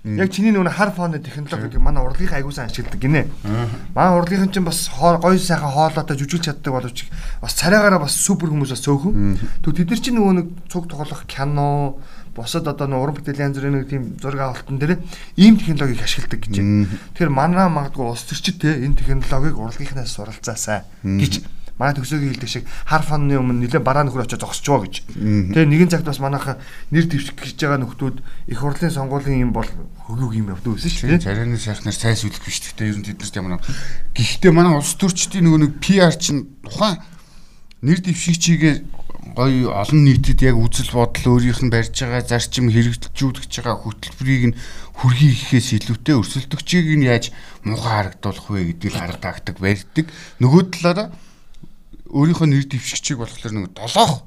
Яг 0.04 0.28
чиний 0.28 0.52
нөгөө 0.52 0.68
хар 0.68 0.90
фоны 0.92 1.16
технологи 1.16 1.72
гэдэг 1.72 1.80
манай 1.80 2.04
урлагийн 2.04 2.36
аягуулсан 2.36 2.68
ашигладаг 2.68 3.00
гинэ. 3.00 3.24
Манай 3.96 4.12
урлагийн 4.20 4.52
чинь 4.52 4.68
бас 4.68 4.92
гоё 4.92 5.40
сайхан 5.40 5.72
хоолойтой 5.72 6.20
жүжиглж 6.20 6.44
чаддаг 6.44 6.72
боловч 6.76 7.08
бас 7.40 7.56
царайгаараа 7.56 8.04
бас 8.04 8.12
супер 8.12 8.52
хүмүүс 8.52 8.76
бас 8.76 8.84
цөөхөн. 8.84 9.40
Тэгвэл 9.64 9.80
тэд 9.80 9.88
нар 9.88 10.02
чинь 10.04 10.16
нөгөө 10.20 10.34
нэг 10.36 10.46
цуг 10.68 10.92
тоглох 10.92 11.24
кино 11.24 11.96
босод 12.36 12.68
одоо 12.68 12.84
нэг 12.84 13.00
уран 13.00 13.16
бүтээлийн 13.16 13.48
янз 13.48 13.56
бүрийн 13.56 13.74
нэг 13.80 13.88
тийм 13.88 14.02
зураг 14.20 14.44
авалтан 14.44 14.76
дээр 14.76 15.00
ийм 15.40 15.56
технологиг 15.56 16.04
ашигладаг 16.04 16.40
гэж. 16.52 16.52
Тэгэхээр 17.16 17.32
манай 17.32 17.72
магадгүй 17.72 18.04
улс 18.04 18.28
төрчид 18.28 18.60
те 18.60 18.84
энэ 18.84 19.00
технологиг 19.00 19.56
урлагийнхнаас 19.56 20.12
суралцаасаа 20.12 20.84
гэж 21.00 21.40
манай 21.78 21.94
төгсөөгийн 21.98 22.38
хэлдэг 22.38 22.50
шиг 22.50 22.64
хар 22.86 23.02
фонны 23.02 23.34
өмнө 23.34 23.66
нэлээ 23.66 23.82
бараа 23.82 24.06
нөхөр 24.06 24.24
очиж 24.30 24.38
зогсож 24.38 24.62
байгаа 24.62 24.86
гэж. 24.86 24.96
Тэгээ 25.10 25.66
нэгэн 25.66 25.90
цагт 25.90 26.06
бас 26.06 26.22
манайха 26.22 26.62
нэр 26.94 27.10
дэвших 27.10 27.34
гэж 27.34 27.58
байгаа 27.58 27.82
нөхдүүд 27.82 28.16
их 28.54 28.58
хурлын 28.62 28.94
сонгуулийн 28.94 29.50
юм 29.50 29.52
бол 29.52 29.66
хөгөөг 30.06 30.34
юм 30.38 30.54
явдаг 30.54 30.78
шүү 30.78 31.18
дээ. 31.18 31.26
Царайны 31.26 31.58
сайхнаар 31.58 31.98
цайс 31.98 32.22
үлдэх 32.22 32.46
биш 32.46 32.62
гэхдээ 32.62 32.90
ер 32.94 32.98
нь 33.02 33.06
тэднэрт 33.10 33.38
ямар 33.42 33.58
гэхдээ 34.14 34.52
манай 34.54 34.78
улс 34.78 34.94
төрчдийн 34.94 35.50
нөгөө 35.50 35.60
нэг 35.66 35.72
PR 35.82 36.14
чинь 36.14 36.46
тухайн 36.62 37.02
нэр 37.82 37.98
дэвшигчийгээ 38.06 38.74
гоё 39.34 39.74
олон 39.74 40.04
нийтэд 40.04 40.46
яг 40.46 40.56
үзэл 40.60 40.94
бодол 40.94 41.40
өөрийнх 41.40 41.64
нь 41.66 41.72
барьж 41.72 41.96
байгаа 41.96 42.22
зарчим 42.22 42.70
хэрэгжүүлж 42.70 43.50
байгаа 43.50 43.82
хөтөлбөрийг 43.82 44.44
нь 44.52 44.58
хүрхий 44.94 45.32
гэхээс 45.34 45.68
илүүтэй 45.80 46.14
өрсөлдөгчийг 46.20 46.86
нь 47.00 47.08
яаж 47.08 47.34
муухай 47.66 48.14
харагдуулах 48.14 48.46
вэ 48.46 48.78
гэдгийг 48.78 48.94
арга 48.94 49.18
тактик 49.18 49.58
барьдаг. 49.58 50.06
Нөгөө 50.38 50.62
талаараа 50.70 51.08
өөрийнхөө 52.10 52.46
нэр 52.48 52.64
дэвшигчийг 52.68 53.18
болохоор 53.18 53.52
нэг 53.54 53.72
долоох 53.72 54.24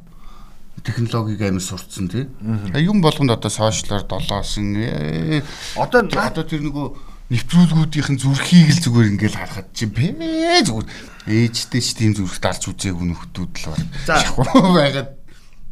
технологиг 0.84 1.42
амар 1.42 1.62
сурцсан 1.62 2.08
тий. 2.08 2.28
А 2.74 2.80
юм 2.80 3.02
болгонд 3.02 3.32
одоо 3.32 3.50
сошиалар 3.50 4.06
долоосон. 4.08 4.76
ээ. 4.78 5.44
Одоо 5.76 6.02
Тэ- 6.08 6.22
одоо 6.22 6.44
тэр 6.46 6.62
нөгөө 6.64 6.88
нэвтрүүлгүүдийн 7.34 8.16
зүрхийг 8.18 8.72
л 8.72 8.82
зүгээр 8.86 9.08
ингээл 9.18 9.36
харахад 9.42 9.68
чи 9.76 9.84
бэ 9.90 10.64
зүгээр 10.64 10.88
ээжтэй 11.28 11.82
ч 11.84 11.90
тийм 11.98 12.14
зүрхт 12.16 12.46
алж 12.46 12.64
үзээгүй 12.72 13.04
нөхдүүд 13.04 13.52
л 13.58 13.66
байна. 13.68 13.88
За. 14.08 14.16
Шахуу 14.22 14.72
байгаад 14.72 15.10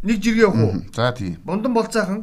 нэг 0.04 0.18
жиргээ 0.20 0.46
явах 0.52 0.60
уу? 0.60 0.84
за 0.92 1.14
тий. 1.16 1.38
Бундан 1.46 1.72
болцаахан 1.74 2.22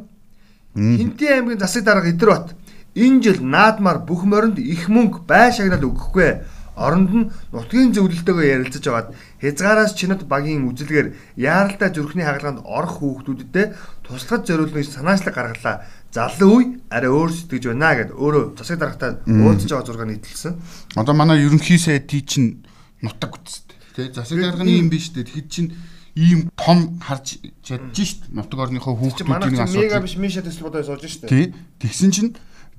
Хинтээ 0.77 1.41
аймгийн 1.41 1.59
засаг 1.59 1.83
дарга 1.85 2.09
Идэрбат 2.13 2.53
энэ 2.93 3.21
жил 3.25 3.41
наадмаар 3.41 4.05
бүх 4.05 4.21
моринд 4.25 4.59
их 4.61 4.85
мөнгө 4.89 5.25
бай 5.25 5.49
шагнал 5.49 5.81
өгөхгүй. 5.81 6.45
Оронд 6.73 7.11
нь 7.13 7.29
нутгийн 7.53 7.93
зөвлөлтөөгөө 7.93 8.47
ярилцаж 8.49 8.81
байгаад 8.81 9.09
хязгаараас 9.41 9.93
чинод 9.93 10.25
багийн 10.25 10.65
үзэлгээр 10.73 11.37
яаралтай 11.37 11.93
зүрхний 11.93 12.25
хагалгаанд 12.25 12.65
орох 12.65 12.97
хүүхдүүдэд 12.97 13.77
туслахад 14.01 14.49
зориулсан 14.49 14.81
санаачлаг 14.81 15.37
гаргалаа. 15.37 15.85
Залуу 16.09 16.65
үе 16.65 16.65
арай 16.89 17.13
өөр 17.13 17.29
сэтгэж 17.29 17.63
байна 17.69 17.93
гэд 17.93 18.11
өөрөө 18.17 18.57
засаг 18.57 18.77
даргатай 18.81 19.21
уулзж 19.21 19.69
байгаа 19.69 19.85
зураг 19.85 20.09
нийтэлсэн. 20.09 20.53
Одоо 20.97 21.13
манай 21.13 21.45
ерөнхий 21.45 21.77
сайдын 21.77 22.25
чинь 22.25 22.49
нутаг 23.05 23.37
үтстэй. 23.37 23.77
Тэ 23.93 24.13
засаг 24.13 24.41
дарганы 24.41 24.73
юм 24.73 24.89
биш 24.89 25.13
үү? 25.13 25.25
Тэгэхэд 25.29 25.49
чинь 25.53 25.69
ийм 26.17 26.49
том 26.57 27.01
харж 27.01 27.41
чадж 27.65 27.97
шít. 27.97 28.29
Нутаг 28.29 28.69
орныхоо 28.69 28.93
манай 28.93 29.09
хүүхдүүдийн 29.13 29.65
чи 29.69 29.77
мега 29.77 30.01
асуудал. 30.01 30.05
биш 30.05 30.17
миша 30.17 30.41
төсөл 30.45 30.69
бодож 30.69 30.85
сууж 30.85 31.05
штэ. 31.05 31.29
Тий. 31.29 31.53
Тэгсэн 31.81 32.09
чинь 32.13 32.33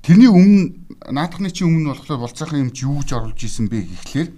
тэрний 0.05 0.29
өмнө 0.29 1.09
наадахны 1.09 1.49
чинь 1.49 1.65
өмнө 1.65 1.97
болохоор 1.97 2.29
болцоохон 2.29 2.69
юм 2.69 2.69
чи 2.69 2.85
юу 2.85 3.01
гэж 3.01 3.09
оруулж 3.17 3.41
исэн 3.41 3.65
бэ 3.73 3.89
гэхлээр 3.89 4.29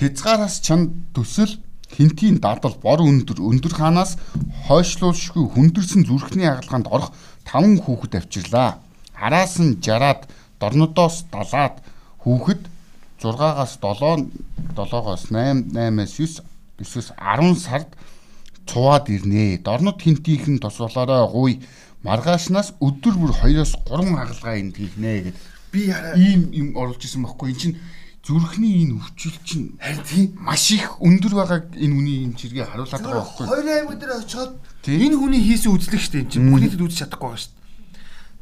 хязгаараас 0.00 0.64
чанд 0.64 0.96
төсөл 1.12 1.60
хинтийн 1.92 2.40
дадал 2.40 2.72
бор 2.80 3.04
өндөр 3.04 3.36
өндөр 3.36 3.74
ханаас 3.76 4.16
хойшлуулшгүй 4.64 5.44
хүндэрсэн 5.52 6.08
зүрхний 6.08 6.48
хагалгаанд 6.48 6.88
орох 6.88 7.12
таван 7.44 7.76
хүүхэд 7.76 8.16
авчирлаа. 8.16 8.80
Араас 9.12 9.60
нь 9.60 9.76
жараад 9.84 10.24
дорнодоос 10.56 11.28
далаад 11.28 11.84
хүүхэд 12.24 12.64
6-аас 13.20 13.76
7 13.84 14.24
7-оос 14.72 15.28
8 15.28 15.68
8-аас 15.76 16.08
9 16.16 16.40
9-ээс 16.80 17.12
10 17.12 17.60
сард 17.60 17.92
цуваад 18.64 19.08
ирнэ. 19.08 19.60
Дорнод 19.64 20.00
хинтийнхэн 20.00 20.60
тос 20.60 20.80
болоорой 20.80 21.28
гуй 21.28 21.52
маргаашнаас 22.02 22.74
өдөр 22.78 23.14
бүр 23.18 23.32
2-оос 23.34 23.72
3 23.86 24.14
хагалгаа 24.14 24.54
энд 24.58 24.76
хийхнэ 24.76 25.34
гэдэг. 25.34 25.36
Би 25.72 25.90
хараа 25.90 26.14
Ийм 26.14 26.50
юм 26.52 26.68
оруулж 26.78 27.02
исэн 27.02 27.22
байхгүй. 27.26 27.50
Энд 27.52 27.60
чинь 27.60 27.76
зүрхний 28.28 28.84
энэ 28.84 29.00
өвчил 29.00 29.36
чинь 29.44 29.74
харин 29.80 30.04
тийм 30.04 30.26
маш 30.36 30.70
их 30.70 31.00
өндөр 31.00 31.34
байгааг 31.34 31.64
энэ 31.74 31.94
үний 31.96 32.24
энэ 32.28 32.36
чиргээ 32.36 32.66
харуулдаг 32.68 33.00
байгаа 33.00 33.24
байхгүй. 33.24 33.46
Хоёр 33.48 33.66
аймаг 33.66 33.96
дээр 33.98 34.12
очиод 34.20 34.52
энэ 34.84 35.16
хүний 35.16 35.42
хийсэн 35.42 35.72
үзлэг 35.72 36.02
штэ 36.02 36.20
энэ 36.22 36.30
чинь 36.30 36.46
бүх 36.52 36.60
нийтэд 36.60 36.84
үзэж 36.84 37.08
чадахгүй 37.08 37.28
байгаа 37.32 37.40
штэ. 37.40 37.56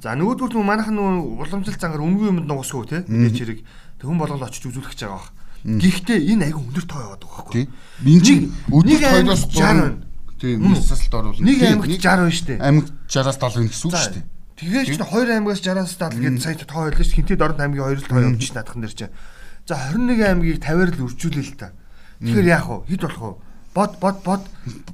За 0.03 0.13
нөгөөдгүүр 0.19 0.59
нь 0.59 0.67
манайхан 0.67 0.97
нөгөө 0.99 1.39
уламжлалт 1.39 1.81
зангаар 1.81 2.03
үнгүй 2.03 2.27
юмд 2.29 2.51
нугасгүй 2.51 2.87
те 2.91 2.99
мэдээ 3.07 3.39
чирэг 3.39 3.59
тэгүн 4.03 4.19
болгол 4.19 4.45
очиж 4.45 4.67
үзүүлэх 4.69 4.93
гэж 4.93 5.01
байгаа 5.07 5.23
баг. 5.23 5.33
Гэхдээ 5.67 6.19
энэ 6.35 6.45
айгүй 6.51 6.63
өндөр 6.67 6.87
тоо 6.87 7.01
яваад 7.07 7.23
байгаа 7.25 7.43
байхгүй. 7.47 7.65
Энд 8.11 8.23
чинь 8.27 8.43
өдөр 8.75 8.91
нэг 8.91 9.03
аймагт 9.03 9.51
2-оос 9.51 9.55
60 9.55 9.63
байна. 9.63 10.06
Тийм 10.37 10.61
Мөн 10.63 10.73
үү? 10.73 10.81
нисэлт 10.81 11.15
оруулна. 11.17 11.45
Нэг 11.47 11.59
аймагт 11.65 11.89
60 11.89 12.05
байна 12.05 12.31
штэ. 12.31 12.55
аймагт 12.61 12.91
60-аас 13.09 13.39
70 13.41 13.73
гэсэн 13.73 13.87
үг 13.89 13.97
шүү 13.97 14.13
дээ. 14.17 14.25
Тэгээд 14.57 14.87
ч 14.89 15.01
хоёр 15.05 15.29
аймагаас 15.33 15.61
60-аас 15.65 15.97
70 15.97 16.21
гээд 16.21 16.43
сая 16.45 16.57
тоо 16.65 16.83
ойлоо 16.89 17.05
ш 17.05 17.11
хинтэд 17.17 17.41
орон 17.45 17.61
аймгийн 17.61 17.85
хоёр 17.85 17.99
л 18.01 18.09
тоо 18.09 18.21
явж 18.25 18.53
наадхан 18.57 18.81
дээр 18.85 18.95
чинь. 18.97 19.13
За 19.69 19.75
21 19.93 20.25
аймгийг 20.29 20.61
50-аар 20.61 20.91
л 20.97 21.05
үржүүлээ 21.09 21.45
л 21.45 21.57
та. 21.61 21.73
Тэгэхээр 22.25 22.49
яах 22.53 22.69
вэ? 22.69 22.89
Хэд 22.89 23.03
болох 23.05 23.21
вэ? 23.21 23.33
Бод 23.77 23.93
бод 24.01 24.17
бод 24.25 24.43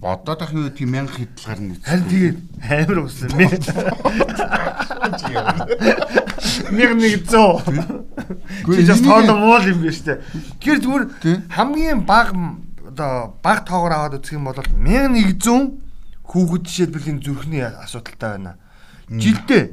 Бодоод 0.03 0.43
ах 0.43 0.51
юу 0.51 0.67
тийм 0.75 0.91
1000 0.91 1.15
хэд 1.15 1.31
л 1.39 1.47
гарна. 1.47 1.75
харин 1.87 2.07
тэгээд 2.11 2.39
амар 2.67 2.99
усан. 3.07 3.31
Нэг 6.73 6.91
нэг 6.99 7.15
зөө. 7.31 7.63
Чи 8.67 8.83
just 8.87 9.05
тооло 9.07 9.35
муул 9.39 9.63
юм 9.67 9.83
биш 9.87 10.03
үү? 10.03 10.19
Тий. 10.59 10.79
зүгээр 10.83 11.05
хамгийн 11.55 12.03
баг 12.03 12.35
одоо 12.93 13.35
баг 13.43 13.65
тоогоор 13.65 13.93
аваад 13.93 14.21
үзэх 14.21 14.37
юм 14.37 14.47
бол 14.47 14.61
1100 14.61 15.81
хүүхэд 16.29 16.63
жишээлбэл 16.69 17.11
энэ 17.17 17.25
зүрхний 17.25 17.65
асуудалтай 17.65 18.31
байна. 18.37 18.61
Жилдээ 19.09 19.65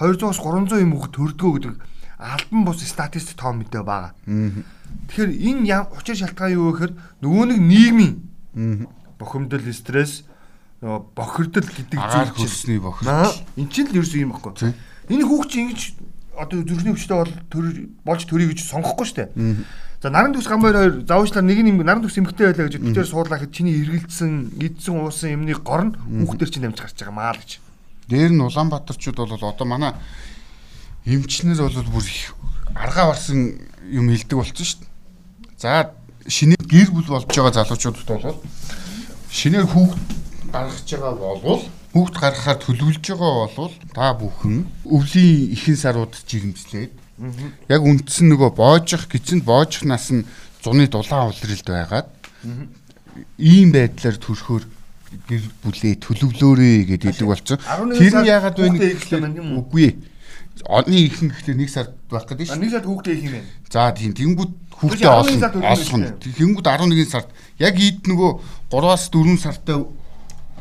200-аас 0.00 0.40
300 0.40 0.80
юм 0.80 0.96
хүүхэд 0.96 1.12
төрдгөө 1.12 1.52
гэдэг 1.60 1.74
албан 2.18 2.62
бус 2.64 2.80
статистик 2.80 3.36
тоо 3.36 3.52
мэдээ 3.52 3.84
байгаа. 3.84 4.16
Тэгэхээр 5.08 5.32
энэ 5.36 5.62
учир 5.92 6.16
шалтгаан 6.16 6.52
юу 6.56 6.72
вэ 6.72 6.90
гэхээр 6.90 6.92
нөгөө 7.20 7.44
нэг 7.52 7.60
нийгмийн 7.60 8.12
бохимдол 9.20 9.64
стресс 9.72 10.24
нөгөө 10.80 11.00
бохирдол 11.14 11.68
гэдэг 11.68 11.98
зүйл 12.00 12.32
хөлсний 12.34 12.80
бохирдол. 12.80 13.30
Аа, 13.30 13.32
эн 13.56 13.68
чинь 13.70 13.88
л 13.90 13.96
ерөөсөө 14.00 14.20
юм 14.22 14.32
баггүй. 14.34 14.74
Энэ 15.12 15.24
хүүхд 15.26 15.50
чинь 15.50 15.70
ингэж 15.70 15.82
одоо 16.34 16.58
зүрхний 16.66 16.92
өвчтөй 16.94 17.16
бол 17.16 17.32
төр 17.52 17.64
болж 18.02 18.22
төрий 18.26 18.48
гэж 18.50 18.60
сонгохгүй 18.66 19.06
шүү 19.06 19.18
дээ. 19.22 19.30
За 20.02 20.10
наран 20.10 20.34
төс 20.34 20.50
гамбайр 20.50 20.74
хоёр 20.74 20.94
завуучлаар 21.06 21.46
нэг 21.46 21.62
юм 21.62 21.78
наран 21.86 22.02
төс 22.02 22.18
эмгтэй 22.18 22.50
байлаа 22.50 22.66
гэж 22.66 22.82
битээр 22.82 23.06
суурлаа 23.06 23.38
гэхэд 23.38 23.54
чиний 23.54 23.78
эргэлдсэн, 23.86 24.58
идсэн 24.58 24.98
уусан 24.98 25.30
юмны 25.38 25.54
гор 25.54 25.94
нь 25.94 26.26
хүүхдэр 26.26 26.50
чинь 26.50 26.66
намж 26.66 26.82
гарч 26.82 26.98
байгаа 26.98 27.14
маа 27.14 27.30
л 27.30 27.38
гэж. 27.38 27.62
Дээр 28.10 28.34
нь 28.34 28.42
Улаанбаатарчууд 28.42 29.14
бол 29.14 29.38
одоо 29.46 29.62
манай 29.62 29.94
эмчнэр 31.06 31.54
бол 31.54 31.86
бүр 31.94 32.02
их 32.02 32.34
аргаа 32.74 33.14
барсан 33.14 33.62
юм 33.86 34.10
хэлдэг 34.10 34.42
болсон 34.42 34.58
шүү 34.58 34.82
дээ. 34.82 34.90
За 35.62 35.94
шинэ 36.26 36.58
гэр 36.58 36.90
бүл 36.90 37.06
болж 37.06 37.30
байгаа 37.30 37.62
залуучуудад 37.62 38.10
бол 38.10 38.42
шинээр 39.30 39.70
хүүхд 39.70 40.02
гаргаж 40.50 40.88
байгаа 40.90 41.14
болвол 41.14 41.62
хүүхд 41.94 42.14
гаргахаар 42.18 42.58
төлөвлөж 42.58 43.06
байгаа 43.06 43.32
болвол 43.46 43.74
та 43.94 44.18
бүхэн 44.18 44.66
өвлийн 44.82 45.54
ихэнх 45.54 45.78
сарууд 45.78 46.14
жирэмслээд 46.26 47.01
яг 47.68 47.80
үндсэн 47.82 48.32
нөгөө 48.32 48.50
боожих 48.56 49.06
гизэнд 49.10 49.44
боожих 49.44 49.84
нас 49.84 50.10
нь 50.10 50.26
зуны 50.62 50.86
дулаан 50.88 51.30
улиралд 51.30 51.66
байгаад 51.66 52.08
ийм 53.38 53.72
байдлаар 53.72 54.16
төрөхөөр 54.18 54.64
гэр 55.28 55.42
бүлээ 55.62 55.94
төлөвлөөрэй 56.00 56.76
гэдэг 56.88 57.08
хэлдэг 57.12 57.28
болсон. 57.28 57.58
11 57.60 58.00
Тэр 58.00 58.14
нь 58.22 58.28
яагаад 58.32 58.56
юм 58.58 58.76
гэхлээр 58.80 59.24
үгүй 59.60 59.82
ээ. 59.92 59.94
Одны 60.68 60.96
ихэнх 61.04 61.36
гэхлээр 61.36 61.58
нэг 61.60 61.70
сард 61.70 61.92
байх 62.08 62.24
гэдэг 62.24 62.46
шүү. 62.48 62.60
нэг 62.60 62.72
сард 62.72 62.86
хүүхдээ 62.88 63.14
их 63.16 63.24
юм 63.28 63.34
байна. 63.36 63.48
За 63.68 63.92
тийм 63.92 64.12
тэнгууд 64.16 64.52
хүүхдээ 64.72 65.08
11 65.08 65.52
олно. 65.52 65.68
Олсон. 65.68 66.00
байна. 66.00 66.16
Тэнгууд 66.16 66.66
11 66.66 67.12
сард 67.12 67.28
яг 67.60 67.74
ийд 67.76 68.00
нөгөө 68.08 68.30
3-аас 68.72 69.04
4 69.12 69.36
сартай 69.36 69.78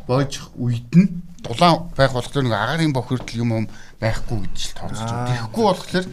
боожих 0.07 0.51
үед 0.59 0.91
нь 0.91 1.23
дулаан 1.43 1.89
байх 1.95 2.11
болохоор 2.11 2.43
нэг 2.43 2.55
агарын 2.55 2.93
бохирдол 2.93 3.39
юм 3.39 3.51
юм 3.55 3.65
байхгүй 3.99 4.43
гэж 4.45 4.59
л 4.67 4.75
тооцож 4.77 5.07
байна. 5.07 5.27
Тэгэхгүй 5.31 5.63
болохоор 5.63 6.05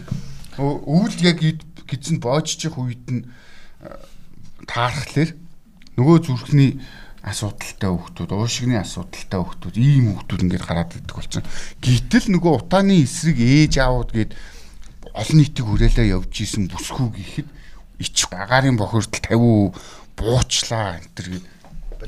өвөл 0.59 1.17
яг 1.23 1.39
гизэн 1.87 2.19
боожчих 2.19 2.75
үед 2.77 3.05
нь 3.07 3.23
э, 3.81 3.95
таархлаар 4.67 5.33
нөгөө 5.97 6.17
зүрхний 6.27 6.79
асуудалтай 7.23 7.89
хүүхдүүд, 7.91 8.31
уушигны 8.31 8.79
асуудалтай 8.79 9.39
хүүхдүүд, 9.39 9.75
ийм 9.75 10.15
хүүхдүүд 10.15 10.43
ингээд 10.47 10.65
гараад 10.67 10.95
ирдэг 10.95 11.15
болсон. 11.15 11.43
Гэтэл 11.83 12.27
нөгөө 12.31 12.53
утааны 12.63 13.03
эсрэг 13.03 13.37
ээж 13.39 13.83
аауд 13.83 14.15
гээд 14.15 14.31
олон 15.11 15.37
нийтийг 15.39 15.67
хүрээлээ 15.67 16.15
явж 16.15 16.33
исэн 16.39 16.71
бүсгүй 16.71 17.07
гэхэд 17.11 17.47
ич 17.99 18.17
агарын 18.31 18.79
бохирдол 18.79 19.19
50% 19.19 19.75
буучлаа 20.15 20.99
энэ 20.99 21.11
төр 21.15 21.27
гээд 21.35 21.45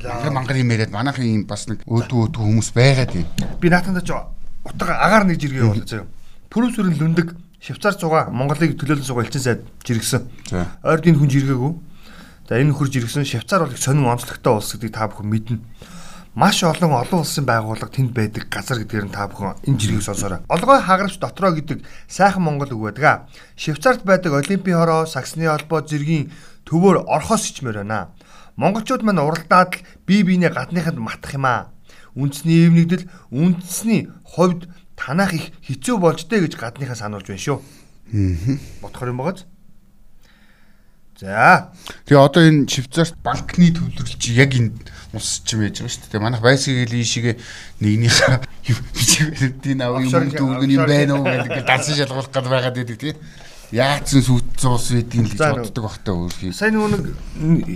мангар 0.00 0.32
мангар 0.32 0.56
юм 0.56 0.72
яриад 0.72 0.92
манайхын 0.92 1.28
ийм 1.28 1.44
бас 1.44 1.68
нэг 1.68 1.84
өөдөө 1.84 2.32
өөдөө 2.32 2.42
хүмүүс 2.48 2.70
байгаад 2.72 3.12
юм. 3.12 3.28
Би 3.60 3.68
наатанда 3.68 4.00
ч 4.00 4.16
утга 4.16 4.96
агаар 4.96 5.28
нэг 5.28 5.36
жиргээ 5.36 5.68
болоо 5.68 5.84
заяа. 5.84 6.08
Пүрэв 6.48 6.72
сүрэн 6.72 6.96
лүндэг 6.96 7.28
Швейцар 7.62 7.94
цугаа 7.94 8.26
Монголыг 8.34 8.74
төлөөлөн 8.74 9.06
цугаа 9.06 9.22
элчин 9.22 9.38
сайд 9.38 9.62
жиргсэн. 9.86 10.26
Ойрд 10.82 11.06
энэ 11.06 11.14
хүн 11.14 11.30
жиргээгүй. 11.30 11.72
За 12.50 12.58
энэ 12.58 12.74
нөхөр 12.74 12.90
жиргсэн 12.90 13.22
Швейцар 13.22 13.62
бол 13.62 13.70
их 13.70 13.78
сонин 13.78 14.10
онцлогтой 14.10 14.58
улс 14.58 14.74
гэдгийг 14.74 14.98
та 14.98 15.06
бүхэн 15.06 15.30
мэднэ. 15.30 15.62
Маш 16.34 16.58
олон 16.66 16.90
олон 16.90 17.22
улсын 17.22 17.46
байгууллага 17.46 17.94
тэнд 17.94 18.10
байдаг 18.18 18.50
газар 18.50 18.82
гэдгээр 18.82 19.06
нь 19.06 19.14
та 19.14 19.30
бүхэн 19.30 19.62
энэ 19.62 19.78
жиргийг 19.78 20.02
сонсоорой. 20.02 20.42
Олгой 20.50 20.82
хагарч 20.82 21.22
дотроо 21.22 21.54
гэдэг 21.54 21.86
сайхан 22.10 22.42
монгол 22.42 22.74
үг 22.74 22.98
байдаг. 22.98 23.30
Швейцарт 23.54 24.02
байдаг 24.02 24.42
Олимпийн 24.42 24.82
хороо, 24.82 25.06
Саксны 25.06 25.46
холбоо 25.46 25.86
зэргийн 25.86 26.34
төвөөр 26.66 27.06
орхоос 27.06 27.46
ичмээр 27.46 27.86
байна. 27.86 28.10
Монголчууд 28.58 29.06
маань 29.06 29.22
уралдаад 29.22 29.78
л 29.78 29.84
бие 30.02 30.26
биенээ 30.26 30.50
гадныханд 30.50 30.98
матах 30.98 31.38
юм 31.38 31.46
аа. 31.46 31.70
Үндэсний 32.18 32.66
эвнэгдэл 32.66 33.08
үндэсний 33.30 34.10
хувьд 34.26 34.66
танах 34.96 35.32
их 35.34 35.50
хэцүү 35.64 35.96
болж 35.98 36.26
дээ 36.28 36.46
гэж 36.48 36.54
гадныхаа 36.56 36.96
сануулж 36.96 37.26
байна 37.28 37.42
шүү. 37.42 37.58
Аа. 37.58 38.58
Бодохоор 38.82 39.12
юм 39.12 39.20
багаз. 39.20 39.46
За, 41.22 41.70
Тэгээ 42.08 42.18
одоо 42.18 42.42
энэ 42.42 42.66
Швейцарт 42.66 43.14
банкны 43.22 43.70
төвлөрөл 43.70 44.18
чи 44.18 44.34
яг 44.34 44.58
энэ 44.58 44.74
ус 45.14 45.46
ч 45.46 45.54
юм 45.54 45.62
яж 45.62 45.78
байгаа 45.78 45.94
шүү 45.94 46.10
дээ. 46.10 46.18
Манайх 46.18 46.42
байсгийг 46.42 46.90
л 46.90 46.98
ийшээгээ 46.98 47.36
нэгнийхээ 47.78 48.36
бичгэрдийн 48.66 49.80
ав 49.86 50.02
юм 50.02 50.10
дүүргэн 50.10 50.72
юм 50.72 50.82
байна 50.82 51.14
уу 51.20 51.26
гэдэг 51.28 51.62
дансан 51.62 51.94
шалгуулах 51.94 52.32
гад 52.32 52.48
байгаад 52.50 52.74
байдаг 52.74 52.98
тий. 52.98 53.14
Яатсан 53.70 54.18
сүйдсэн 54.18 54.70
ус 54.74 54.86
байдгийг 54.90 55.30
л 55.30 55.62
боддог 55.62 55.84
бахтаа 55.86 56.14
өөрхий. 56.16 56.50
нөгөө 56.50 56.90
нэг 56.90 57.04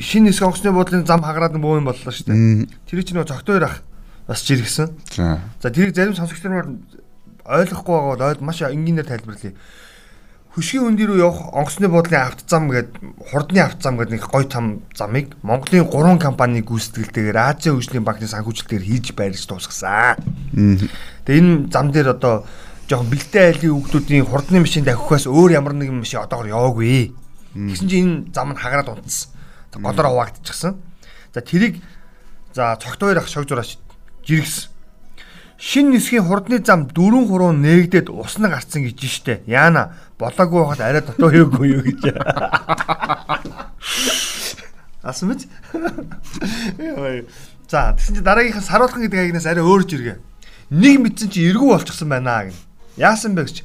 шинэ 0.03 0.35
нисэх 0.35 0.43
онгоцны 0.43 0.75
буудлын 0.75 1.07
зам 1.07 1.23
хагараад 1.23 1.55
боо 1.55 1.79
юм 1.79 1.87
боллоо 1.87 2.11
шүү 2.11 2.27
дээ. 2.27 2.67
Тэр 2.91 3.01
чинь 3.07 3.17
нөгөө 3.21 3.31
цогтой 3.31 3.63
ах 3.63 3.87
бас 4.27 4.43
жиргсэн. 4.43 4.91
За. 5.15 5.41
За 5.63 5.71
тэрийг 5.71 5.95
зарим 5.95 6.19
сонсогч 6.19 6.43
нар 6.45 6.67
ойлгохгүй 7.47 7.95
байгаа 7.95 8.35
бол 8.35 8.47
маш 8.47 8.63
энгийнээр 8.63 9.07
тайлбарлая. 9.07 9.55
Хөшгийн 10.57 10.89
үн 10.89 10.97
дээр 10.97 11.21
явах 11.21 11.53
онгоцны 11.53 11.89
буудлын 11.93 12.33
авт 12.33 12.49
зам 12.49 12.73
гээд 12.73 12.97
хурдны 13.29 13.61
авт 13.61 13.85
зам 13.85 14.01
гэдэг 14.01 14.13
нэг 14.17 14.25
гой 14.25 14.45
том 14.49 14.81
замыг 14.97 15.37
Монголын 15.45 15.85
3 15.85 16.17
компани 16.17 16.65
гүйцэтгэлтэйгээр 16.65 17.37
Азийн 17.37 17.77
хөгжлийн 17.77 18.09
банкны 18.09 18.25
санхүүжилтээр 18.25 18.81
хийж 18.81 19.13
байрлаж 19.13 19.45
дуусгасан. 19.45 20.17
Тэгээ 21.29 21.41
энэ 21.45 21.69
зам 21.69 21.93
дээр 21.93 22.17
одоо 22.17 22.49
жоохон 22.89 23.13
бэлтэй 23.13 23.53
айлын 23.53 23.85
хүүхдүүдийн 23.85 24.25
хурдны 24.25 24.65
машинд 24.65 24.89
авихаас 24.89 25.29
өөр 25.29 25.61
ямар 25.61 25.77
нэгэн 25.77 26.01
машин 26.01 26.25
одоогор 26.25 26.49
яваагүй. 26.49 27.13
Тэгсэн 27.53 27.89
чинь 27.93 28.01
энэ 28.09 28.33
зам 28.33 28.57
нь 28.57 28.57
хагараад 28.57 28.97
унтсан. 28.97 29.37
Голоор 29.77 30.09
хуваагдчихсан. 30.09 30.73
За 31.37 31.41
тэрийг 31.45 31.85
за 32.57 32.81
цогтойр 32.81 33.21
ах 33.21 33.29
шог 33.29 33.45
зураач 33.45 33.77
жиргсэн. 34.25 34.73
Шин 35.59 35.89
нисхийн 35.91 36.29
хурдны 36.29 36.61
зам 36.61 36.85
дөрүн 36.85 37.29
хуруу 37.33 37.53
нээгдээд 37.57 38.13
усна 38.13 38.53
гарцсан 38.53 38.85
гэж 38.85 39.01
штэ. 39.09 39.41
Яана 39.49 39.97
болоогүй 40.21 40.61
байхад 40.61 40.85
арай 40.85 41.01
дотоо 41.01 41.33
хийгээгүй 41.33 41.69
юу 41.73 41.81
гэж. 41.81 42.13
Яа. 46.77 47.25
За 47.73 47.97
тэгсэн 47.97 48.21
чи 48.21 48.21
дараагийнх 48.21 48.61
нь 48.61 48.69
саруулхан 48.69 49.01
гэдэг 49.01 49.17
хаягнаас 49.17 49.49
арай 49.49 49.65
өөр 49.65 49.89
жиргээ. 49.89 50.21
Нэг 50.77 50.97
мэдсэн 51.01 51.33
чи 51.33 51.49
эргүү 51.49 51.73
болчихсон 51.73 52.13
байна 52.13 52.53
гэн. 52.53 52.57
Яасан 53.01 53.33
бэ 53.33 53.49
гэж. 53.49 53.65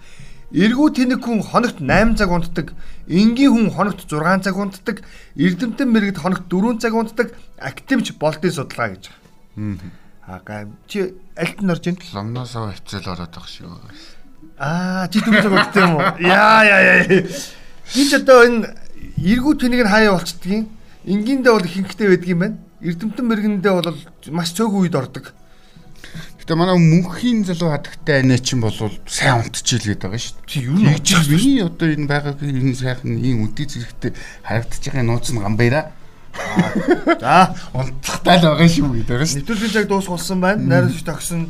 Эргүү 0.55 0.87
тэнэг 0.95 1.19
хүн 1.19 1.43
хоногт 1.43 1.83
8 1.83 2.15
цаг 2.15 2.31
унтдаг, 2.31 2.71
энгийн 3.07 3.51
хүн 3.51 3.67
хоногт 3.71 4.03
6 4.07 4.43
цаг 4.43 4.55
унтдаг, 4.55 5.03
эрдэмтэн 5.35 5.87
мэрэгд 5.91 6.19
хоногт 6.23 6.47
4 6.51 6.79
цаг 6.79 6.91
унтдаг, 6.95 7.27
активч 7.55 8.15
болтын 8.19 8.51
судалгаа 8.51 8.95
гэж. 8.95 9.11
Аа 9.11 10.00
гай 10.39 10.67
чи 10.87 11.11
альт 11.35 11.59
нь 11.59 11.71
орж 11.71 11.83
ийн? 11.87 11.97
Ломноосоо 12.15 12.71
хөвцөл 12.71 13.11
ороод 13.11 13.35
байгаа 13.35 13.51
шүү. 13.51 13.67
Аа 14.61 15.07
чи 15.11 15.19
дүн 15.19 15.35
цаг 15.43 15.51
удтай 15.51 15.83
юм 15.83 15.99
уу? 15.99 16.05
Яа 16.23 16.63
яа 16.63 16.81
яа. 17.03 17.25
Би 17.91 18.03
ч 18.07 18.15
одоо 18.15 18.47
энэ 18.47 18.71
эргүү 19.19 19.53
тэнийг 19.59 19.83
нь 19.83 19.91
хаяа 19.91 20.15
болцдгийн. 20.15 20.69
Энгиндээ 21.03 21.53
бол 21.53 21.67
хинхтэй 21.67 22.07
байдгийн 22.07 22.39
байна. 22.39 22.57
Эрдэмтэн 22.79 23.25
мэргэндээ 23.25 23.73
бол 23.73 23.97
маш 24.31 24.53
цөөхөн 24.53 24.85
үед 24.85 24.95
ордог. 24.95 25.33
Гэтэ 26.41 26.57
манай 26.57 26.77
мөнхийн 26.77 27.45
залуу 27.45 27.73
хатагтай 27.73 28.21
анаа 28.25 28.41
чинь 28.41 28.61
бол 28.61 28.73
сайн 29.05 29.45
унтчихил 29.45 29.93
гээд 29.93 30.01
байгаа 30.01 30.21
шүү. 30.21 30.41
Чи 30.49 30.65
юу 30.65 30.77
нь 30.77 30.89
Тэгж 30.89 31.29
миний 31.29 31.61
одоо 31.61 31.89
энэ 31.89 32.09
байгаагийн 32.09 32.57
энэ 32.57 32.77
сайхан 32.77 33.17
ийм 33.21 33.45
үнтэй 33.45 33.69
зэрэгтэй 33.69 34.11
харагдаж 34.45 34.81
байгаа 34.81 35.05
нууц 35.05 35.29
нь 35.29 35.41
гамбайраа. 35.41 35.93
За, 37.21 37.55
Унтахтай 37.73 38.37
л 38.39 38.45
байгаа 38.51 38.69
шүү 38.69 38.89
гэдэг 39.01 39.11
байгаа 39.11 39.27
шүү. 39.27 39.37
нэвтрүүлгийн 39.41 39.73
цаг 39.75 39.85
дуусгуулсан 39.87 40.39
байна. 40.41 40.61
Найруулагч 40.61 41.03
тагсан. 41.05 41.49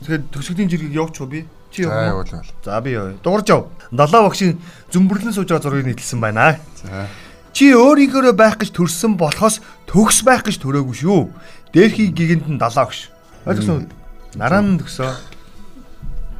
Тэгэхээр 0.00 0.22
төсөглийн 0.32 0.70
жиргэг 0.70 0.94
явууч 0.94 1.16
уу 1.20 1.28
би? 1.30 1.44
Чи 1.70 1.84
явуул. 1.84 2.26
За 2.64 2.80
би 2.80 2.90
явъя. 2.94 3.16
Дуурж 3.22 3.48
яв. 3.50 3.68
Далаа 3.90 4.28
багшийн 4.28 4.58
зүмбэрлэн 4.92 5.34
сууж 5.34 5.48
байгаа 5.48 5.64
зургийг 5.64 5.86
нийтэлсэн 5.92 6.20
байна. 6.20 6.58
За. 6.82 7.06
Чи 7.52 7.72
өөрийнхөө 7.72 8.32
байх 8.36 8.60
гэж 8.60 8.70
төрсөн 8.76 9.16
болохоос 9.16 9.60
төгс 9.88 10.20
байх 10.24 10.44
гэж 10.44 10.60
төрөөгүй 10.60 10.96
шүү. 11.00 11.32
Дээрхий 11.72 12.12
гигэнд 12.12 12.48
нь 12.52 12.60
далаа 12.60 12.84
багш. 12.84 13.08
Ойлгосон 13.48 13.88
уу? 13.88 13.88
Наран 14.36 14.76
төгсөө. 14.76 15.12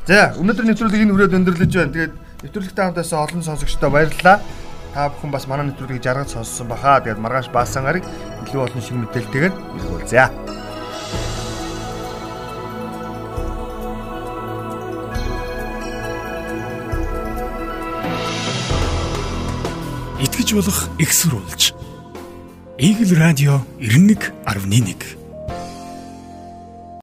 За, 0.07 0.37
өнөөдөр 0.37 0.69
нэвтрүүлгийг 0.69 1.03
энэ 1.09 1.13
хүрээд 1.17 1.37
өндөрлөж 1.41 1.73
байна. 1.73 1.93
Тэгээд 1.97 2.15
нэвтрүүлэгтэй 2.45 2.85
хамтаасан 2.85 3.19
олон 3.25 3.43
сонсогчдоо 3.43 3.91
баярлалаа. 3.91 4.39
Та 4.97 5.11
бүхэн 5.13 5.29
бас 5.29 5.45
манай 5.45 5.69
нэвтрүүлгийг 5.69 6.01
жаргаж 6.01 6.33
сонссон 6.33 6.73
баха. 6.73 6.97
Тэгээд 7.05 7.21
маргааш 7.21 7.53
баасан 7.53 7.85
гарыг 7.85 8.05
илүү 8.49 8.65
олон 8.65 8.81
шиг 8.81 8.97
мэдээлэлтэйгээр 8.97 9.53
ирүүлзээ. 9.77 10.29
итгэж 20.25 20.49
болох 20.57 20.89
экссурулж. 20.97 21.77
Игэл 22.81 23.21
радио 23.21 23.61
91.1 23.77 25.26